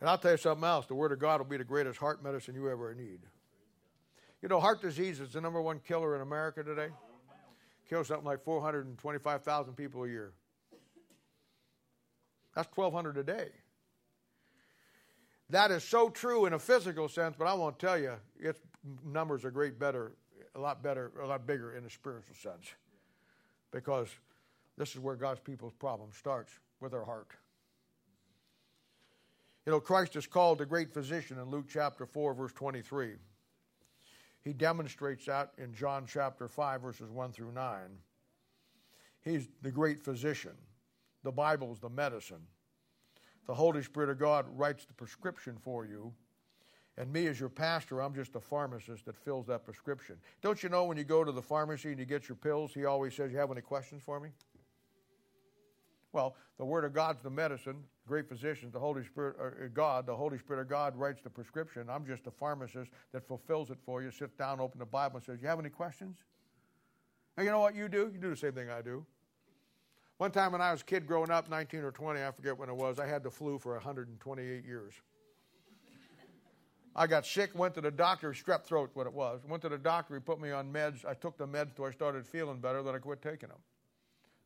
And 0.00 0.08
I'll 0.08 0.18
tell 0.18 0.32
you 0.32 0.36
something 0.38 0.64
else 0.64 0.86
the 0.86 0.94
Word 0.94 1.12
of 1.12 1.18
God 1.18 1.40
will 1.40 1.46
be 1.46 1.56
the 1.56 1.64
greatest 1.64 1.98
heart 1.98 2.22
medicine 2.22 2.54
you 2.54 2.68
ever 2.70 2.94
need. 2.94 3.20
You 4.42 4.48
know, 4.48 4.58
heart 4.58 4.80
disease 4.80 5.20
is 5.20 5.32
the 5.32 5.40
number 5.40 5.60
one 5.60 5.80
killer 5.86 6.16
in 6.16 6.22
America 6.22 6.62
today. 6.62 6.88
Kills 7.88 8.08
something 8.08 8.24
like 8.24 8.42
425,000 8.42 9.74
people 9.74 10.04
a 10.04 10.08
year. 10.08 10.32
That's 12.54 12.68
1,200 12.74 13.18
a 13.18 13.22
day. 13.22 13.48
That 15.50 15.70
is 15.72 15.82
so 15.82 16.08
true 16.08 16.46
in 16.46 16.52
a 16.52 16.58
physical 16.58 17.08
sense, 17.08 17.34
but 17.36 17.46
I 17.46 17.54
won't 17.54 17.78
tell 17.78 17.98
you, 17.98 18.14
its 18.38 18.60
numbers 19.04 19.44
are 19.44 19.50
great 19.50 19.78
better, 19.78 20.12
a 20.54 20.60
lot 20.60 20.82
better, 20.82 21.10
a 21.22 21.26
lot 21.26 21.46
bigger 21.46 21.76
in 21.76 21.84
a 21.84 21.90
spiritual 21.90 22.36
sense. 22.36 22.72
Because 23.72 24.08
this 24.78 24.90
is 24.94 25.00
where 25.00 25.16
God's 25.16 25.40
people's 25.40 25.74
problem 25.74 26.10
starts 26.16 26.52
with 26.80 26.92
their 26.92 27.04
heart. 27.04 27.28
You 29.66 29.72
know, 29.72 29.80
Christ 29.80 30.16
is 30.16 30.26
called 30.26 30.58
the 30.58 30.66
great 30.66 30.92
physician 30.92 31.38
in 31.38 31.50
Luke 31.50 31.66
chapter 31.68 32.06
4, 32.06 32.34
verse 32.34 32.52
23. 32.52 33.12
He 34.42 34.52
demonstrates 34.54 35.26
that 35.26 35.52
in 35.58 35.74
John 35.74 36.06
chapter 36.06 36.48
5, 36.48 36.80
verses 36.80 37.10
1 37.10 37.32
through 37.32 37.52
9. 37.52 37.74
He's 39.22 39.48
the 39.60 39.70
great 39.70 40.02
physician. 40.02 40.52
The 41.24 41.32
Bible 41.32 41.72
is 41.72 41.78
the 41.78 41.90
medicine. 41.90 42.46
The 43.46 43.54
Holy 43.54 43.82
Spirit 43.82 44.08
of 44.08 44.18
God 44.18 44.46
writes 44.56 44.86
the 44.86 44.94
prescription 44.94 45.58
for 45.60 45.84
you. 45.84 46.12
And 46.96 47.12
me, 47.12 47.26
as 47.26 47.38
your 47.38 47.48
pastor, 47.48 48.00
I'm 48.00 48.14
just 48.14 48.36
a 48.36 48.40
pharmacist 48.40 49.04
that 49.06 49.16
fills 49.16 49.46
that 49.46 49.64
prescription. 49.64 50.16
Don't 50.42 50.62
you 50.62 50.68
know 50.68 50.84
when 50.84 50.96
you 50.96 51.04
go 51.04 51.22
to 51.22 51.32
the 51.32 51.42
pharmacy 51.42 51.90
and 51.90 51.98
you 51.98 52.04
get 52.06 52.28
your 52.28 52.36
pills, 52.36 52.72
he 52.72 52.84
always 52.86 53.14
says, 53.14 53.30
You 53.30 53.38
have 53.38 53.50
any 53.50 53.60
questions 53.60 54.02
for 54.02 54.20
me? 54.20 54.30
Well, 56.12 56.34
the 56.58 56.64
Word 56.64 56.84
of 56.84 56.92
God's 56.92 57.22
the 57.22 57.30
medicine. 57.30 57.84
Great 58.10 58.28
physicians, 58.28 58.72
the 58.72 58.78
Holy 58.80 59.04
Spirit, 59.04 59.36
uh, 59.40 59.68
God, 59.72 60.04
the 60.04 60.16
Holy 60.16 60.36
Spirit 60.36 60.62
of 60.62 60.68
God 60.68 60.96
writes 60.96 61.22
the 61.22 61.30
prescription. 61.30 61.88
I'm 61.88 62.04
just 62.04 62.26
a 62.26 62.32
pharmacist 62.32 62.90
that 63.12 63.24
fulfills 63.24 63.70
it 63.70 63.78
for 63.86 64.02
you. 64.02 64.10
Sits 64.10 64.34
down, 64.34 64.58
open 64.58 64.80
the 64.80 64.84
Bible, 64.84 65.18
and 65.18 65.24
says, 65.24 65.40
"You 65.40 65.46
have 65.46 65.60
any 65.60 65.70
questions?" 65.70 66.16
And 67.36 67.44
you 67.44 67.52
know 67.52 67.60
what 67.60 67.76
you 67.76 67.88
do? 67.88 68.10
You 68.12 68.18
do 68.18 68.30
the 68.30 68.36
same 68.36 68.52
thing 68.52 68.68
I 68.68 68.82
do. 68.82 69.06
One 70.18 70.32
time 70.32 70.50
when 70.50 70.60
I 70.60 70.72
was 70.72 70.80
a 70.80 70.84
kid 70.84 71.06
growing 71.06 71.30
up, 71.30 71.48
19 71.48 71.84
or 71.84 71.92
20, 71.92 72.20
I 72.20 72.32
forget 72.32 72.58
when 72.58 72.68
it 72.68 72.74
was, 72.74 72.98
I 72.98 73.06
had 73.06 73.22
the 73.22 73.30
flu 73.30 73.60
for 73.60 73.74
128 73.74 74.64
years. 74.64 74.94
I 76.96 77.06
got 77.06 77.24
sick, 77.24 77.56
went 77.56 77.74
to 77.74 77.80
the 77.80 77.92
doctor, 77.92 78.32
strep 78.32 78.64
throat, 78.64 78.90
what 78.94 79.06
it 79.06 79.12
was. 79.12 79.44
Went 79.48 79.62
to 79.62 79.68
the 79.68 79.78
doctor, 79.78 80.14
he 80.14 80.20
put 80.20 80.40
me 80.40 80.50
on 80.50 80.72
meds. 80.72 81.04
I 81.04 81.14
took 81.14 81.38
the 81.38 81.46
meds 81.46 81.68
until 81.68 81.84
I 81.84 81.92
started 81.92 82.26
feeling 82.26 82.58
better, 82.58 82.82
then 82.82 82.96
I 82.96 82.98
quit 82.98 83.22
taking 83.22 83.50
them. 83.50 83.60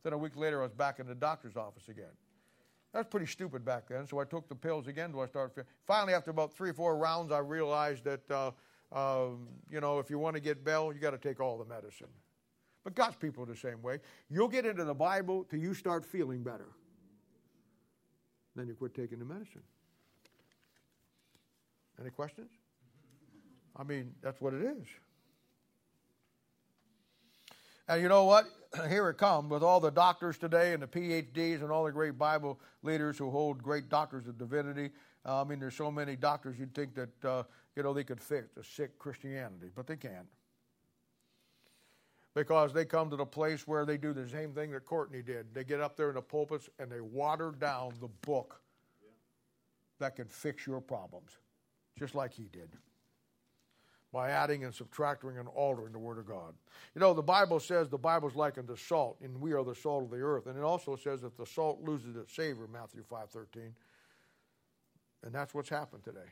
Then 0.03 0.13
a 0.13 0.17
week 0.19 0.35
later, 0.35 0.59
I 0.59 0.65
was 0.65 0.73
back 0.73 0.99
in 0.99 1.07
the 1.07 1.15
doctor's 1.15 1.57
office 1.57 1.89
again. 1.89 2.13
That 2.95 2.99
was 2.99 3.07
pretty 3.07 3.25
stupid 3.25 3.65
back 3.65 3.89
then, 3.89 4.07
so 4.07 4.19
I 4.19 4.23
took 4.23 4.47
the 4.47 4.55
pills 4.55 4.87
again 4.87 5.07
until 5.07 5.19
I 5.19 5.25
feeling. 5.25 5.65
Finally, 5.85 6.13
after 6.13 6.31
about 6.31 6.53
three 6.53 6.69
or 6.69 6.73
four 6.73 6.95
rounds, 6.95 7.29
I 7.29 7.39
realized 7.39 8.05
that, 8.05 8.31
uh, 8.31 8.51
uh, 8.89 9.31
you 9.69 9.81
know, 9.81 9.99
if 9.99 10.09
you 10.09 10.17
want 10.17 10.35
to 10.35 10.39
get 10.39 10.65
well, 10.65 10.93
you 10.93 11.01
got 11.01 11.11
to 11.11 11.17
take 11.17 11.41
all 11.41 11.57
the 11.57 11.65
medicine. 11.65 12.07
But 12.85 12.95
God's 12.95 13.17
people 13.17 13.43
are 13.43 13.47
the 13.47 13.57
same 13.57 13.81
way. 13.81 13.99
You'll 14.29 14.47
get 14.47 14.65
into 14.65 14.85
the 14.85 14.93
Bible 14.93 15.43
till 15.43 15.59
you 15.59 15.73
start 15.73 16.05
feeling 16.05 16.41
better. 16.41 16.69
Then 18.55 18.65
you 18.65 18.75
quit 18.75 18.95
taking 18.95 19.19
the 19.19 19.25
medicine. 19.25 19.63
Any 21.99 22.11
questions? 22.11 22.51
I 23.75 23.83
mean, 23.83 24.13
that's 24.21 24.39
what 24.39 24.53
it 24.53 24.61
is. 24.61 24.87
And 27.87 28.01
you 28.01 28.09
know 28.09 28.25
what? 28.25 28.45
Here 28.89 29.09
it 29.09 29.17
comes 29.17 29.49
with 29.49 29.63
all 29.63 29.79
the 29.79 29.91
doctors 29.91 30.37
today 30.37 30.73
and 30.73 30.81
the 30.81 30.87
PhDs 30.87 31.61
and 31.61 31.71
all 31.71 31.85
the 31.85 31.91
great 31.91 32.17
Bible 32.17 32.59
leaders 32.83 33.17
who 33.17 33.29
hold 33.29 33.61
great 33.61 33.89
doctors 33.89 34.27
of 34.27 34.37
divinity. 34.37 34.91
Uh, 35.25 35.41
I 35.41 35.43
mean, 35.43 35.59
there's 35.59 35.75
so 35.75 35.91
many 35.91 36.15
doctors 36.15 36.59
you'd 36.59 36.73
think 36.73 36.95
that, 36.95 37.25
uh, 37.25 37.43
you 37.75 37.83
know, 37.83 37.93
they 37.93 38.03
could 38.03 38.21
fix 38.21 38.47
a 38.57 38.63
sick 38.63 38.97
Christianity, 38.99 39.69
but 39.75 39.87
they 39.87 39.95
can't 39.97 40.27
because 42.35 42.73
they 42.73 42.85
come 42.85 43.09
to 43.09 43.15
the 43.15 43.25
place 43.25 43.65
where 43.65 43.85
they 43.85 43.97
do 43.97 44.13
the 44.13 44.27
same 44.27 44.51
thing 44.51 44.71
that 44.71 44.85
Courtney 44.85 45.23
did. 45.23 45.53
They 45.53 45.63
get 45.63 45.79
up 45.79 45.95
there 45.95 46.09
in 46.09 46.15
the 46.15 46.21
pulpits 46.21 46.69
and 46.77 46.91
they 46.91 46.99
water 46.99 47.55
down 47.57 47.93
the 48.01 48.09
book 48.25 48.61
that 49.99 50.17
can 50.17 50.27
fix 50.27 50.67
your 50.67 50.81
problems, 50.81 51.31
just 51.97 52.13
like 52.13 52.33
he 52.33 52.49
did. 52.51 52.69
By 54.15 54.29
adding 54.29 54.63
and 54.63 54.73
subtracting 54.73 55.37
and 55.37 55.49
altering 55.49 55.91
the 55.91 55.99
Word 55.99 56.19
of 56.19 56.25
God. 56.25 56.53
You 56.95 57.01
know, 57.01 57.13
the 57.13 57.21
Bible 57.21 57.59
says 57.59 57.89
the 57.89 57.97
Bible 57.97 58.29
is 58.29 58.35
likened 58.37 58.69
to 58.69 58.77
salt, 58.77 59.17
and 59.21 59.41
we 59.41 59.51
are 59.51 59.61
the 59.61 59.75
salt 59.75 60.05
of 60.05 60.09
the 60.09 60.21
earth. 60.21 60.47
And 60.47 60.57
it 60.57 60.63
also 60.63 60.95
says 60.95 61.19
that 61.19 61.35
the 61.35 61.45
salt 61.45 61.81
loses 61.83 62.15
its 62.15 62.33
savor, 62.33 62.65
Matthew 62.71 63.03
5.13. 63.11 63.73
And 65.25 65.35
that's 65.35 65.53
what's 65.53 65.67
happened 65.67 66.05
today. 66.05 66.31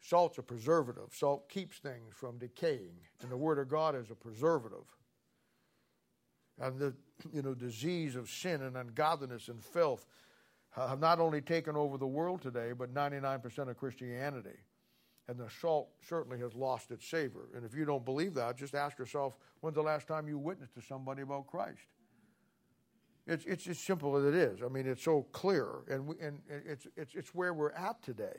Salt's 0.00 0.38
a 0.38 0.42
preservative. 0.42 1.10
Salt 1.12 1.48
keeps 1.48 1.78
things 1.78 2.12
from 2.16 2.38
decaying, 2.38 2.98
and 3.22 3.30
the 3.30 3.36
Word 3.36 3.60
of 3.60 3.68
God 3.68 3.94
is 3.94 4.10
a 4.10 4.16
preservative. 4.16 4.84
And 6.60 6.76
the 6.76 6.92
you 7.32 7.42
know 7.42 7.54
disease 7.54 8.16
of 8.16 8.28
sin 8.28 8.62
and 8.62 8.76
ungodliness 8.76 9.46
and 9.46 9.64
filth 9.64 10.06
uh, 10.76 10.88
have 10.88 10.98
not 10.98 11.20
only 11.20 11.40
taken 11.40 11.76
over 11.76 11.98
the 11.98 12.06
world 12.06 12.42
today, 12.42 12.72
but 12.72 12.92
99% 12.92 13.68
of 13.68 13.76
Christianity. 13.76 14.58
And 15.28 15.38
the 15.38 15.48
salt 15.60 15.90
certainly 16.00 16.38
has 16.38 16.54
lost 16.54 16.90
its 16.90 17.06
savor. 17.06 17.48
And 17.54 17.64
if 17.64 17.74
you 17.74 17.84
don't 17.84 18.04
believe 18.04 18.34
that, 18.34 18.56
just 18.56 18.74
ask 18.74 18.98
yourself 18.98 19.36
when's 19.60 19.74
the 19.74 19.82
last 19.82 20.08
time 20.08 20.26
you 20.26 20.38
witnessed 20.38 20.74
to 20.74 20.82
somebody 20.82 21.22
about 21.22 21.46
Christ? 21.46 21.86
It's, 23.26 23.44
it's 23.44 23.66
as 23.66 23.78
simple 23.78 24.16
as 24.16 24.24
it 24.24 24.34
is. 24.34 24.60
I 24.62 24.68
mean, 24.68 24.86
it's 24.86 25.02
so 25.02 25.26
clear, 25.32 25.68
and, 25.90 26.06
we, 26.06 26.14
and 26.18 26.40
it's, 26.48 26.86
it's, 26.96 27.14
it's 27.14 27.34
where 27.34 27.52
we're 27.52 27.72
at 27.72 28.02
today. 28.02 28.38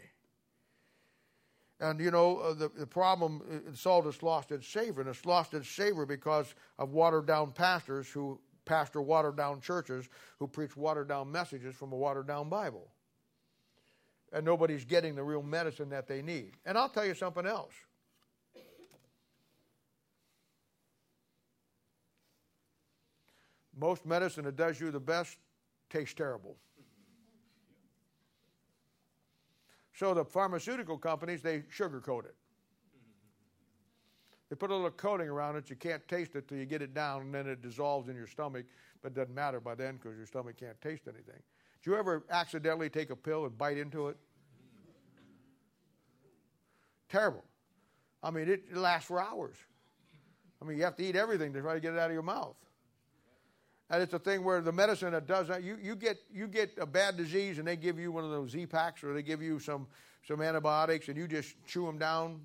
And 1.80 2.00
you 2.00 2.10
know, 2.10 2.38
uh, 2.38 2.54
the, 2.56 2.70
the 2.70 2.88
problem, 2.88 3.42
uh, 3.50 3.76
salt 3.76 4.06
has 4.06 4.22
lost 4.24 4.52
its 4.52 4.68
savor, 4.68 5.02
and 5.02 5.10
it's 5.10 5.26
lost 5.26 5.54
its 5.54 5.70
savor 5.70 6.08
because 6.08 6.56
of 6.80 6.92
watered 6.92 7.28
down 7.28 7.52
pastors 7.52 8.10
who 8.10 8.40
pastor 8.66 9.02
watered 9.02 9.38
down 9.38 9.62
churches 9.62 10.10
who 10.40 10.48
preach 10.48 10.76
watered 10.76 11.08
down 11.08 11.32
messages 11.32 11.76
from 11.76 11.92
a 11.92 11.96
watered 11.96 12.28
down 12.28 12.50
Bible. 12.50 12.90
And 14.34 14.46
nobody's 14.46 14.86
getting 14.86 15.16
the 15.16 15.24
real 15.24 15.42
medicine 15.42 15.90
that 15.90 16.08
they 16.08 16.22
need. 16.22 16.58
And 16.66 16.78
I'll 16.78 16.90
tell 16.90 17.06
you 17.06 17.14
something 17.14 17.46
else. 17.46 17.74
Most 23.76 24.06
medicine 24.06 24.44
that 24.46 24.58
does 24.58 24.80
you 24.80 24.92
the 24.92 25.00
best 25.00 25.38
tastes 25.90 26.14
terrible. 26.14 26.58
So 29.94 30.14
the 30.14 30.26
pharmaceutical 30.26 30.98
companies, 30.98 31.42
they 31.42 31.60
sugarcoat 31.60 32.26
it. 32.26 32.36
They 34.50 34.56
put 34.56 34.72
a 34.72 34.74
little 34.74 34.90
coating 34.92 35.30
around 35.30 35.58
it. 35.58 35.70
You 35.70 35.76
can't 35.76 36.06
taste 36.08 36.36
it 36.36 36.48
till 36.48 36.58
you 36.58 36.66
get 36.66 36.82
it 36.82 36.94
down, 36.94 37.22
and 37.22 37.36
then 37.36 37.48
it 37.48 37.62
dissolves 37.62 38.10
in 38.10 38.16
your 38.16 38.28
stomach. 38.28 38.66
But 39.02 39.12
it 39.12 39.16
doesn't 39.16 39.36
matter 39.36 39.60
by 39.60 39.76
then 39.76 39.98
because 39.98 40.18
your 40.18 40.26
stomach 40.26 40.58
can't 40.58 40.80
taste 40.82 41.04
anything. 41.08 41.42
Do 41.84 41.92
you 41.92 41.98
ever 41.98 42.24
accidentally 42.30 42.90
take 42.90 43.10
a 43.10 43.16
pill 43.16 43.46
and 43.46 43.58
bite 43.58 43.78
into 43.78 44.10
it? 44.10 44.18
Terrible. 47.10 47.44
I 48.22 48.32
mean, 48.32 48.50
it 48.50 48.76
lasts 48.76 49.08
for 49.08 49.22
hours. 49.22 49.56
I 50.62 50.66
mean, 50.66 50.78
you 50.78 50.84
have 50.84 50.96
to 50.98 51.04
eat 51.04 51.16
everything 51.16 51.54
to 51.54 51.62
try 51.62 51.74
to 51.74 51.80
get 51.80 51.94
it 51.94 52.00
out 52.00 52.08
of 52.08 52.14
your 52.14 52.22
mouth. 52.22 52.56
And 53.90 54.04
it's 54.04 54.14
a 54.14 54.20
thing 54.20 54.44
where 54.44 54.62
the 54.62 54.72
medicine 54.72 55.14
that 55.14 55.26
does 55.26 55.48
that, 55.48 55.64
you, 55.64 55.78
you, 55.82 55.96
get, 55.96 56.18
you 56.32 56.48
get 56.48 56.72
a 56.80 56.86
bad 56.86 57.18
disease 57.18 57.58
and 57.58 57.68
they 57.68 57.76
give 57.76 57.98
you 57.98 58.12
one 58.12 58.24
of 58.24 58.30
those 58.30 58.52
Z 58.52 58.68
packs 58.68 59.04
or 59.04 59.14
they 59.14 59.24
give 59.24 59.42
you 59.42 59.58
some, 59.58 59.88
some 60.28 60.42
antibiotics 60.42 61.08
and 61.08 61.18
you 61.18 61.28
just 61.28 61.56
chew 61.66 61.86
them 61.86 61.98
down. 61.98 62.42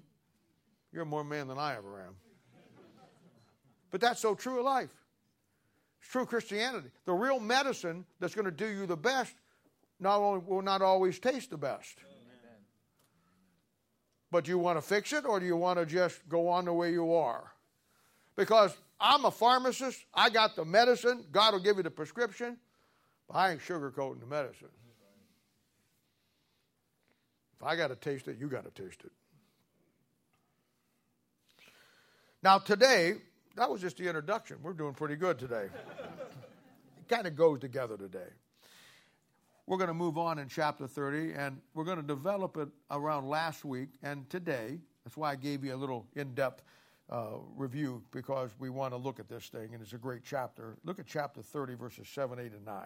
You're 0.93 1.05
more 1.05 1.25
man 1.25 1.49
than 1.49 1.59
I 1.59 1.77
ever 1.77 2.01
am. 2.01 2.15
But 3.91 4.01
that's 4.01 4.21
so 4.21 4.35
true 4.35 4.61
of 4.61 4.65
life. 4.65 4.95
It's 6.05 6.13
true 6.13 6.27
Christianity. 6.27 6.89
The 7.07 7.15
real 7.15 7.41
medicine 7.41 8.05
that's 8.21 8.35
going 8.35 8.45
to 8.45 8.51
do 8.51 8.67
you 8.67 8.85
the 8.85 8.97
best 8.97 9.33
not 9.99 10.19
only 10.19 10.45
will 10.47 10.61
not 10.61 10.83
always 10.83 11.19
taste 11.19 11.49
the 11.49 11.57
best. 11.57 11.97
Amen. 12.03 12.61
But 14.31 14.45
do 14.45 14.51
you 14.51 14.59
want 14.59 14.77
to 14.77 14.83
fix 14.83 15.15
it 15.15 15.25
or 15.25 15.41
do 15.41 15.47
you 15.47 15.57
want 15.57 15.79
to 15.79 15.87
just 15.87 16.29
go 16.29 16.49
on 16.49 16.67
the 16.67 16.75
way 16.75 16.93
you 16.93 17.15
are? 17.15 17.51
Because 18.37 18.77
I'm 19.01 19.25
a 19.25 19.31
pharmacist. 19.31 20.05
I 20.13 20.29
got 20.29 20.57
the 20.57 20.67
medicine. 20.67 21.25
God 21.33 21.55
will 21.55 21.61
give 21.61 21.79
you 21.79 21.83
the 21.83 21.91
prescription. 21.91 22.59
But 23.27 23.37
I 23.39 23.53
ain't 23.53 23.61
sugarcoating 23.63 24.21
the 24.21 24.27
medicine. 24.27 24.69
If 27.59 27.67
I 27.67 27.77
got 27.77 27.89
to 27.89 27.97
taste 27.97 28.29
it, 28.29 28.37
you 28.39 28.49
got 28.49 28.65
to 28.65 28.83
taste 28.83 29.01
it. 29.05 29.13
Now, 32.43 32.59
today, 32.59 33.15
that 33.57 33.71
was 33.71 33.81
just 33.81 33.97
the 33.97 34.07
introduction. 34.07 34.59
We're 34.63 34.73
doing 34.73 34.95
pretty 34.95 35.17
good 35.17 35.39
today. 35.39 35.67
it 36.99 37.09
kind 37.09 37.27
of 37.27 37.37
goes 37.37 37.61
together 37.61 37.97
today. 37.97 38.31
We're 39.67 39.79
going 39.79 39.89
to 39.89 39.95
move 39.95 40.19
on 40.19 40.39
in 40.39 40.49
chapter 40.49 40.87
30, 40.87 41.33
and 41.33 41.61
we're 41.73 41.85
going 41.85 41.97
to 41.97 42.07
develop 42.07 42.57
it 42.57 42.69
around 42.91 43.29
last 43.29 43.65
week 43.65 43.91
and 44.03 44.29
today. 44.29 44.79
That's 45.05 45.17
why 45.17 45.31
I 45.31 45.37
gave 45.37 45.65
you 45.65 45.75
a 45.75 45.77
little 45.77 46.07
in 46.17 46.35
depth 46.35 46.63
uh, 47.11 47.37
review 47.57 48.03
because 48.11 48.51
we 48.59 48.71
want 48.71 48.93
to 48.93 48.97
look 48.99 49.21
at 49.21 49.29
this 49.29 49.47
thing, 49.47 49.71
and 49.73 49.83
it's 49.83 49.93
a 49.93 49.99
great 49.99 50.23
chapter. 50.25 50.77
Look 50.85 50.99
at 50.99 51.07
chapter 51.07 51.41
30, 51.41 51.75
verses 51.75 52.09
7, 52.09 52.39
8, 52.39 52.53
and 52.53 52.65
9. 52.65 52.77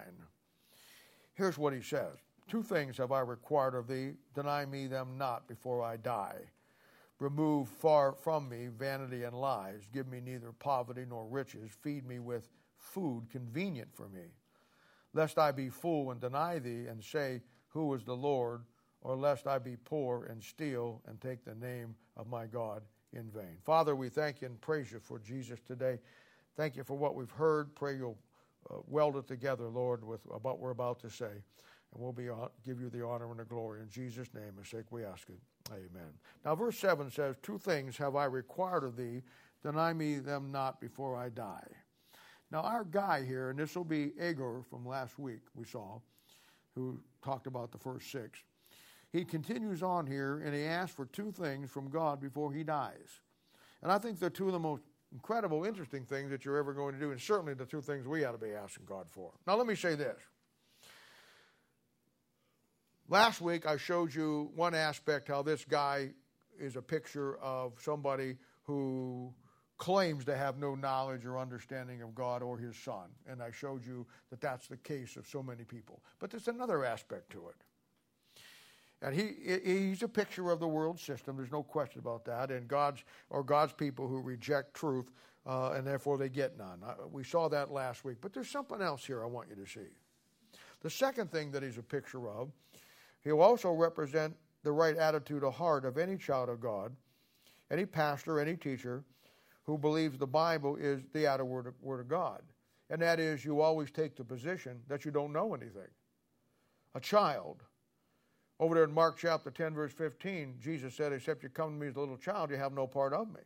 Here's 1.35 1.59
what 1.59 1.73
he 1.73 1.83
says 1.83 2.19
Two 2.49 2.63
things 2.63 2.97
have 2.99 3.13
I 3.13 3.21
required 3.21 3.75
of 3.75 3.89
thee, 3.89 4.13
deny 4.35 4.65
me 4.65 4.87
them 4.87 5.17
not 5.19 5.49
before 5.49 5.83
I 5.83 5.97
die. 5.97 6.39
Remove 7.21 7.69
far 7.69 8.13
from 8.13 8.49
me 8.49 8.69
vanity 8.69 9.25
and 9.25 9.35
lies. 9.35 9.89
Give 9.93 10.07
me 10.07 10.21
neither 10.21 10.53
poverty 10.53 11.05
nor 11.09 11.27
riches. 11.27 11.71
Feed 11.83 12.07
me 12.07 12.21
with 12.21 12.49
food 12.77 13.29
convenient 13.31 13.89
for 13.93 14.09
me. 14.09 14.33
Lest 15.15 15.39
I 15.39 15.51
be 15.51 15.69
full 15.69 16.13
and 16.13 16.21
deny 16.21 16.59
thee 16.59 16.87
and 16.87 17.03
say, 17.03 17.43
Who 17.69 17.93
is 17.95 18.05
the 18.05 18.17
Lord? 18.17 18.63
Or 19.01 19.17
lest 19.17 19.47
I 19.47 19.59
be 19.59 19.77
poor 19.77 20.25
and 20.25 20.43
steal 20.43 21.01
and 21.07 21.21
take 21.21 21.45
the 21.45 21.55
name 21.55 21.95
of 22.17 22.27
my 22.27 22.47
God 22.47 22.83
in 23.13 23.31
vain. 23.31 23.57
Father, 23.65 23.95
we 23.95 24.09
thank 24.09 24.43
you 24.43 24.49
and 24.49 24.61
praise 24.61 24.91
you 24.91 24.99
for 24.99 25.19
Jesus 25.19 25.61
today. 25.61 25.99
Thank 26.57 26.77
you 26.77 26.83
for 26.83 26.95
what 26.95 27.15
we've 27.15 27.31
heard. 27.31 27.75
Pray 27.75 27.97
you'll 27.97 28.19
uh, 28.71 28.79
weld 28.87 29.17
it 29.17 29.29
together, 29.29 29.69
Lord, 29.69 30.05
with 30.05 30.21
what 30.43 30.59
we're 30.59 30.71
about 30.71 31.01
to 31.01 31.11
say. 31.11 31.27
And 31.31 32.03
we'll 32.03 32.13
be 32.13 32.29
uh, 32.29 32.49
give 32.67 32.81
you 32.81 32.91
the 32.91 33.05
honor 33.05 33.31
and 33.31 33.39
the 33.39 33.45
glory. 33.45 33.81
In 33.81 33.89
Jesus' 33.89 34.29
name, 34.35 34.55
and 34.57 34.67
sake 34.67 34.91
we 34.91 35.05
ask 35.05 35.29
it. 35.29 35.39
Amen. 35.71 36.13
Now, 36.45 36.55
verse 36.55 36.79
7 36.79 37.11
says, 37.11 37.37
Two 37.43 37.59
things 37.59 37.97
have 37.97 38.17
I 38.17 38.25
required 38.25 38.85
of 38.85 38.97
thee, 38.97 39.23
deny 39.63 39.93
me 39.93 40.19
them 40.19 40.51
not 40.51 40.81
before 40.81 41.17
I 41.17 41.29
die. 41.29 41.67
Now, 42.51 42.61
our 42.61 42.85
guy 42.85 43.25
here, 43.25 43.51
and 43.51 43.59
this 43.59 43.77
will 43.77 43.85
be 43.85 44.13
Agur 44.21 44.63
from 44.71 44.87
last 44.87 45.19
week, 45.19 45.43
we 45.55 45.65
saw, 45.65 46.01
who 46.75 47.01
talked 47.23 47.47
about 47.47 47.73
the 47.73 47.79
first 47.79 48.11
six 48.11 48.43
he 49.11 49.25
continues 49.25 49.83
on 49.83 50.07
here 50.07 50.43
and 50.45 50.55
he 50.55 50.63
asks 50.63 50.95
for 50.95 51.07
two 51.07 51.33
things 51.33 51.71
from 51.71 51.89
God 51.89 52.21
before 52.21 52.53
he 52.53 52.63
dies. 52.63 53.21
And 53.83 53.91
I 53.91 53.99
think 53.99 54.19
they're 54.19 54.31
two 54.31 54.47
of 54.47 54.53
the 54.53 54.59
most 54.59 54.83
incredible, 55.13 55.65
interesting 55.65 56.05
things 56.05 56.31
that 56.31 56.45
you're 56.45 56.59
ever 56.59 56.75
going 56.75 56.95
to 56.95 57.01
do, 57.01 57.13
and 57.13 57.21
certainly 57.21 57.55
the 57.55 57.65
two 57.65 57.81
things 57.81 58.07
we 58.07 58.25
ought 58.25 58.33
to 58.33 58.39
be 58.39 58.53
asking 58.53 58.85
God 58.87 59.07
for. 59.09 59.33
Now, 59.47 59.57
let 59.57 59.67
me 59.67 59.75
say 59.75 59.95
this. 59.95 60.19
Last 63.11 63.41
week, 63.41 63.67
I 63.67 63.79
showed 63.79 64.15
you 64.15 64.51
one 64.55 64.75
aspect 64.75 65.29
how 65.29 65.41
this 65.41 65.65
guy 65.65 66.11
is 66.61 66.77
a 66.77 66.83
picture 66.83 67.39
of 67.39 67.73
somebody 67.81 68.37
who 68.65 69.33
claims 69.79 70.27
to 70.27 70.37
have 70.37 70.59
no 70.59 70.75
knowledge 70.75 71.25
or 71.25 71.39
understanding 71.39 72.03
of 72.03 72.15
God 72.15 72.43
or 72.43 72.59
his 72.59 72.77
son. 72.77 73.09
And 73.27 73.43
I 73.43 73.51
showed 73.51 73.87
you 73.87 74.07
that 74.29 74.43
that's 74.43 74.67
the 74.67 74.77
case 74.77 75.17
of 75.17 75.27
so 75.27 75.43
many 75.43 75.65
people. 75.65 76.03
But 76.19 76.31
there's 76.31 76.49
another 76.49 76.85
aspect 76.85 77.31
to 77.31 77.49
it. 77.49 77.55
And 79.01 79.15
he, 79.15 79.59
he's 79.65 80.03
a 80.03 80.09
picture 80.09 80.51
of 80.51 80.61
the 80.61 80.69
world 80.69 81.01
system. 81.01 81.37
There's 81.37 81.53
no 81.53 81.63
question 81.63 82.01
about 82.01 82.27
that. 82.27 82.51
And 82.51 82.69
God's 82.69 83.03
or 83.31 83.43
God's 83.43 83.73
people 83.73 84.07
who 84.07 84.21
reject 84.21 84.75
truth, 84.75 85.11
uh, 85.47 85.71
and 85.71 85.87
therefore 85.87 86.19
they 86.19 86.29
get 86.29 86.59
none. 86.59 86.83
we 87.11 87.25
saw 87.25 87.49
that 87.49 87.71
last 87.71 88.05
week. 88.05 88.19
But 88.21 88.35
there's 88.35 88.51
something 88.51 88.83
else 88.83 89.07
here 89.07 89.23
I 89.23 89.27
want 89.27 89.49
you 89.49 89.65
to 89.65 89.71
see. 89.71 89.89
The 90.83 90.91
second 90.91 91.33
thing 91.33 91.53
that 91.53 91.63
he's 91.63 91.79
a 91.79 91.83
picture 91.83 92.29
of, 92.29 92.51
he'll 93.25 93.41
also 93.41 93.73
represent 93.73 94.35
the 94.65 94.73
right 94.73 94.97
attitude 94.97 95.45
of 95.45 95.55
heart 95.55 95.85
of 95.85 95.99
any 95.99 96.17
child 96.17 96.49
of 96.49 96.61
God, 96.61 96.95
any 97.71 97.87
pastor, 97.87 98.41
any 98.41 98.57
teacher 98.57 99.05
who 99.65 99.77
believes 99.79 100.19
the 100.19 100.27
Bible 100.27 100.77
is 100.77 101.03
the 101.13 101.27
outer 101.27 101.45
word 101.45 101.67
of, 101.67 101.75
word 101.81 102.01
of 102.01 102.09
God. 102.09 102.43
And 102.91 103.03
that 103.03 103.21
is, 103.21 103.45
you 103.45 103.61
always 103.61 103.91
take 103.91 104.17
the 104.17 104.25
position 104.25 104.81
that 104.89 105.05
you 105.05 105.11
don't 105.11 105.33
know 105.33 105.55
anything. 105.55 105.89
A 106.95 107.01
child 107.01 107.63
over 108.61 108.75
there 108.75 108.85
in 108.85 108.93
Mark 108.93 109.17
chapter 109.19 109.51
10, 109.51 109.75
verse 109.75 109.93
15, 109.93 110.57
Jesus 110.61 110.95
said, 110.95 111.13
Except 111.13 111.43
you 111.43 111.49
come 111.49 111.75
to 111.75 111.81
me 111.81 111.89
as 111.89 111.97
a 111.97 112.01
little 112.01 112.17
child, 112.17 112.51
you 112.51 112.57
have 112.57 112.73
no 112.73 112.87
part 112.87 113.13
of 113.13 113.29
me. 113.29 113.41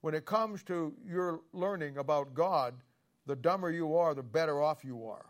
When 0.00 0.14
it 0.14 0.24
comes 0.24 0.62
to 0.64 0.94
your 1.06 1.40
learning 1.52 1.98
about 1.98 2.34
God, 2.34 2.74
the 3.26 3.36
dumber 3.36 3.70
you 3.70 3.96
are, 3.96 4.14
the 4.14 4.22
better 4.22 4.62
off 4.62 4.84
you 4.84 5.06
are. 5.06 5.26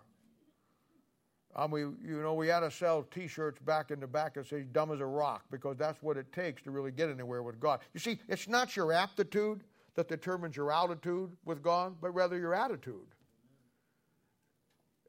Um, 1.55 1.71
we, 1.71 1.81
you 1.81 2.23
know, 2.23 2.35
we 2.35 2.49
had 2.49 2.61
to 2.61 2.71
sell 2.71 3.03
T-shirts 3.03 3.61
back 3.61 3.91
in 3.91 4.01
the 4.01 4.07
back 4.07 4.35
that 4.35 4.47
say 4.47 4.63
"dumb 4.63 4.91
as 4.91 5.01
a 5.01 5.07
rock" 5.07 5.45
because 5.51 5.77
that's 5.77 6.03
what 6.03 6.17
it 6.17 6.33
takes 6.33 6.63
to 6.63 6.71
really 6.71 6.91
get 6.91 7.11
anywhere 7.11 7.43
with 7.43 7.61
God. 7.61 7.81
You 7.93 8.01
see, 8.01 8.19
it's 8.29 8.49
not 8.49 8.75
your 8.75 8.93
aptitude 8.93 9.63
that 9.95 10.09
determines 10.09 10.57
your 10.57 10.73
altitude 10.73 11.31
with 11.45 11.63
God, 11.63 11.97
but 12.01 12.15
rather 12.15 12.39
your 12.39 12.55
attitude. 12.55 13.07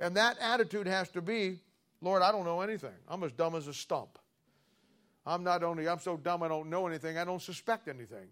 And 0.01 0.17
that 0.17 0.37
attitude 0.39 0.87
has 0.87 1.09
to 1.09 1.21
be 1.21 1.61
Lord, 2.03 2.21
I 2.21 2.33
don't 2.33 2.43
know 2.43 2.59
anything. 2.59 2.91
I'm 3.07 3.23
as 3.23 3.31
dumb 3.31 3.55
as 3.55 3.67
a 3.67 3.73
stump. 3.73 4.19
I'm 5.25 5.41
not 5.41 5.63
only, 5.63 5.87
I'm 5.87 5.99
so 5.99 6.17
dumb 6.17 6.43
I 6.43 6.49
don't 6.49 6.69
know 6.69 6.85
anything, 6.85 7.17
I 7.17 7.23
don't 7.23 7.41
suspect 7.41 7.87
anything. 7.87 8.27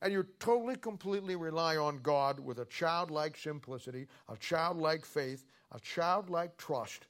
And 0.00 0.12
you 0.12 0.24
totally, 0.38 0.76
completely 0.76 1.34
rely 1.34 1.76
on 1.76 1.98
God 1.98 2.38
with 2.38 2.60
a 2.60 2.64
childlike 2.66 3.36
simplicity, 3.36 4.06
a 4.28 4.36
childlike 4.36 5.04
faith, 5.04 5.44
a 5.72 5.80
childlike 5.80 6.56
trust, 6.56 7.08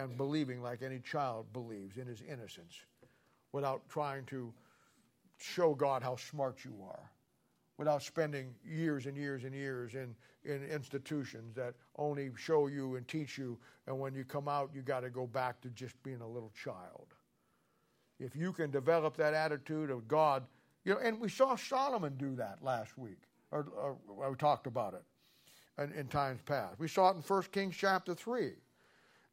and 0.00 0.16
believing 0.16 0.62
like 0.62 0.82
any 0.82 0.98
child 0.98 1.46
believes 1.52 1.98
in 1.98 2.06
his 2.06 2.22
innocence 2.22 2.74
without 3.52 3.86
trying 3.88 4.24
to 4.26 4.52
show 5.38 5.74
God 5.74 6.02
how 6.02 6.16
smart 6.16 6.64
you 6.64 6.74
are, 6.82 7.10
without 7.76 8.02
spending 8.02 8.54
years 8.64 9.06
and 9.06 9.16
years 9.16 9.44
and 9.44 9.54
years 9.54 9.94
in 9.94 10.14
in 10.42 10.64
institutions 10.64 11.54
that 11.54 11.74
only 11.96 12.30
show 12.34 12.66
you 12.66 12.96
and 12.96 13.06
teach 13.06 13.36
you, 13.36 13.58
and 13.86 13.98
when 13.98 14.14
you 14.14 14.24
come 14.24 14.48
out, 14.48 14.70
you 14.74 14.80
got 14.80 15.00
to 15.00 15.10
go 15.10 15.26
back 15.26 15.60
to 15.60 15.68
just 15.68 16.02
being 16.02 16.22
a 16.22 16.26
little 16.26 16.50
child. 16.64 17.08
If 18.18 18.34
you 18.34 18.50
can 18.54 18.70
develop 18.70 19.18
that 19.18 19.34
attitude 19.34 19.90
of 19.90 20.08
God, 20.08 20.44
you 20.84 20.94
know, 20.94 21.00
and 21.00 21.20
we 21.20 21.28
saw 21.28 21.56
Solomon 21.56 22.14
do 22.16 22.34
that 22.36 22.62
last 22.62 22.96
week, 22.96 23.18
or, 23.50 23.66
or 23.76 24.30
we 24.30 24.36
talked 24.36 24.66
about 24.66 24.94
it 24.94 25.82
in, 25.82 25.92
in 25.92 26.06
times 26.06 26.40
past. 26.46 26.78
We 26.78 26.88
saw 26.88 27.10
it 27.10 27.16
in 27.16 27.22
1 27.22 27.42
Kings 27.52 27.76
chapter 27.76 28.14
3 28.14 28.52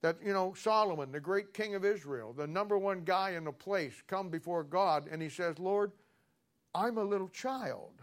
that 0.02 0.18
you 0.24 0.34
know 0.34 0.54
Solomon, 0.54 1.12
the 1.12 1.20
great 1.20 1.54
king 1.54 1.76
of 1.76 1.84
Israel, 1.84 2.34
the 2.34 2.48
number 2.48 2.78
one 2.78 3.02
guy 3.04 3.32
in 3.32 3.43
the 3.43 3.52
place, 3.52 3.93
come 4.08 4.30
before 4.30 4.64
God 4.64 5.08
and 5.12 5.22
he 5.22 5.30
says, 5.30 5.60
"Lord, 5.60 5.91
I'm 6.74 6.98
a 6.98 7.04
little 7.04 7.30
child. 7.30 7.93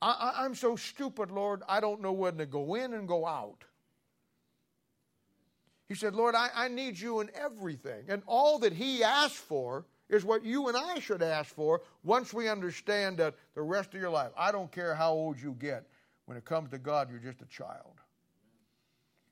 I, 0.00 0.44
am 0.44 0.54
so 0.54 0.76
stupid, 0.76 1.30
Lord, 1.30 1.62
I 1.68 1.80
don't 1.80 2.00
know 2.00 2.12
when 2.12 2.38
to 2.38 2.46
go 2.46 2.76
in 2.76 2.94
and 2.94 3.08
go 3.08 3.26
out. 3.26 3.64
He 5.88 5.94
said, 5.94 6.14
Lord, 6.14 6.34
I, 6.34 6.50
I 6.54 6.68
need 6.68 6.98
you 6.98 7.20
in 7.20 7.30
everything. 7.34 8.04
And 8.08 8.22
all 8.26 8.58
that 8.60 8.72
he 8.72 9.02
asked 9.02 9.36
for 9.36 9.86
is 10.08 10.24
what 10.24 10.44
you 10.44 10.68
and 10.68 10.76
I 10.76 11.00
should 11.00 11.22
ask 11.22 11.52
for 11.54 11.82
once 12.04 12.32
we 12.32 12.48
understand 12.48 13.18
that 13.18 13.34
the 13.54 13.62
rest 13.62 13.94
of 13.94 14.00
your 14.00 14.10
life, 14.10 14.30
I 14.36 14.52
don't 14.52 14.70
care 14.70 14.94
how 14.94 15.12
old 15.12 15.40
you 15.40 15.56
get, 15.58 15.88
when 16.26 16.36
it 16.36 16.44
comes 16.44 16.70
to 16.70 16.78
God, 16.78 17.10
you're 17.10 17.18
just 17.18 17.42
a 17.42 17.46
child. 17.46 18.00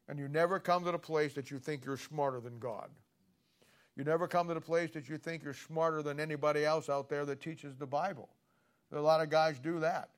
And 0.08 0.18
you 0.18 0.28
never 0.28 0.58
come 0.58 0.84
to 0.84 0.92
the 0.92 0.98
place 0.98 1.34
that 1.34 1.50
you 1.50 1.58
think 1.58 1.84
you're 1.84 1.96
smarter 1.96 2.40
than 2.40 2.58
God. 2.58 2.90
You 3.96 4.04
never 4.04 4.28
come 4.28 4.46
to 4.48 4.54
the 4.54 4.60
place 4.60 4.90
that 4.92 5.08
you 5.08 5.16
think 5.16 5.42
you're 5.42 5.54
smarter 5.54 6.02
than 6.02 6.20
anybody 6.20 6.64
else 6.64 6.88
out 6.88 7.08
there 7.08 7.24
that 7.24 7.40
teaches 7.40 7.76
the 7.76 7.86
Bible. 7.86 8.28
A 8.92 9.00
lot 9.00 9.20
of 9.20 9.30
guys 9.30 9.58
do 9.58 9.80
that. 9.80 10.10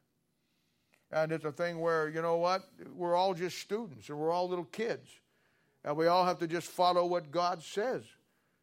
And 1.11 1.33
it's 1.33 1.45
a 1.45 1.53
thing 1.53 1.81
where, 1.81 2.09
you 2.09 2.21
know 2.21 2.37
what? 2.37 2.69
We're 2.95 3.15
all 3.15 3.33
just 3.33 3.59
students 3.59 4.09
and 4.09 4.19
we're 4.19 4.31
all 4.31 4.49
little 4.49 4.67
kids. 4.67 5.09
And 5.85 5.97
we 5.97 6.07
all 6.07 6.25
have 6.25 6.39
to 6.39 6.47
just 6.47 6.69
follow 6.69 7.07
what 7.07 7.31
God 7.31 7.63
says. 7.63 8.03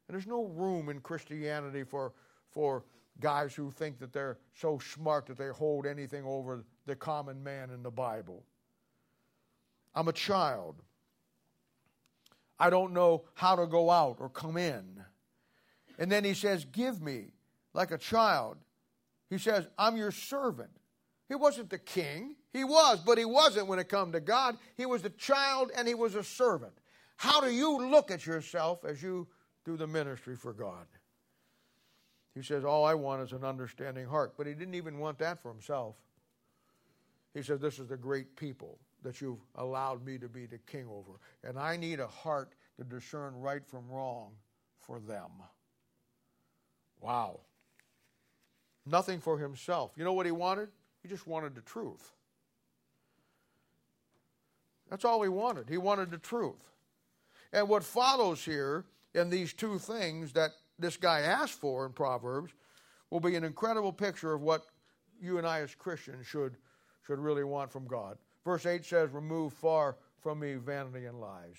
And 0.07 0.13
there's 0.13 0.28
no 0.28 0.45
room 0.45 0.89
in 0.89 0.99
Christianity 0.99 1.84
for, 1.84 2.13
for 2.51 2.84
guys 3.19 3.55
who 3.55 3.71
think 3.71 3.97
that 3.99 4.13
they're 4.13 4.38
so 4.53 4.78
smart 4.78 5.26
that 5.26 5.38
they 5.38 5.47
hold 5.47 5.88
anything 5.88 6.23
over 6.26 6.63
the 6.86 6.95
common 6.95 7.41
man 7.43 7.71
in 7.71 7.82
the 7.82 7.89
Bible. 7.89 8.43
I'm 9.95 10.07
a 10.07 10.13
child. 10.13 10.76
I 12.60 12.70
don't 12.70 12.93
know 12.93 13.24
how 13.34 13.56
to 13.56 13.68
go 13.68 13.89
out 13.89 14.18
or 14.20 14.30
come 14.30 14.58
in. 14.58 15.03
And 15.97 16.12
then 16.12 16.24
he 16.24 16.34
says, 16.34 16.66
Give 16.66 17.01
me 17.01 17.34
like 17.74 17.91
a 17.91 17.97
child. 17.97 18.58
He 19.30 19.38
says, 19.38 19.68
I'm 19.78 19.97
your 19.97 20.12
servant. 20.12 20.70
He 21.28 21.36
wasn't 21.36 21.70
the 21.70 21.80
king. 21.80 22.36
He 22.53 22.64
was, 22.64 22.99
but 23.06 23.18
he 23.18 23.26
wasn't 23.26 23.68
when 23.68 23.80
it 23.80 23.89
come 23.89 24.12
to 24.12 24.20
God. 24.20 24.58
He 24.78 24.86
was 24.86 25.03
a 25.03 25.10
child 25.10 25.72
and 25.76 25.88
he 25.88 25.95
was 25.95 26.16
a 26.16 26.24
servant. 26.24 26.74
How 27.18 27.41
do 27.41 27.51
you 27.51 27.89
look 27.89 28.12
at 28.12 28.26
yourself 28.26 28.86
as 28.86 29.01
you 29.01 29.28
do 29.66 29.76
the 29.76 29.88
ministry 29.88 30.36
for 30.36 30.53
God? 30.53 30.86
He 32.36 32.43
says, 32.43 32.64
All 32.64 32.86
I 32.86 32.93
want 32.93 33.24
is 33.24 33.32
an 33.32 33.43
understanding 33.43 34.06
heart. 34.06 34.34
But 34.38 34.47
he 34.47 34.53
didn't 34.53 34.76
even 34.76 34.99
want 34.99 35.18
that 35.20 35.41
for 35.41 35.49
himself. 35.51 35.95
He 37.34 37.41
says, 37.41 37.60
This 37.60 37.80
is 37.80 37.88
the 37.88 37.97
great 37.97 38.36
people 38.36 38.80
that 39.06 39.22
you've 39.22 39.39
allowed 39.56 40.06
me 40.06 40.18
to 40.18 40.28
be 40.28 40.45
the 40.45 40.58
king 40.58 40.88
over. 40.89 41.20
And 41.43 41.58
I 41.58 41.78
need 41.78 41.99
a 41.99 42.08
heart 42.08 42.53
to 42.78 42.84
discern 42.84 43.34
right 43.39 43.66
from 43.66 43.89
wrong 43.89 44.32
for 44.82 44.99
them. 44.99 45.30
Wow. 46.99 47.39
Nothing 48.86 49.20
for 49.20 49.38
himself. 49.38 49.91
You 49.95 50.03
know 50.03 50.14
what 50.14 50.26
he 50.26 50.32
wanted? 50.32 50.70
He 51.01 51.08
just 51.08 51.28
wanted 51.28 51.56
the 51.56 51.62
truth. 51.62 52.12
That's 54.89 55.06
all 55.06 55.22
he 55.24 55.30
wanted. 55.30 55.70
He 55.70 55.78
wanted 55.78 56.12
the 56.12 56.18
truth. 56.18 56.72
And 57.53 57.70
what 57.70 57.84
follows 57.84 58.43
here 58.43 58.86
in 59.14 59.30
these 59.30 59.53
two 59.53 59.80
things 59.80 60.34
that 60.34 60.51
this 60.78 60.97
guy 60.97 61.22
asked 61.22 61.60
for 61.60 61.86
in 61.86 61.93
Proverbs 61.93 62.53
will 63.10 63.20
be 63.20 63.36
an 63.36 63.43
incredible 63.43 63.93
picture 63.93 64.34
of 64.34 64.41
what 64.41 64.66
you 65.22 65.38
and 65.38 65.47
I 65.47 65.62
as 65.62 65.74
Christians 65.74 66.28
should, 66.28 66.58
should 67.06 67.20
really 67.20 67.43
want 67.43 67.72
from 67.72 67.88
God. 67.88 68.18
Verse 68.45 68.65
8 68.65 68.85
says, 68.85 69.09
Remove 69.11 69.53
far 69.53 69.97
from 70.21 70.39
me 70.39 70.55
vanity 70.55 71.05
and 71.05 71.19
lies. 71.19 71.57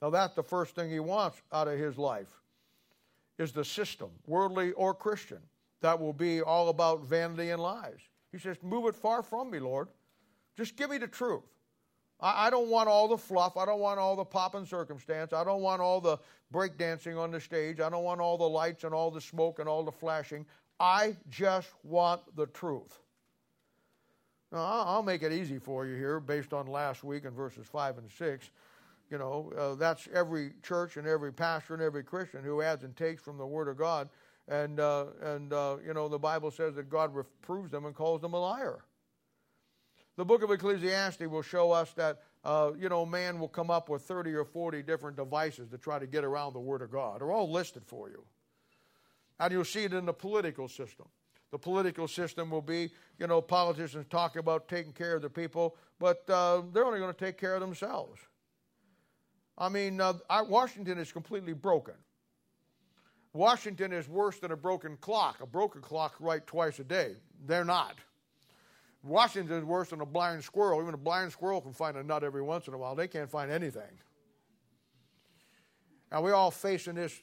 Now, 0.00 0.10
that's 0.10 0.34
the 0.34 0.42
first 0.42 0.74
thing 0.74 0.90
he 0.90 1.00
wants 1.00 1.42
out 1.52 1.68
of 1.68 1.78
his 1.78 1.98
life 1.98 2.40
is 3.38 3.52
the 3.52 3.64
system, 3.64 4.10
worldly 4.26 4.72
or 4.72 4.94
Christian, 4.94 5.40
that 5.82 5.98
will 5.98 6.12
be 6.12 6.40
all 6.40 6.68
about 6.68 7.04
vanity 7.04 7.50
and 7.50 7.60
lies. 7.60 8.00
He 8.32 8.38
says, 8.38 8.56
Move 8.62 8.86
it 8.86 8.94
far 8.94 9.22
from 9.22 9.50
me, 9.50 9.58
Lord. 9.58 9.88
Just 10.56 10.76
give 10.76 10.90
me 10.90 10.98
the 10.98 11.08
truth. 11.08 11.42
I, 12.22 12.50
don't 12.50 12.68
want 12.68 12.88
all 12.88 13.08
the 13.08 13.16
fluff. 13.16 13.56
I 13.56 13.64
don't 13.64 13.80
want 13.80 13.98
all 13.98 14.14
the 14.14 14.24
pop 14.24 14.54
and 14.54 14.68
circumstance. 14.68 15.32
I 15.32 15.42
don't 15.42 15.62
want 15.62 15.80
all 15.80 16.02
the 16.02 16.18
breakdancing 16.52 17.18
on 17.18 17.30
the 17.30 17.40
stage. 17.40 17.80
I 17.80 17.88
don't 17.88 18.04
want 18.04 18.20
all 18.20 18.36
the 18.36 18.48
lights 18.48 18.84
and 18.84 18.92
all 18.92 19.10
the 19.10 19.22
smoke 19.22 19.58
and 19.58 19.66
all 19.66 19.82
the 19.82 19.92
flashing. 19.92 20.44
I 20.78 21.16
just 21.30 21.70
want 21.82 22.20
the 22.36 22.46
truth. 22.46 23.00
Now, 24.52 24.58
I'll 24.58 25.02
make 25.02 25.22
it 25.22 25.32
easy 25.32 25.58
for 25.58 25.86
you 25.86 25.94
here 25.94 26.18
based 26.18 26.52
on 26.52 26.66
last 26.66 27.04
week 27.04 27.24
in 27.24 27.30
verses 27.30 27.66
5 27.68 27.98
and 27.98 28.10
6. 28.10 28.50
You 29.10 29.18
know, 29.18 29.52
uh, 29.56 29.74
that's 29.76 30.08
every 30.12 30.52
church 30.62 30.96
and 30.96 31.06
every 31.06 31.32
pastor 31.32 31.74
and 31.74 31.82
every 31.82 32.02
Christian 32.02 32.42
who 32.42 32.60
adds 32.62 32.84
and 32.84 32.96
takes 32.96 33.22
from 33.22 33.38
the 33.38 33.46
Word 33.46 33.68
of 33.68 33.76
God. 33.76 34.08
And, 34.48 34.80
uh, 34.80 35.06
and 35.22 35.52
uh, 35.52 35.76
you 35.86 35.94
know, 35.94 36.08
the 36.08 36.18
Bible 36.18 36.50
says 36.50 36.74
that 36.74 36.90
God 36.90 37.14
reproves 37.14 37.70
them 37.70 37.84
and 37.84 37.94
calls 37.94 38.20
them 38.20 38.34
a 38.34 38.40
liar. 38.40 38.84
The 40.16 40.24
book 40.24 40.42
of 40.42 40.50
Ecclesiastes 40.50 41.26
will 41.26 41.42
show 41.42 41.70
us 41.70 41.92
that, 41.92 42.22
uh, 42.44 42.72
you 42.78 42.88
know, 42.88 43.06
man 43.06 43.38
will 43.38 43.48
come 43.48 43.70
up 43.70 43.88
with 43.88 44.02
30 44.02 44.34
or 44.34 44.44
40 44.44 44.82
different 44.82 45.16
devices 45.16 45.68
to 45.70 45.78
try 45.78 45.98
to 45.98 46.06
get 46.06 46.24
around 46.24 46.52
the 46.52 46.60
Word 46.60 46.82
of 46.82 46.90
God. 46.90 47.20
They're 47.20 47.30
all 47.30 47.50
listed 47.50 47.84
for 47.86 48.08
you. 48.08 48.24
And 49.38 49.52
you'll 49.52 49.64
see 49.64 49.84
it 49.84 49.92
in 49.92 50.06
the 50.06 50.12
political 50.12 50.68
system. 50.68 51.06
The 51.50 51.58
political 51.58 52.06
system 52.06 52.50
will 52.50 52.62
be, 52.62 52.90
you 53.18 53.26
know, 53.26 53.40
politicians 53.40 54.06
talking 54.08 54.38
about 54.38 54.68
taking 54.68 54.92
care 54.92 55.16
of 55.16 55.22
the 55.22 55.30
people, 55.30 55.76
but 55.98 56.28
uh, 56.30 56.62
they're 56.72 56.84
only 56.84 57.00
going 57.00 57.12
to 57.12 57.18
take 57.18 57.38
care 57.38 57.54
of 57.54 57.60
themselves. 57.60 58.20
I 59.58 59.68
mean, 59.68 60.00
uh, 60.00 60.14
Washington 60.48 60.98
is 60.98 61.12
completely 61.12 61.52
broken. 61.52 61.94
Washington 63.32 63.92
is 63.92 64.08
worse 64.08 64.38
than 64.38 64.52
a 64.52 64.56
broken 64.56 64.96
clock. 64.96 65.40
A 65.40 65.46
broken 65.46 65.80
clock 65.80 66.14
right 66.18 66.44
twice 66.46 66.78
a 66.78 66.84
day. 66.84 67.16
They're 67.46 67.64
not. 67.64 67.96
Washington 69.02 69.58
is 69.58 69.64
worse 69.64 69.90
than 69.90 70.00
a 70.00 70.06
blind 70.06 70.44
squirrel. 70.44 70.80
Even 70.80 70.94
a 70.94 70.98
blind 70.98 71.32
squirrel 71.32 71.60
can 71.60 71.72
find 71.72 71.96
a 71.96 72.02
nut 72.02 72.24
every 72.24 72.42
once 72.42 72.68
in 72.68 72.74
a 72.74 72.78
while. 72.78 72.94
They 72.94 73.08
can't 73.08 73.30
find 73.30 73.50
anything. 73.50 74.00
Now, 76.10 76.22
we're 76.22 76.34
all 76.34 76.50
facing 76.50 76.94
this 76.94 77.18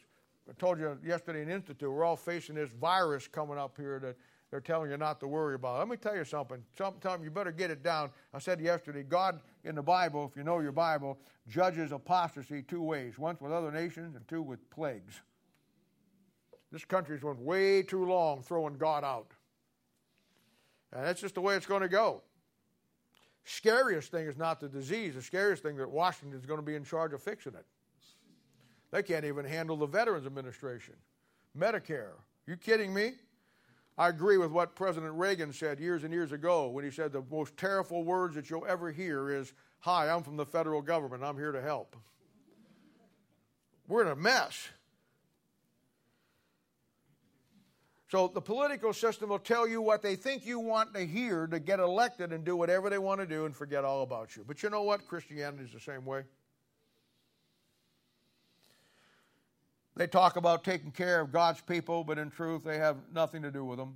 I 0.50 0.54
told 0.54 0.80
you 0.80 0.98
yesterday 1.06 1.42
in 1.42 1.50
Institute, 1.50 1.92
we're 1.92 2.06
all 2.06 2.16
facing 2.16 2.56
this 2.56 2.70
virus 2.70 3.28
coming 3.28 3.58
up 3.58 3.76
here 3.78 4.00
that 4.00 4.16
they're 4.50 4.62
telling 4.62 4.90
you 4.90 4.98
not 4.98 5.20
to 5.20 5.28
worry 5.28 5.56
about. 5.56 5.80
Let 5.80 5.90
me 5.90 5.98
tell 5.98 6.16
you 6.16 6.24
something. 6.24 6.64
Sometimes 6.78 7.24
you 7.26 7.32
better 7.32 7.52
get 7.52 7.70
it 7.70 7.84
down. 7.84 8.12
I 8.34 8.40
said 8.40 8.62
yesterday, 8.62 9.04
God 9.04 9.42
in 9.66 9.76
the 9.76 9.84
Bible, 9.84 10.30
if 10.32 10.38
you 10.38 10.44
know 10.44 10.60
your 10.60 10.72
Bible, 10.72 11.20
judges 11.50 11.92
apostasy 11.92 12.62
two 12.62 12.82
ways 12.82 13.20
once 13.20 13.42
with 13.42 13.52
other 13.52 13.72
nations 13.72 14.16
and 14.16 14.26
two 14.28 14.42
with 14.42 14.70
plagues. 14.70 15.20
This 16.72 16.86
country's 16.86 17.24
went 17.24 17.40
way 17.40 17.82
too 17.84 18.06
long 18.06 18.42
throwing 18.42 18.78
God 18.78 19.04
out. 19.04 19.32
And 20.94 21.06
that's 21.06 21.20
just 21.20 21.36
the 21.36 21.42
way 21.42 21.56
it's 21.56 21.66
going 21.66 21.82
to 21.82 21.90
go. 21.90 22.22
Scariest 23.44 24.12
thing 24.12 24.28
is 24.28 24.38
not 24.38 24.60
the 24.60 24.70
disease. 24.70 25.16
The 25.16 25.22
scariest 25.22 25.64
thing 25.64 25.76
that 25.78 25.90
Washington's 25.90 26.46
going 26.46 26.60
to 26.60 26.66
be 26.66 26.76
in 26.76 26.84
charge 26.86 27.14
of 27.14 27.22
fixing 27.22 27.54
it. 27.54 27.66
They 28.92 29.04
can't 29.04 29.26
even 29.26 29.46
handle 29.46 29.78
the 29.78 29.86
Veterans 29.86 30.26
Administration. 30.26 30.96
Medicare. 31.58 32.14
You 32.46 32.56
kidding 32.56 32.94
me? 32.94 33.14
I 33.98 34.10
agree 34.10 34.38
with 34.38 34.52
what 34.52 34.76
President 34.76 35.14
Reagan 35.14 35.52
said 35.52 35.80
years 35.80 36.04
and 36.04 36.14
years 36.14 36.32
ago 36.32 36.68
when 36.68 36.86
he 36.86 36.92
said 36.92 37.12
the 37.12 37.24
most 37.32 37.58
terrible 37.58 38.04
words 38.04 38.36
that 38.36 38.50
you'll 38.50 38.66
ever 38.66 38.92
hear 38.92 39.32
is, 39.32 39.54
Hi, 39.80 40.10
I'm 40.10 40.24
from 40.24 40.38
the 40.38 40.46
federal 40.46 40.82
government. 40.82 41.24
I'm 41.24 41.38
here 41.38 41.52
to 41.52 41.62
help. 41.62 41.96
We're 43.88 44.04
in 44.04 44.08
a 44.10 44.16
mess. 44.16 44.68
So 48.10 48.30
the 48.34 48.42
political 48.42 48.94
system 48.94 49.30
will 49.30 49.40
tell 49.40 49.68
you 49.68 49.82
what 49.82 50.02
they 50.02 50.16
think 50.16 50.46
you 50.46 50.60
want 50.60 50.94
to 50.94 51.06
hear 51.06 51.46
to 51.48 51.60
get 51.60 51.80
elected 51.80 52.32
and 52.32 52.46
do 52.46 52.56
whatever 52.56 52.90
they 52.90 52.98
want 52.98 53.20
to 53.20 53.28
do 53.28 53.46
and 53.46 53.56
forget 53.56 53.84
all 53.84 54.02
about 54.02 54.36
you. 54.36 54.46
But 54.48 54.64
you 54.64 54.70
know 54.70 54.84
what? 54.84 55.08
Christianity 55.08 55.66
is 55.66 55.74
the 55.74 55.80
same 55.80 56.06
way. 56.06 56.24
They 59.98 60.06
talk 60.06 60.36
about 60.36 60.64
taking 60.64 60.92
care 60.92 61.22
of 61.22 61.32
God's 61.32 61.60
people, 61.62 62.04
but 62.04 62.20
in 62.20 62.30
truth, 62.30 62.64
they 62.64 62.78
have 62.78 62.98
nothing 63.12 63.42
to 63.42 63.50
do 63.50 63.66
with 63.66 63.80
them. 63.80 63.96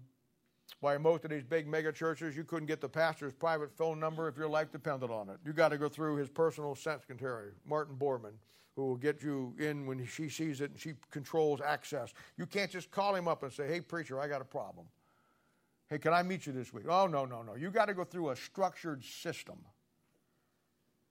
Why, 0.80 0.98
most 0.98 1.26
of 1.26 1.30
these 1.30 1.44
big 1.44 1.68
mega 1.68 1.92
churches, 1.92 2.36
you 2.36 2.44
couldn't 2.44 2.66
get 2.66 2.82
the 2.82 2.90
pastor's 2.90 3.34
private 3.34 3.72
phone 3.72 4.00
number 4.00 4.28
if 4.28 4.36
your 4.36 4.48
life 4.50 4.72
depended 4.72 5.12
on 5.12 5.30
it. 5.30 5.38
You 5.46 5.54
got 5.54 5.70
to 5.70 5.78
go 5.78 5.88
through 5.88 6.16
his 6.16 6.28
personal 6.28 6.74
secretary, 6.74 7.52
Martin 7.66 7.96
Bormann, 8.00 8.34
who 8.76 8.88
will 8.88 8.96
get 8.96 9.22
you 9.22 9.54
in 9.60 9.86
when 9.86 10.04
she 10.08 10.28
sees 10.28 10.60
it 10.60 10.72
and 10.72 10.80
she 10.80 10.94
controls 11.12 11.62
access. 11.62 12.14
You 12.36 12.48
can't 12.48 12.72
just 12.72 12.90
call 12.90 13.14
him 13.14 13.28
up 13.28 13.44
and 13.44 13.54
say, 13.54 13.68
hey, 13.68 13.82
preacher, 13.82 14.20
I 14.20 14.28
got 14.28 14.42
a 14.42 14.46
problem. 14.46 14.88
Hey, 15.88 16.00
can 16.00 16.14
I 16.14 16.24
meet 16.24 16.48
you 16.48 16.54
this 16.54 16.74
week? 16.74 16.86
Oh, 16.90 17.06
no, 17.06 17.26
no, 17.26 17.44
no. 17.44 17.54
You 17.54 17.70
got 17.70 17.86
to 17.86 17.94
go 17.94 18.06
through 18.06 18.32
a 18.32 18.36
structured 18.36 19.04
system 19.04 19.58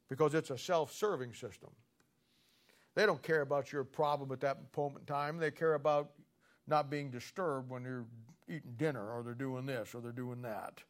because 0.09 0.35
it's 0.35 0.51
a 0.51 0.59
self 0.59 0.93
serving 0.93 1.35
system. 1.35 1.71
They 2.95 3.07
don't 3.07 3.23
care 3.23 3.43
about 3.43 3.73
your 3.73 3.85
problem 3.85 4.33
at 4.33 4.41
that 4.41 4.59
moment 4.77 5.03
in 5.09 5.15
time. 5.15 5.39
They 5.39 5.51
care 5.51 5.75
about 5.75 6.11
not 6.67 6.91
being 6.91 7.11
disturbed 7.11 7.71
when 7.71 7.85
you're 7.85 8.07
eating 8.49 8.75
dinner 8.77 9.13
or 9.13 9.23
they're 9.23 9.35
doing 9.35 9.67
this 9.67 9.95
or 9.95 10.01
they're 10.01 10.13
doing 10.13 10.43
that. 10.43 10.83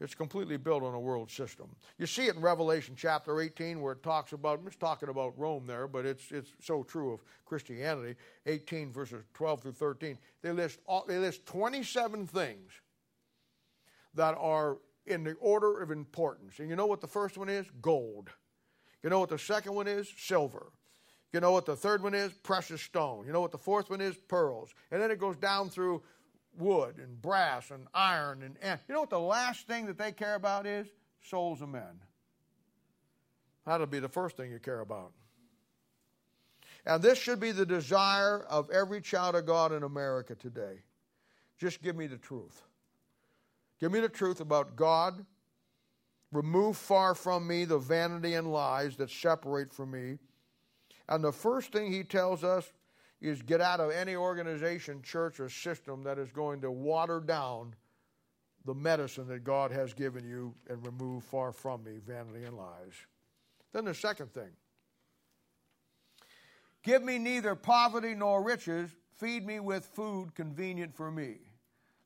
It's 0.00 0.14
completely 0.14 0.56
built 0.56 0.84
on 0.84 0.94
a 0.94 1.00
world 1.00 1.28
system. 1.28 1.74
You 1.98 2.06
see 2.06 2.26
it 2.26 2.36
in 2.36 2.40
Revelation 2.40 2.94
chapter 2.96 3.40
18 3.40 3.80
where 3.80 3.94
it 3.94 4.02
talks 4.02 4.32
about, 4.32 4.60
it's 4.64 4.76
talking 4.76 5.08
about 5.08 5.36
Rome 5.36 5.66
there, 5.66 5.88
but 5.88 6.06
it's, 6.06 6.30
it's 6.30 6.50
so 6.60 6.84
true 6.84 7.12
of 7.12 7.20
Christianity. 7.44 8.14
18 8.46 8.92
verses 8.92 9.24
12 9.34 9.62
through 9.62 9.72
13. 9.72 10.16
They 10.42 10.52
list, 10.52 10.78
all, 10.86 11.04
they 11.08 11.18
list 11.18 11.46
27 11.46 12.28
things 12.28 12.70
that 14.14 14.36
are 14.38 14.78
in 15.06 15.24
the 15.24 15.32
order 15.40 15.80
of 15.82 15.90
importance. 15.90 16.60
And 16.60 16.70
you 16.70 16.76
know 16.76 16.86
what 16.86 17.00
the 17.00 17.08
first 17.08 17.36
one 17.36 17.48
is? 17.48 17.66
Gold. 17.82 18.30
You 19.02 19.10
know 19.10 19.18
what 19.18 19.30
the 19.30 19.38
second 19.38 19.74
one 19.74 19.88
is? 19.88 20.12
Silver. 20.16 20.66
You 21.32 21.40
know 21.40 21.52
what 21.52 21.66
the 21.66 21.76
third 21.76 22.02
one 22.02 22.14
is? 22.14 22.32
Precious 22.32 22.80
stone. 22.80 23.26
You 23.26 23.32
know 23.32 23.40
what 23.40 23.52
the 23.52 23.58
fourth 23.58 23.90
one 23.90 24.00
is? 24.00 24.16
Pearls. 24.28 24.74
And 24.90 25.00
then 25.00 25.10
it 25.10 25.18
goes 25.18 25.36
down 25.36 25.68
through 25.68 26.02
wood 26.56 26.98
and 26.98 27.20
brass 27.20 27.70
and 27.70 27.86
iron 27.94 28.42
and, 28.42 28.56
and 28.62 28.80
you 28.88 28.94
know 28.94 29.00
what 29.00 29.10
the 29.10 29.20
last 29.20 29.66
thing 29.66 29.86
that 29.86 29.98
they 29.98 30.12
care 30.12 30.34
about 30.34 30.66
is? 30.66 30.88
Souls 31.22 31.62
of 31.62 31.68
men. 31.68 32.00
That'll 33.66 33.86
be 33.86 34.00
the 34.00 34.08
first 34.08 34.36
thing 34.36 34.50
you 34.50 34.58
care 34.58 34.80
about. 34.80 35.12
And 36.86 37.02
this 37.02 37.18
should 37.18 37.38
be 37.38 37.52
the 37.52 37.66
desire 37.66 38.44
of 38.48 38.70
every 38.70 39.02
child 39.02 39.34
of 39.34 39.44
God 39.44 39.72
in 39.72 39.82
America 39.82 40.34
today. 40.34 40.82
Just 41.58 41.82
give 41.82 41.94
me 41.94 42.06
the 42.06 42.16
truth. 42.16 42.62
Give 43.78 43.92
me 43.92 44.00
the 44.00 44.08
truth 44.08 44.40
about 44.40 44.74
God. 44.74 45.24
Remove 46.32 46.76
far 46.76 47.14
from 47.14 47.46
me 47.46 47.64
the 47.64 47.78
vanity 47.78 48.34
and 48.34 48.52
lies 48.52 48.96
that 48.96 49.10
separate 49.10 49.72
from 49.72 49.90
me. 49.90 50.18
And 51.08 51.24
the 51.24 51.32
first 51.32 51.72
thing 51.72 51.92
he 51.92 52.04
tells 52.04 52.44
us 52.44 52.72
is 53.20 53.42
get 53.42 53.60
out 53.60 53.80
of 53.80 53.90
any 53.90 54.14
organization, 54.14 55.02
church, 55.02 55.40
or 55.40 55.48
system 55.48 56.02
that 56.04 56.18
is 56.18 56.30
going 56.30 56.60
to 56.60 56.70
water 56.70 57.20
down 57.20 57.74
the 58.64 58.74
medicine 58.74 59.26
that 59.28 59.44
God 59.44 59.70
has 59.70 59.94
given 59.94 60.24
you 60.24 60.54
and 60.68 60.84
remove 60.84 61.24
far 61.24 61.52
from 61.52 61.82
me 61.82 61.98
vanity 62.06 62.44
and 62.44 62.56
lies. 62.56 62.92
Then 63.72 63.84
the 63.84 63.94
second 63.94 64.32
thing 64.32 64.50
give 66.82 67.02
me 67.02 67.18
neither 67.18 67.54
poverty 67.54 68.14
nor 68.14 68.42
riches, 68.42 68.94
feed 69.16 69.46
me 69.46 69.60
with 69.60 69.84
food 69.84 70.34
convenient 70.34 70.94
for 70.94 71.10
me, 71.10 71.38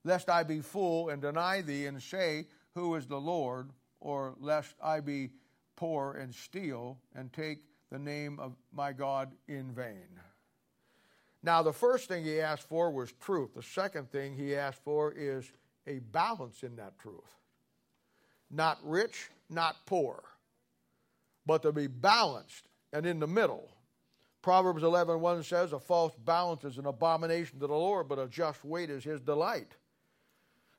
lest 0.05 0.31
I 0.31 0.45
be 0.45 0.61
full 0.61 1.09
and 1.09 1.21
deny 1.21 1.61
thee 1.61 1.87
and 1.87 2.01
say, 2.03 2.47
Who 2.75 2.95
is 2.95 3.07
the 3.07 3.21
Lord? 3.21 3.71
or 4.03 4.35
lest 4.41 4.75
I 4.83 5.01
be 5.01 5.31
poor 5.77 6.15
and 6.15 6.35
steal 6.35 6.99
and 7.15 7.33
take 7.33 7.61
the 7.93 7.99
name 7.99 8.41
of 8.41 8.55
my 8.73 8.93
God 8.93 9.33
in 9.49 9.71
vain. 9.71 10.09
Now, 11.43 11.63
the 11.63 11.75
first 11.75 12.09
thing 12.09 12.25
he 12.25 12.41
asked 12.41 12.67
for 12.67 12.91
was 12.91 13.13
truth. 13.21 13.51
The 13.55 13.63
second 13.63 14.11
thing 14.11 14.35
he 14.35 14.57
asked 14.57 14.83
for 14.83 15.13
is 15.13 15.53
a 15.87 15.99
balance 15.99 16.63
in 16.63 16.77
that 16.77 16.99
truth. 16.99 17.37
Not 18.51 18.79
rich, 18.83 19.29
not 19.51 19.77
poor, 19.85 20.23
but 21.45 21.63
to 21.63 21.73
be 21.73 21.87
balanced 21.87 22.67
and 22.95 23.05
in 23.05 23.21
the 23.21 23.27
middle. 23.27 23.69
Proverbs 24.41 24.83
11 24.83 25.21
1 25.21 25.43
says, 25.43 25.75
A 25.75 25.79
false 25.79 26.15
balance 26.25 26.65
is 26.65 26.79
an 26.79 26.87
abomination 26.87 27.61
to 27.61 27.67
the 27.67 27.75
Lord, 27.75 28.09
but 28.09 28.19
a 28.19 28.27
just 28.27 28.65
weight 28.65 28.89
is 28.89 29.05
his 29.05 29.21
delight. 29.21 29.77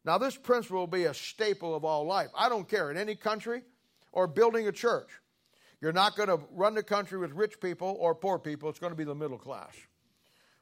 Now, 0.03 0.18
this 0.18 0.36
principle 0.36 0.80
will 0.80 0.88
be 0.88 1.03
a 1.03 1.14
staple 1.14 1.76
of 1.76 1.86
all 1.86 2.05
life. 2.05 2.30
I 2.36 2.49
don't 2.49 2.68
care 2.68 2.89
in 2.89 2.97
any 2.97 3.16
country 3.16 3.61
or 4.11 4.26
building 4.26 4.68
a 4.68 4.72
church. 4.72 5.09
You're 5.84 5.91
not 5.91 6.15
going 6.15 6.29
to 6.29 6.39
run 6.53 6.75
the 6.75 6.81
country 6.81 7.19
with 7.19 7.34
rich 7.34 7.59
people 7.59 7.97
or 7.99 8.15
poor 8.15 8.39
people. 8.39 8.69
It's 8.69 8.79
going 8.79 8.93
to 8.93 8.97
be 8.97 9.03
the 9.03 9.13
middle 9.13 9.38
class. 9.38 9.75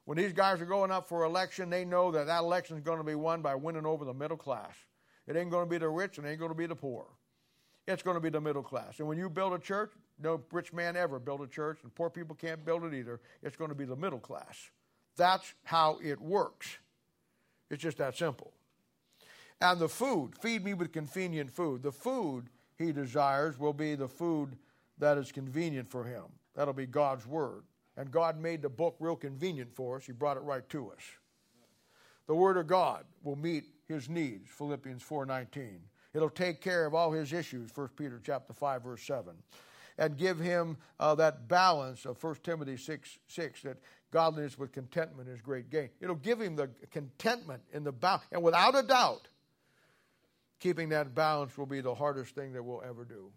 When 0.05 0.17
these 0.17 0.34
guys 0.34 0.59
are 0.59 0.65
going 0.65 0.89
up 0.89 1.07
for 1.07 1.26
election, 1.26 1.69
they 1.69 1.86
know 1.86 2.09
that 2.09 2.26
that 2.26 2.39
election 2.39 2.76
is 2.76 2.82
going 2.82 2.97
to 2.97 3.03
be 3.03 3.13
won 3.13 3.43
by 3.43 3.53
winning 3.53 3.86
over 3.86 4.03
the 4.03 4.15
middle 4.15 4.36
class. 4.36 4.74
It 5.28 5.36
ain't 5.36 5.51
going 5.51 5.67
to 5.67 5.69
be 5.69 5.78
the 5.78 5.89
rich 5.89 6.17
and 6.17 6.26
it 6.26 6.32
ain't 6.32 6.39
going 6.39 6.49
to 6.49 6.57
be 6.57 6.65
the 6.65 6.76
poor. 6.76 7.05
It's 7.88 8.01
going 8.01 8.15
to 8.15 8.19
be 8.19 8.32
the 8.32 8.41
middle 8.41 8.63
class. 8.63 8.97
And 8.97 9.07
when 9.07 9.19
you 9.19 9.30
build 9.30 9.53
a 9.53 9.59
church, 9.59 9.91
no 10.19 10.41
rich 10.51 10.74
man 10.74 10.97
ever 10.97 11.19
built 11.19 11.41
a 11.41 11.47
church, 11.47 11.82
and 11.84 11.93
poor 11.93 12.09
people 12.09 12.36
can't 12.36 12.65
build 12.65 12.84
it 12.84 12.95
either. 12.95 13.19
It's 13.43 13.55
going 13.55 13.69
to 13.69 13.76
be 13.76 13.86
the 13.86 13.95
middle 13.95 14.19
class. 14.19 14.72
That's 15.17 15.53
how 15.63 15.99
it 16.03 16.19
works. 16.19 16.78
It's 17.69 17.84
just 17.84 17.99
that 17.99 18.17
simple. 18.17 18.53
And 19.61 19.80
the 19.80 19.88
food, 19.88 20.32
feed 20.41 20.63
me 20.65 20.74
with 20.74 20.91
convenient 20.91 21.51
food. 21.51 21.84
The 21.84 21.91
food 21.91 22.49
he 22.76 22.91
desires 22.91 23.59
will 23.59 23.74
be 23.74 23.93
the 23.93 24.07
food 24.07 24.57
that 25.02 25.18
is 25.18 25.32
convenient 25.32 25.89
for 25.89 26.06
him. 26.06 26.24
That'll 26.56 26.74
be 26.74 26.86
God's 26.86 27.26
word. 27.26 27.64
And 27.97 28.10
God 28.10 28.39
made 28.39 28.62
the 28.62 28.70
book 28.70 28.95
real 28.99 29.16
convenient 29.16 29.76
for 29.76 29.97
us. 29.97 30.06
He 30.06 30.14
brought 30.14 30.38
it 30.38 30.43
right 30.43 30.68
to 30.70 30.91
us. 30.91 31.02
The 32.28 32.36
word 32.36 32.56
of 32.56 32.68
God 32.68 33.04
will 33.24 33.36
meet 33.36 33.66
his 33.88 34.08
needs, 34.08 34.49
Philippians 34.49 35.04
4:19. 35.04 35.82
It'll 36.14 36.30
take 36.30 36.62
care 36.62 36.86
of 36.86 36.93
all 36.93 37.12
his 37.12 37.34
issues, 37.34 37.76
1 37.76 37.89
Peter 37.97 38.22
chapter 38.24 38.54
5 38.54 38.84
verse 38.84 39.04
7. 39.04 39.36
And 39.97 40.18
give 40.18 40.39
him 40.39 40.78
uh, 40.99 41.16
that 41.16 41.47
balance 41.47 42.06
of 42.06 42.22
1 42.24 42.36
Timothy 42.43 42.78
6 42.78 43.18
6 43.28 43.62
that 43.64 43.78
godliness 44.12 44.58
with 44.58 44.72
contentment 44.72 45.30
is 45.30 45.41
great 45.41 45.70
gain. 45.70 45.89
It'll 45.99 46.16
give 46.16 46.39
him 46.39 46.56
the 46.56 46.70
contentment 46.91 47.64
in 47.74 47.84
the 47.84 47.91
balance. 47.91 48.24
And 48.32 48.43
without 48.43 48.78
a 48.78 48.84
doubt, 48.84 49.28
keeping 50.60 50.89
that 50.89 51.16
balance 51.16 51.58
will 51.58 51.66
be 51.66 51.82
the 51.82 51.95
hardest 51.95 52.36
thing 52.36 52.54
that 52.54 52.64
we'll 52.64 52.84
ever 52.84 53.04
do. 53.04 53.32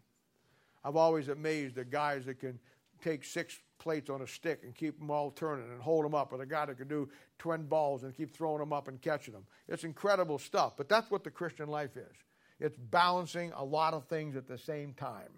I've 0.84 0.96
always 0.96 1.28
amazed 1.28 1.76
the 1.76 1.84
guys 1.84 2.26
that 2.26 2.38
can 2.40 2.58
take 3.02 3.24
six 3.24 3.58
plates 3.78 4.10
on 4.10 4.22
a 4.22 4.26
stick 4.26 4.60
and 4.62 4.74
keep 4.74 4.98
them 4.98 5.10
all 5.10 5.30
turning 5.30 5.70
and 5.70 5.80
hold 5.80 6.04
them 6.04 6.14
up, 6.14 6.32
or 6.32 6.38
the 6.38 6.46
guy 6.46 6.66
that 6.66 6.78
can 6.78 6.88
do 6.88 7.08
10 7.38 7.64
balls 7.64 8.02
and 8.02 8.14
keep 8.14 8.34
throwing 8.34 8.60
them 8.60 8.72
up 8.72 8.88
and 8.88 9.00
catching 9.00 9.34
them. 9.34 9.46
It's 9.68 9.84
incredible 9.84 10.38
stuff, 10.38 10.74
but 10.76 10.88
that's 10.88 11.10
what 11.10 11.24
the 11.24 11.30
Christian 11.30 11.68
life 11.68 11.96
is. 11.96 12.16
It's 12.60 12.76
balancing 12.78 13.52
a 13.56 13.64
lot 13.64 13.94
of 13.94 14.06
things 14.06 14.36
at 14.36 14.46
the 14.46 14.58
same 14.58 14.92
time. 14.94 15.32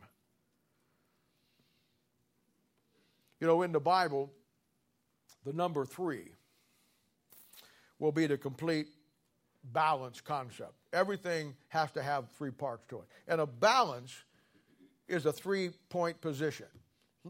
You 3.41 3.47
know, 3.47 3.63
in 3.63 3.73
the 3.73 3.81
Bible, 3.81 4.33
the 5.45 5.53
number 5.53 5.85
three 5.85 6.29
will 7.99 8.13
be 8.13 8.27
the 8.27 8.37
complete 8.37 8.89
balance 9.73 10.21
concept. 10.21 10.75
Everything 10.93 11.55
has 11.69 11.91
to 11.93 12.03
have 12.03 12.31
three 12.37 12.51
parts 12.51 12.85
to 12.89 12.99
it. 12.99 13.05
And 13.29 13.41
a 13.41 13.47
balance 13.47 14.15
is 15.09 15.27
a 15.27 15.33
three 15.33 15.71
point 15.89 16.21
position. 16.21 16.67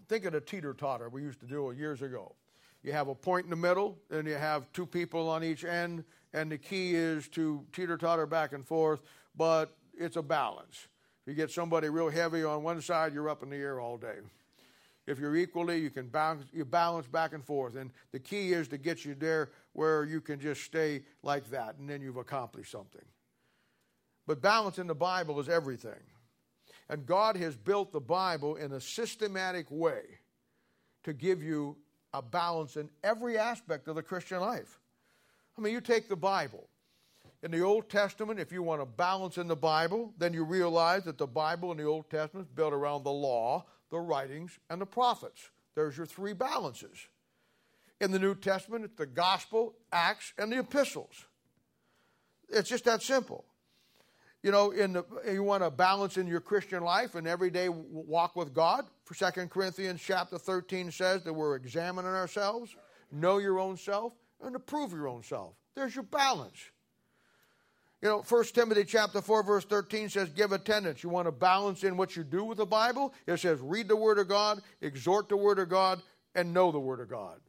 Think 0.09 0.25
of 0.25 0.33
the 0.33 0.41
teeter 0.41 0.75
totter 0.75 1.09
we 1.09 1.23
used 1.23 1.41
to 1.41 1.47
do 1.47 1.73
years 1.77 2.03
ago. 2.03 2.35
You 2.83 2.93
have 2.93 3.09
a 3.09 3.15
point 3.15 3.45
in 3.45 3.51
the 3.51 3.57
middle, 3.57 3.99
and 4.11 4.29
you 4.29 4.35
have 4.35 4.71
two 4.73 4.87
people 4.87 5.29
on 5.29 5.43
each 5.43 5.65
end, 5.65 6.05
and 6.33 6.53
the 6.53 6.59
key 6.59 6.95
is 6.95 7.29
to 7.31 7.65
teeter 7.73 7.97
totter 7.97 8.27
back 8.27 8.53
and 8.53 8.65
forth, 8.65 9.01
but 9.37 9.77
it's 9.99 10.17
a 10.17 10.23
balance. 10.23 10.87
If 11.23 11.31
you 11.31 11.35
get 11.35 11.51
somebody 11.51 11.89
real 11.89 12.11
heavy 12.11 12.45
on 12.45 12.63
one 12.63 12.81
side, 12.81 13.13
you're 13.13 13.29
up 13.29 13.43
in 13.43 13.51
the 13.51 13.57
air 13.57 13.81
all 13.81 13.97
day. 13.97 14.19
If 15.07 15.19
you're 15.19 15.37
equally, 15.37 15.79
you 15.79 15.91
can 15.91 16.09
balance, 16.09 16.45
you 16.53 16.65
balance 16.65 17.07
back 17.07 17.33
and 17.33 17.45
forth. 17.45 17.77
And 17.77 17.91
the 18.13 18.19
key 18.19 18.53
is 18.53 18.69
to 18.69 18.79
get 18.79 19.05
you 19.05 19.15
there 19.15 19.51
where 19.73 20.05
you 20.05 20.21
can 20.21 20.41
just 20.41 20.63
stay 20.63 21.03
like 21.23 21.49
that, 21.51 21.77
and 21.79 21.89
then 21.89 22.03
you've 22.03 22.17
accomplished 22.17 22.71
something. 22.71 23.05
But 24.27 24.43
balance 24.43 24.79
in 24.79 24.87
the 24.87 24.95
Bible 24.95 25.39
is 25.41 25.49
everything. 25.49 26.01
And 26.89 27.05
God 27.07 27.37
has 27.37 27.57
built 27.57 27.93
the 27.93 28.01
Bible 28.01 28.57
in 28.57 28.73
a 28.73 28.81
systematic 28.81 29.67
way 29.71 30.03
to 31.03 31.13
give 31.13 31.43
you 31.43 31.77
a 32.13 32.23
balance 32.23 32.77
in 32.77 32.89
every 33.03 33.39
aspect 33.39 33.89
of 33.89 33.97
the 33.97 34.03
Christian 34.03 34.41
life. 34.41 34.79
I 35.59 35.61
mean, 35.61 35.73
you 35.73 35.81
take 35.81 36.09
the 36.09 36.17
Bible. 36.17 36.69
In 37.43 37.51
the 37.51 37.61
Old 37.61 37.89
Testament, 37.89 38.41
if 38.41 38.51
you 38.51 38.63
want 38.63 38.83
a 38.83 38.87
balance 38.87 39.39
in 39.39 39.47
the 39.47 39.57
Bible, 39.57 40.13
then 40.19 40.33
you 40.33 40.45
realize 40.45 41.05
that 41.05 41.19
the 41.19 41.27
Bible 41.27 41.71
in 41.71 41.79
the 41.79 41.85
Old 41.85 42.09
Testament 42.11 42.47
is 42.49 42.55
built 42.55 42.73
around 42.73 43.05
the 43.05 43.13
law, 43.13 43.67
the 43.91 44.01
writings, 44.01 44.59
and 44.71 44.81
the 44.81 44.87
prophets. 44.87 45.51
There's 45.75 45.97
your 45.97 46.07
three 46.07 46.33
balances. 46.33 46.97
In 48.01 48.11
the 48.11 48.19
New 48.19 48.35
Testament, 48.35 48.85
it's 48.85 48.97
the 48.97 49.07
gospel, 49.07 49.75
Acts, 49.93 50.33
and 50.39 50.51
the 50.51 50.59
epistles. 50.59 51.27
It's 52.49 52.69
just 52.69 52.85
that 52.85 53.03
simple. 53.03 53.45
You 54.47 54.53
know, 54.53 54.71
in 54.71 54.93
the, 54.93 55.05
you 55.29 55.43
want 55.43 55.65
a 55.65 55.71
balance 55.73 56.19
in 56.19 56.29
your 56.29 56.39
Christian 56.39 56.85
life 56.85 57.17
and 57.17 57.27
everyday 57.27 57.69
walk 57.69 58.37
with 58.37 58.55
God. 58.55 58.85
For 59.03 59.33
2 59.33 59.49
Corinthians 59.49 60.01
chapter 60.01 60.39
13 60.39 60.93
says 60.93 61.25
that 61.25 61.33
we're 61.33 61.57
examining 61.57 62.13
ourselves, 62.13 62.77
know 63.11 63.39
your 63.39 63.59
own 63.59 63.77
self, 63.77 64.13
and 64.41 64.55
approve 64.55 64.93
your 64.93 65.09
own 65.09 65.25
self. 65.25 65.55
There's 65.75 65.97
your 65.97 66.05
balance. 66.05 66.61
You 68.01 68.09
know, 68.09 68.25
1 68.29 68.45
Timothy 68.55 68.85
chapter 68.85 69.21
4, 69.21 69.43
verse 69.43 69.65
13 69.65 70.11
says, 70.11 70.29
give 70.29 70.53
attendance. 70.53 71.03
You 71.03 71.11
want 71.11 71.27
to 71.27 71.33
balance 71.33 71.83
in 71.83 71.97
what 71.97 72.15
you 72.15 72.23
do 72.23 72.45
with 72.45 72.59
the 72.59 72.67
Bible? 72.67 73.15
It 73.27 73.41
says, 73.41 73.59
read 73.61 73.89
the 73.89 73.97
Word 73.97 74.21
of 74.21 74.29
God, 74.29 74.63
exhort 74.81 75.29
the 75.29 75.37
Word 75.37 75.59
of 75.59 75.69
God, 75.69 76.01
and 76.37 76.55
know 76.55 76.71
the 76.71 76.79
Word 76.79 77.01
of 77.01 77.09
God. 77.09 77.41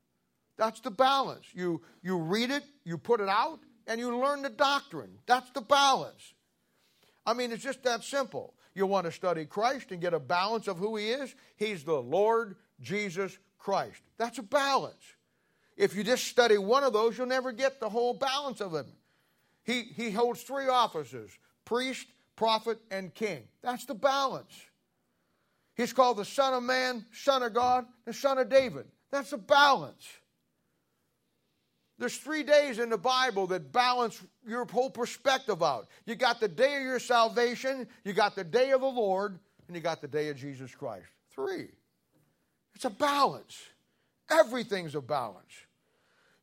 That's 0.58 0.80
the 0.80 0.89
balance. 0.89 1.45
You, 1.54 1.80
you 2.02 2.18
read 2.18 2.50
it, 2.50 2.64
you 2.86 2.98
put 2.98 3.20
it 3.20 3.30
out, 3.30 3.60
and 3.86 4.00
you 4.00 4.18
learn 4.18 4.41
the 4.41 4.50
doctrine. 4.50 5.20
That's 5.28 5.52
the 5.52 5.62
balance. 5.62 6.34
I 7.28 7.34
mean, 7.34 7.52
it's 7.52 7.64
just 7.64 7.84
that 7.84 8.06
simple. 8.06 8.54
You 8.74 8.88
want 8.88 9.06
to 9.06 9.12
study 9.12 9.46
Christ 9.46 9.92
and 9.92 10.00
get 10.00 10.14
a 10.14 10.20
balance 10.20 10.68
of 10.68 10.78
who 10.78 10.96
He 10.96 11.10
is? 11.10 11.36
He's 11.58 11.84
the 11.84 12.02
Lord 12.02 12.56
Jesus 12.80 13.38
Christ. 13.60 14.02
That's 14.18 14.40
a 14.40 14.44
balance. 14.44 14.96
If 15.76 15.94
you 15.94 16.04
just 16.04 16.24
study 16.24 16.58
one 16.58 16.84
of 16.84 16.94
those, 16.94 17.18
you'll 17.18 17.28
never 17.28 17.52
get 17.52 17.82
the 17.82 17.90
whole 17.90 18.14
balance 18.14 18.62
of 18.62 18.74
Him. 18.74 18.86
He, 19.64 19.84
he 19.84 20.10
holds 20.10 20.42
three 20.42 20.70
offices 20.70 21.30
priest, 21.66 22.08
prophet, 22.38 22.80
and 22.90 23.14
king. 23.14 23.44
That's 23.62 23.86
the 23.86 23.94
balance. 23.94 24.54
He's 25.76 25.92
called 25.92 26.18
the 26.18 26.26
Son 26.26 26.54
of 26.54 26.64
Man, 26.64 27.06
Son 27.12 27.44
of 27.44 27.54
God, 27.54 27.86
the 28.06 28.14
Son 28.14 28.38
of 28.38 28.50
David. 28.50 28.86
That's 29.12 29.34
a 29.34 29.38
balance. 29.38 30.08
There's 32.00 32.18
three 32.18 32.43
days 32.43 32.78
in 32.78 32.89
the 32.89 32.98
Bible 32.98 33.48
that 33.48 33.72
balance 33.72 34.22
your 34.45 34.66
whole 34.66 34.89
perspective 34.89 35.64
out. 35.64 35.88
You 36.06 36.16
got 36.16 36.39
the 36.39 36.48
day 36.48 36.76
of 36.76 36.84
your 36.84 37.00
salvation, 37.00 37.88
you 38.04 38.14
got 38.14 38.36
the 38.36 38.43
day 38.43 38.72
of 38.72 38.82
the 38.82 38.88
Lord, 38.88 39.39
and 39.68 39.76
you 39.76 39.82
got 39.82 40.02
the 40.02 40.08
day 40.08 40.30
of 40.30 40.38
Jesus 40.38 40.74
Christ. 40.76 41.08
Three. 41.34 41.70
It's 42.76 42.86
a 42.86 42.91
balance. 42.91 43.60
Everything's 44.30 44.93
a 44.93 45.02
balance. 45.02 45.52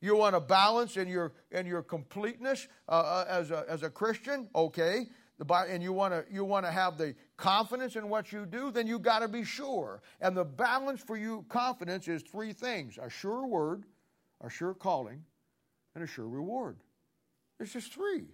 You 0.01 0.17
want 0.17 0.35
a 0.35 0.39
balance 0.39 0.97
in 0.97 1.07
your 1.07 1.31
in 1.51 1.65
your 1.65 1.81
completeness 1.81 2.67
uh, 2.89 2.91
uh, 2.91 3.25
as 3.27 3.51
a 3.51 3.65
as 3.69 3.83
a 3.83 3.89
Christian, 3.89 4.49
okay? 4.53 5.07
The, 5.37 5.53
and 5.53 5.81
you 5.81 5.93
want 5.93 6.13
to 6.13 6.25
you 6.31 6.43
want 6.43 6.65
to 6.65 6.71
have 6.71 6.97
the 6.97 7.15
confidence 7.37 7.95
in 7.95 8.09
what 8.09 8.31
you 8.31 8.45
do, 8.45 8.71
then 8.71 8.87
you 8.87 8.99
got 8.99 9.19
to 9.19 9.27
be 9.27 9.43
sure. 9.43 10.01
And 10.21 10.35
the 10.35 10.45
balance 10.45 11.01
for 11.01 11.17
you 11.17 11.45
confidence 11.47 12.07
is 12.07 12.21
three 12.21 12.53
things: 12.53 12.99
a 13.01 13.09
sure 13.09 13.47
word, 13.47 13.85
a 14.41 14.49
sure 14.49 14.73
calling, 14.73 15.23
and 15.95 16.03
a 16.03 16.07
sure 16.07 16.27
reward. 16.27 16.77
It's 17.59 17.73
just 17.73 17.93
three. 17.93 18.25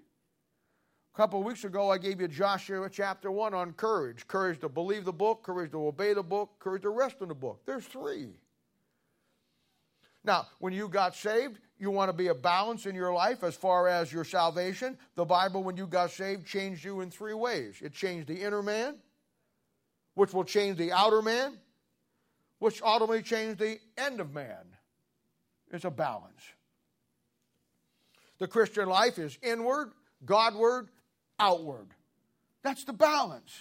A 1.14 1.18
couple 1.18 1.40
of 1.40 1.46
weeks 1.46 1.64
ago, 1.64 1.90
I 1.90 1.98
gave 1.98 2.20
you 2.20 2.28
Joshua 2.28 2.90
chapter 2.90 3.32
1 3.32 3.54
on 3.54 3.74
courage 3.74 4.28
courage 4.28 4.60
to 4.62 4.70
believe 4.70 5.06
the 5.06 5.14
book, 5.14 5.44
courage 5.44 5.72
to 5.72 5.88
obey 5.88 6.14
the 6.14 6.24
book, 6.24 6.52
courage 6.60 6.84
to 6.84 6.90
rest 6.90 7.18
in 7.22 7.28
the 7.28 7.36
book. 7.36 7.62
There's 7.66 7.86
three. 7.86 8.30
Now, 10.24 10.48
when 10.60 10.74
you 10.74 10.88
got 10.88 11.16
saved, 11.16 11.60
you 11.80 11.92
want 11.92 12.10
to 12.10 12.14
be 12.14 12.28
a 12.28 12.36
balance 12.36 12.86
in 12.86 12.96
your 12.96 13.12
life 13.12 13.44
as 13.44 13.56
far 13.56 13.88
as 13.88 14.14
your 14.14 14.24
salvation. 14.24 14.98
The 15.16 15.26
Bible, 15.26 15.64
when 15.64 15.76
you 15.76 15.88
got 15.88 16.12
saved, 16.12 16.46
changed 16.46 16.86
you 16.86 17.02
in 17.02 17.10
three 17.12 17.34
ways 17.34 17.80
it 17.82 17.94
changed 17.94 18.28
the 18.28 18.42
inner 18.42 18.62
man, 18.62 18.96
which 20.14 20.34
will 20.34 20.44
change 20.44 20.78
the 20.78 20.92
outer 20.92 21.22
man, 21.22 21.58
which 22.60 22.82
ultimately 22.82 23.22
changed 23.22 23.60
the 23.60 23.80
end 23.98 24.20
of 24.20 24.34
man. 24.34 24.64
It's 25.72 25.86
a 25.86 25.92
balance. 25.92 26.42
The 28.42 28.48
Christian 28.48 28.90
life 28.90 29.20
is 29.20 29.38
inward, 29.44 29.92
Godward, 30.26 30.90
outward. 31.38 31.86
That's 32.64 32.84
the 32.84 32.92
balance. 32.92 33.56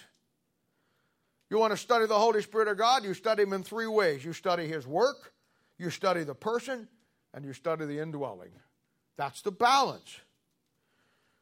You 1.51 1.59
want 1.59 1.69
to 1.69 1.77
study 1.77 2.07
the 2.07 2.17
Holy 2.17 2.41
Spirit 2.41 2.67
of 2.67 2.79
God? 2.79 3.03
You 3.03 3.13
study 3.13 3.43
Him 3.43 3.53
in 3.53 3.61
three 3.61 3.85
ways. 3.85 4.25
You 4.25 4.33
study 4.33 4.67
His 4.67 4.87
work, 4.87 5.33
you 5.77 5.91
study 5.91 6.23
the 6.23 6.33
person, 6.33 6.87
and 7.35 7.45
you 7.45 7.53
study 7.53 7.85
the 7.85 7.99
indwelling. 7.99 8.49
That's 9.17 9.43
the 9.43 9.51
balance. 9.51 10.17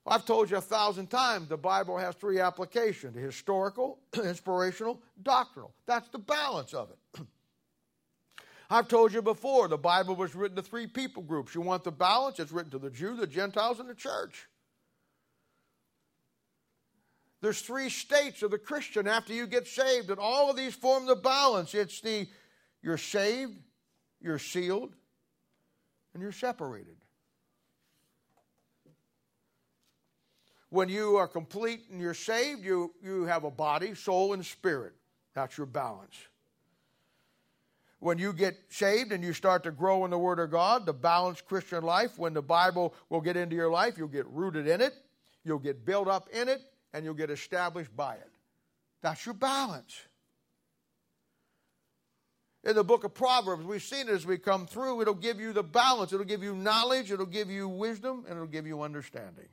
I've 0.05 0.25
told 0.25 0.51
you 0.51 0.57
a 0.57 0.61
thousand 0.61 1.07
times 1.07 1.47
the 1.47 1.55
Bible 1.55 1.97
has 1.97 2.15
three 2.15 2.41
applications 2.41 3.15
historical, 3.15 3.99
inspirational, 4.21 5.01
doctrinal. 5.23 5.71
That's 5.85 6.09
the 6.09 6.19
balance 6.19 6.73
of 6.73 6.89
it. 6.89 6.98
I've 8.69 8.87
told 8.87 9.13
you 9.13 9.21
before 9.21 9.67
the 9.67 9.77
Bible 9.77 10.15
was 10.15 10.35
written 10.35 10.55
to 10.57 10.61
three 10.61 10.85
people 10.85 11.23
groups. 11.23 11.55
You 11.55 11.61
want 11.61 11.83
the 11.83 11.91
balance? 11.91 12.39
It's 12.39 12.51
written 12.51 12.71
to 12.71 12.77
the 12.77 12.91
Jew, 12.91 13.15
the 13.15 13.25
Gentiles, 13.25 13.79
and 13.79 13.89
the 13.89 13.95
church. 13.95 14.47
There's 17.41 17.61
three 17.61 17.89
states 17.89 18.43
of 18.43 18.51
the 18.51 18.57
Christian 18.59 19.07
after 19.07 19.33
you 19.33 19.47
get 19.47 19.67
saved, 19.67 20.09
and 20.09 20.19
all 20.19 20.51
of 20.51 20.57
these 20.57 20.75
form 20.75 21.05
the 21.05 21.15
balance. 21.15 21.73
It's 21.73 22.01
the 22.01 22.27
you're 22.83 22.97
saved, 22.97 23.57
you're 24.21 24.39
sealed, 24.39 24.93
and 26.13 26.21
you're 26.21 26.31
separated. 26.31 26.95
When 30.69 30.89
you 30.89 31.15
are 31.15 31.27
complete 31.27 31.85
and 31.89 31.99
you're 31.99 32.13
saved, 32.13 32.63
you, 32.63 32.93
you 33.01 33.25
have 33.25 33.43
a 33.43 33.51
body, 33.51 33.95
soul, 33.95 34.33
and 34.33 34.45
spirit. 34.45 34.93
That's 35.33 35.57
your 35.57 35.65
balance. 35.65 36.15
When 37.99 38.17
you 38.17 38.31
get 38.31 38.57
saved 38.69 39.11
and 39.11 39.23
you 39.23 39.33
start 39.33 39.63
to 39.63 39.71
grow 39.71 40.05
in 40.05 40.11
the 40.11 40.17
Word 40.17 40.39
of 40.39 40.51
God, 40.51 40.85
the 40.85 40.93
balanced 40.93 41.45
Christian 41.45 41.83
life, 41.83 42.17
when 42.17 42.33
the 42.33 42.41
Bible 42.41 42.93
will 43.09 43.21
get 43.21 43.35
into 43.35 43.55
your 43.55 43.69
life, 43.69 43.97
you'll 43.97 44.07
get 44.07 44.27
rooted 44.27 44.67
in 44.67 44.79
it, 44.79 44.93
you'll 45.43 45.59
get 45.59 45.85
built 45.85 46.07
up 46.07 46.29
in 46.31 46.47
it, 46.47 46.61
and 46.93 47.03
you'll 47.03 47.13
get 47.13 47.29
established 47.29 47.93
by 47.95 48.15
it. 48.15 48.29
That's 49.01 49.25
your 49.25 49.35
balance. 49.35 49.95
In 52.63 52.75
the 52.75 52.83
book 52.83 53.03
of 53.03 53.13
Proverbs, 53.13 53.65
we've 53.65 53.81
seen 53.81 54.07
it 54.07 54.11
as 54.11 54.25
we 54.25 54.37
come 54.37 54.65
through. 54.65 55.01
It'll 55.01 55.13
give 55.13 55.39
you 55.39 55.53
the 55.53 55.63
balance, 55.63 56.13
it'll 56.13 56.25
give 56.25 56.43
you 56.43 56.55
knowledge, 56.55 57.11
it'll 57.11 57.25
give 57.25 57.49
you 57.49 57.67
wisdom, 57.67 58.25
and 58.27 58.35
it'll 58.35 58.47
give 58.47 58.67
you 58.67 58.81
understanding. 58.81 59.47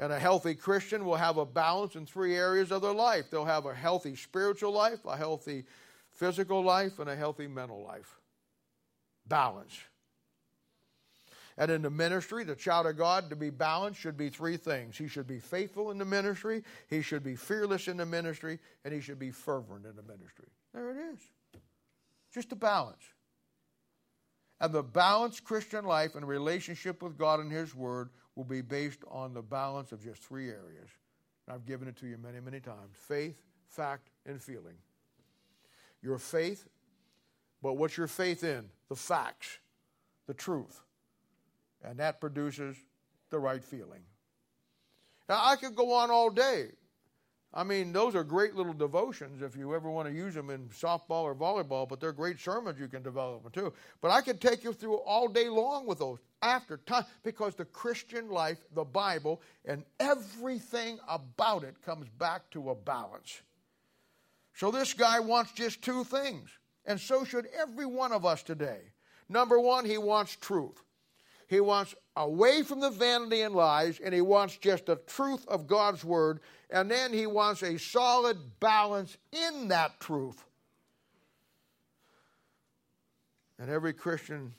And 0.00 0.14
a 0.14 0.18
healthy 0.18 0.54
Christian 0.54 1.04
will 1.04 1.16
have 1.16 1.36
a 1.36 1.44
balance 1.44 1.94
in 1.94 2.06
three 2.06 2.34
areas 2.34 2.72
of 2.72 2.80
their 2.80 2.94
life. 2.94 3.26
They'll 3.30 3.44
have 3.44 3.66
a 3.66 3.74
healthy 3.74 4.16
spiritual 4.16 4.72
life, 4.72 5.04
a 5.04 5.14
healthy 5.14 5.64
physical 6.10 6.64
life, 6.64 6.98
and 6.98 7.10
a 7.10 7.14
healthy 7.14 7.46
mental 7.46 7.84
life. 7.84 8.18
Balance. 9.28 9.78
And 11.58 11.70
in 11.70 11.82
the 11.82 11.90
ministry, 11.90 12.44
the 12.44 12.56
child 12.56 12.86
of 12.86 12.96
God 12.96 13.28
to 13.28 13.36
be 13.36 13.50
balanced 13.50 14.00
should 14.00 14.16
be 14.16 14.30
three 14.30 14.56
things. 14.56 14.96
He 14.96 15.06
should 15.06 15.26
be 15.26 15.38
faithful 15.38 15.90
in 15.90 15.98
the 15.98 16.06
ministry, 16.06 16.64
he 16.88 17.02
should 17.02 17.22
be 17.22 17.36
fearless 17.36 17.86
in 17.86 17.98
the 17.98 18.06
ministry, 18.06 18.58
and 18.86 18.94
he 18.94 19.02
should 19.02 19.18
be 19.18 19.30
fervent 19.30 19.84
in 19.84 19.94
the 19.96 20.02
ministry. 20.02 20.48
There 20.72 20.90
it 20.92 20.96
is. 21.12 21.20
Just 22.32 22.52
a 22.52 22.56
balance. 22.56 23.02
And 24.60 24.72
the 24.72 24.82
balanced 24.82 25.44
Christian 25.44 25.84
life 25.84 26.14
and 26.14 26.26
relationship 26.26 27.02
with 27.02 27.18
God 27.18 27.40
and 27.40 27.52
His 27.52 27.74
Word 27.74 28.10
will 28.40 28.56
be 28.56 28.62
based 28.62 29.02
on 29.10 29.34
the 29.34 29.42
balance 29.42 29.92
of 29.92 30.02
just 30.02 30.22
three 30.22 30.48
areas. 30.48 30.88
And 31.46 31.54
I've 31.54 31.66
given 31.66 31.88
it 31.88 31.96
to 31.98 32.06
you 32.06 32.16
many, 32.16 32.40
many 32.40 32.60
times 32.60 32.96
faith, 32.96 33.36
fact, 33.68 34.08
and 34.24 34.40
feeling. 34.40 34.76
Your 36.02 36.16
faith, 36.16 36.66
but 37.62 37.74
what's 37.74 37.96
your 37.96 38.06
faith 38.06 38.42
in? 38.42 38.64
The 38.88 38.96
facts, 38.96 39.58
the 40.26 40.34
truth 40.34 40.82
and 41.82 41.98
that 41.98 42.20
produces 42.20 42.76
the 43.30 43.38
right 43.38 43.62
feeling. 43.62 44.02
Now, 45.28 45.40
I 45.42 45.56
could 45.56 45.74
go 45.74 45.92
on 45.94 46.10
all 46.10 46.30
day. 46.30 46.68
I 47.52 47.64
mean, 47.64 47.92
those 47.92 48.14
are 48.14 48.22
great 48.22 48.54
little 48.54 48.72
devotions 48.72 49.42
if 49.42 49.56
you 49.56 49.74
ever 49.74 49.90
want 49.90 50.06
to 50.06 50.14
use 50.14 50.34
them 50.34 50.50
in 50.50 50.68
softball 50.68 51.24
or 51.24 51.34
volleyball, 51.34 51.88
but 51.88 52.00
they're 52.00 52.12
great 52.12 52.38
sermons 52.38 52.78
you 52.78 52.86
can 52.86 53.02
develop 53.02 53.42
them 53.42 53.50
too. 53.50 53.72
But 54.00 54.12
I 54.12 54.20
could 54.20 54.40
take 54.40 54.62
you 54.62 54.72
through 54.72 54.98
all 54.98 55.26
day 55.26 55.48
long 55.48 55.84
with 55.84 55.98
those 55.98 56.20
after 56.42 56.76
time 56.76 57.04
because 57.24 57.56
the 57.56 57.64
Christian 57.64 58.28
life, 58.30 58.58
the 58.74 58.84
Bible, 58.84 59.42
and 59.64 59.84
everything 59.98 61.00
about 61.08 61.64
it 61.64 61.82
comes 61.82 62.08
back 62.08 62.48
to 62.50 62.70
a 62.70 62.74
balance. 62.74 63.40
So 64.54 64.70
this 64.70 64.94
guy 64.94 65.18
wants 65.18 65.52
just 65.52 65.82
two 65.82 66.04
things, 66.04 66.50
and 66.84 67.00
so 67.00 67.24
should 67.24 67.48
every 67.58 67.86
one 67.86 68.12
of 68.12 68.24
us 68.24 68.44
today. 68.44 68.92
Number 69.28 69.58
one, 69.58 69.84
he 69.84 69.98
wants 69.98 70.36
truth. 70.36 70.84
He 71.50 71.58
wants 71.58 71.96
away 72.14 72.62
from 72.62 72.78
the 72.78 72.90
vanity 72.90 73.40
and 73.40 73.56
lies, 73.56 73.98
and 73.98 74.14
he 74.14 74.20
wants 74.20 74.56
just 74.56 74.86
the 74.86 74.94
truth 74.94 75.44
of 75.48 75.66
God's 75.66 76.04
word. 76.04 76.38
And 76.70 76.88
then 76.88 77.12
he 77.12 77.26
wants 77.26 77.64
a 77.64 77.76
solid 77.76 78.38
balance 78.60 79.16
in 79.32 79.66
that 79.66 79.98
truth. 79.98 80.44
And 83.58 83.68
every 83.68 83.92
Christian 83.92 84.54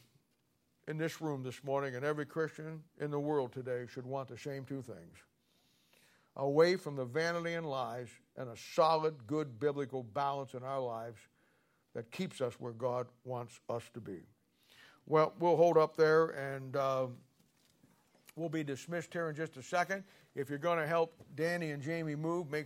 in 0.85 0.97
this 0.97 1.21
room 1.21 1.43
this 1.43 1.63
morning 1.63 1.95
and 1.95 2.03
every 2.03 2.25
Christian 2.25 2.83
in 2.99 3.09
the 3.09 3.19
world 3.21 3.53
today 3.53 3.85
should 3.89 4.05
want 4.05 4.27
the 4.27 4.37
same 4.37 4.65
two 4.65 4.81
things 4.81 5.17
away 6.35 6.75
from 6.75 6.97
the 6.97 7.05
vanity 7.05 7.53
and 7.53 7.65
lies, 7.65 8.07
and 8.37 8.49
a 8.49 8.55
solid, 8.75 9.27
good 9.27 9.59
biblical 9.59 10.03
balance 10.03 10.53
in 10.53 10.63
our 10.63 10.79
lives 10.79 11.19
that 11.93 12.11
keeps 12.11 12.41
us 12.41 12.53
where 12.59 12.71
God 12.73 13.07
wants 13.25 13.59
us 13.69 13.83
to 13.93 14.01
be. 14.01 14.21
Well, 15.11 15.33
we'll 15.39 15.57
hold 15.57 15.77
up 15.77 15.97
there 15.97 16.27
and 16.27 16.73
uh, 16.77 17.07
we'll 18.37 18.47
be 18.47 18.63
dismissed 18.63 19.11
here 19.11 19.27
in 19.27 19.35
just 19.35 19.57
a 19.57 19.61
second. 19.61 20.05
If 20.35 20.49
you're 20.49 20.57
going 20.57 20.79
to 20.79 20.87
help 20.87 21.21
Danny 21.35 21.71
and 21.71 21.83
Jamie 21.83 22.15
move, 22.15 22.49
make 22.49 22.59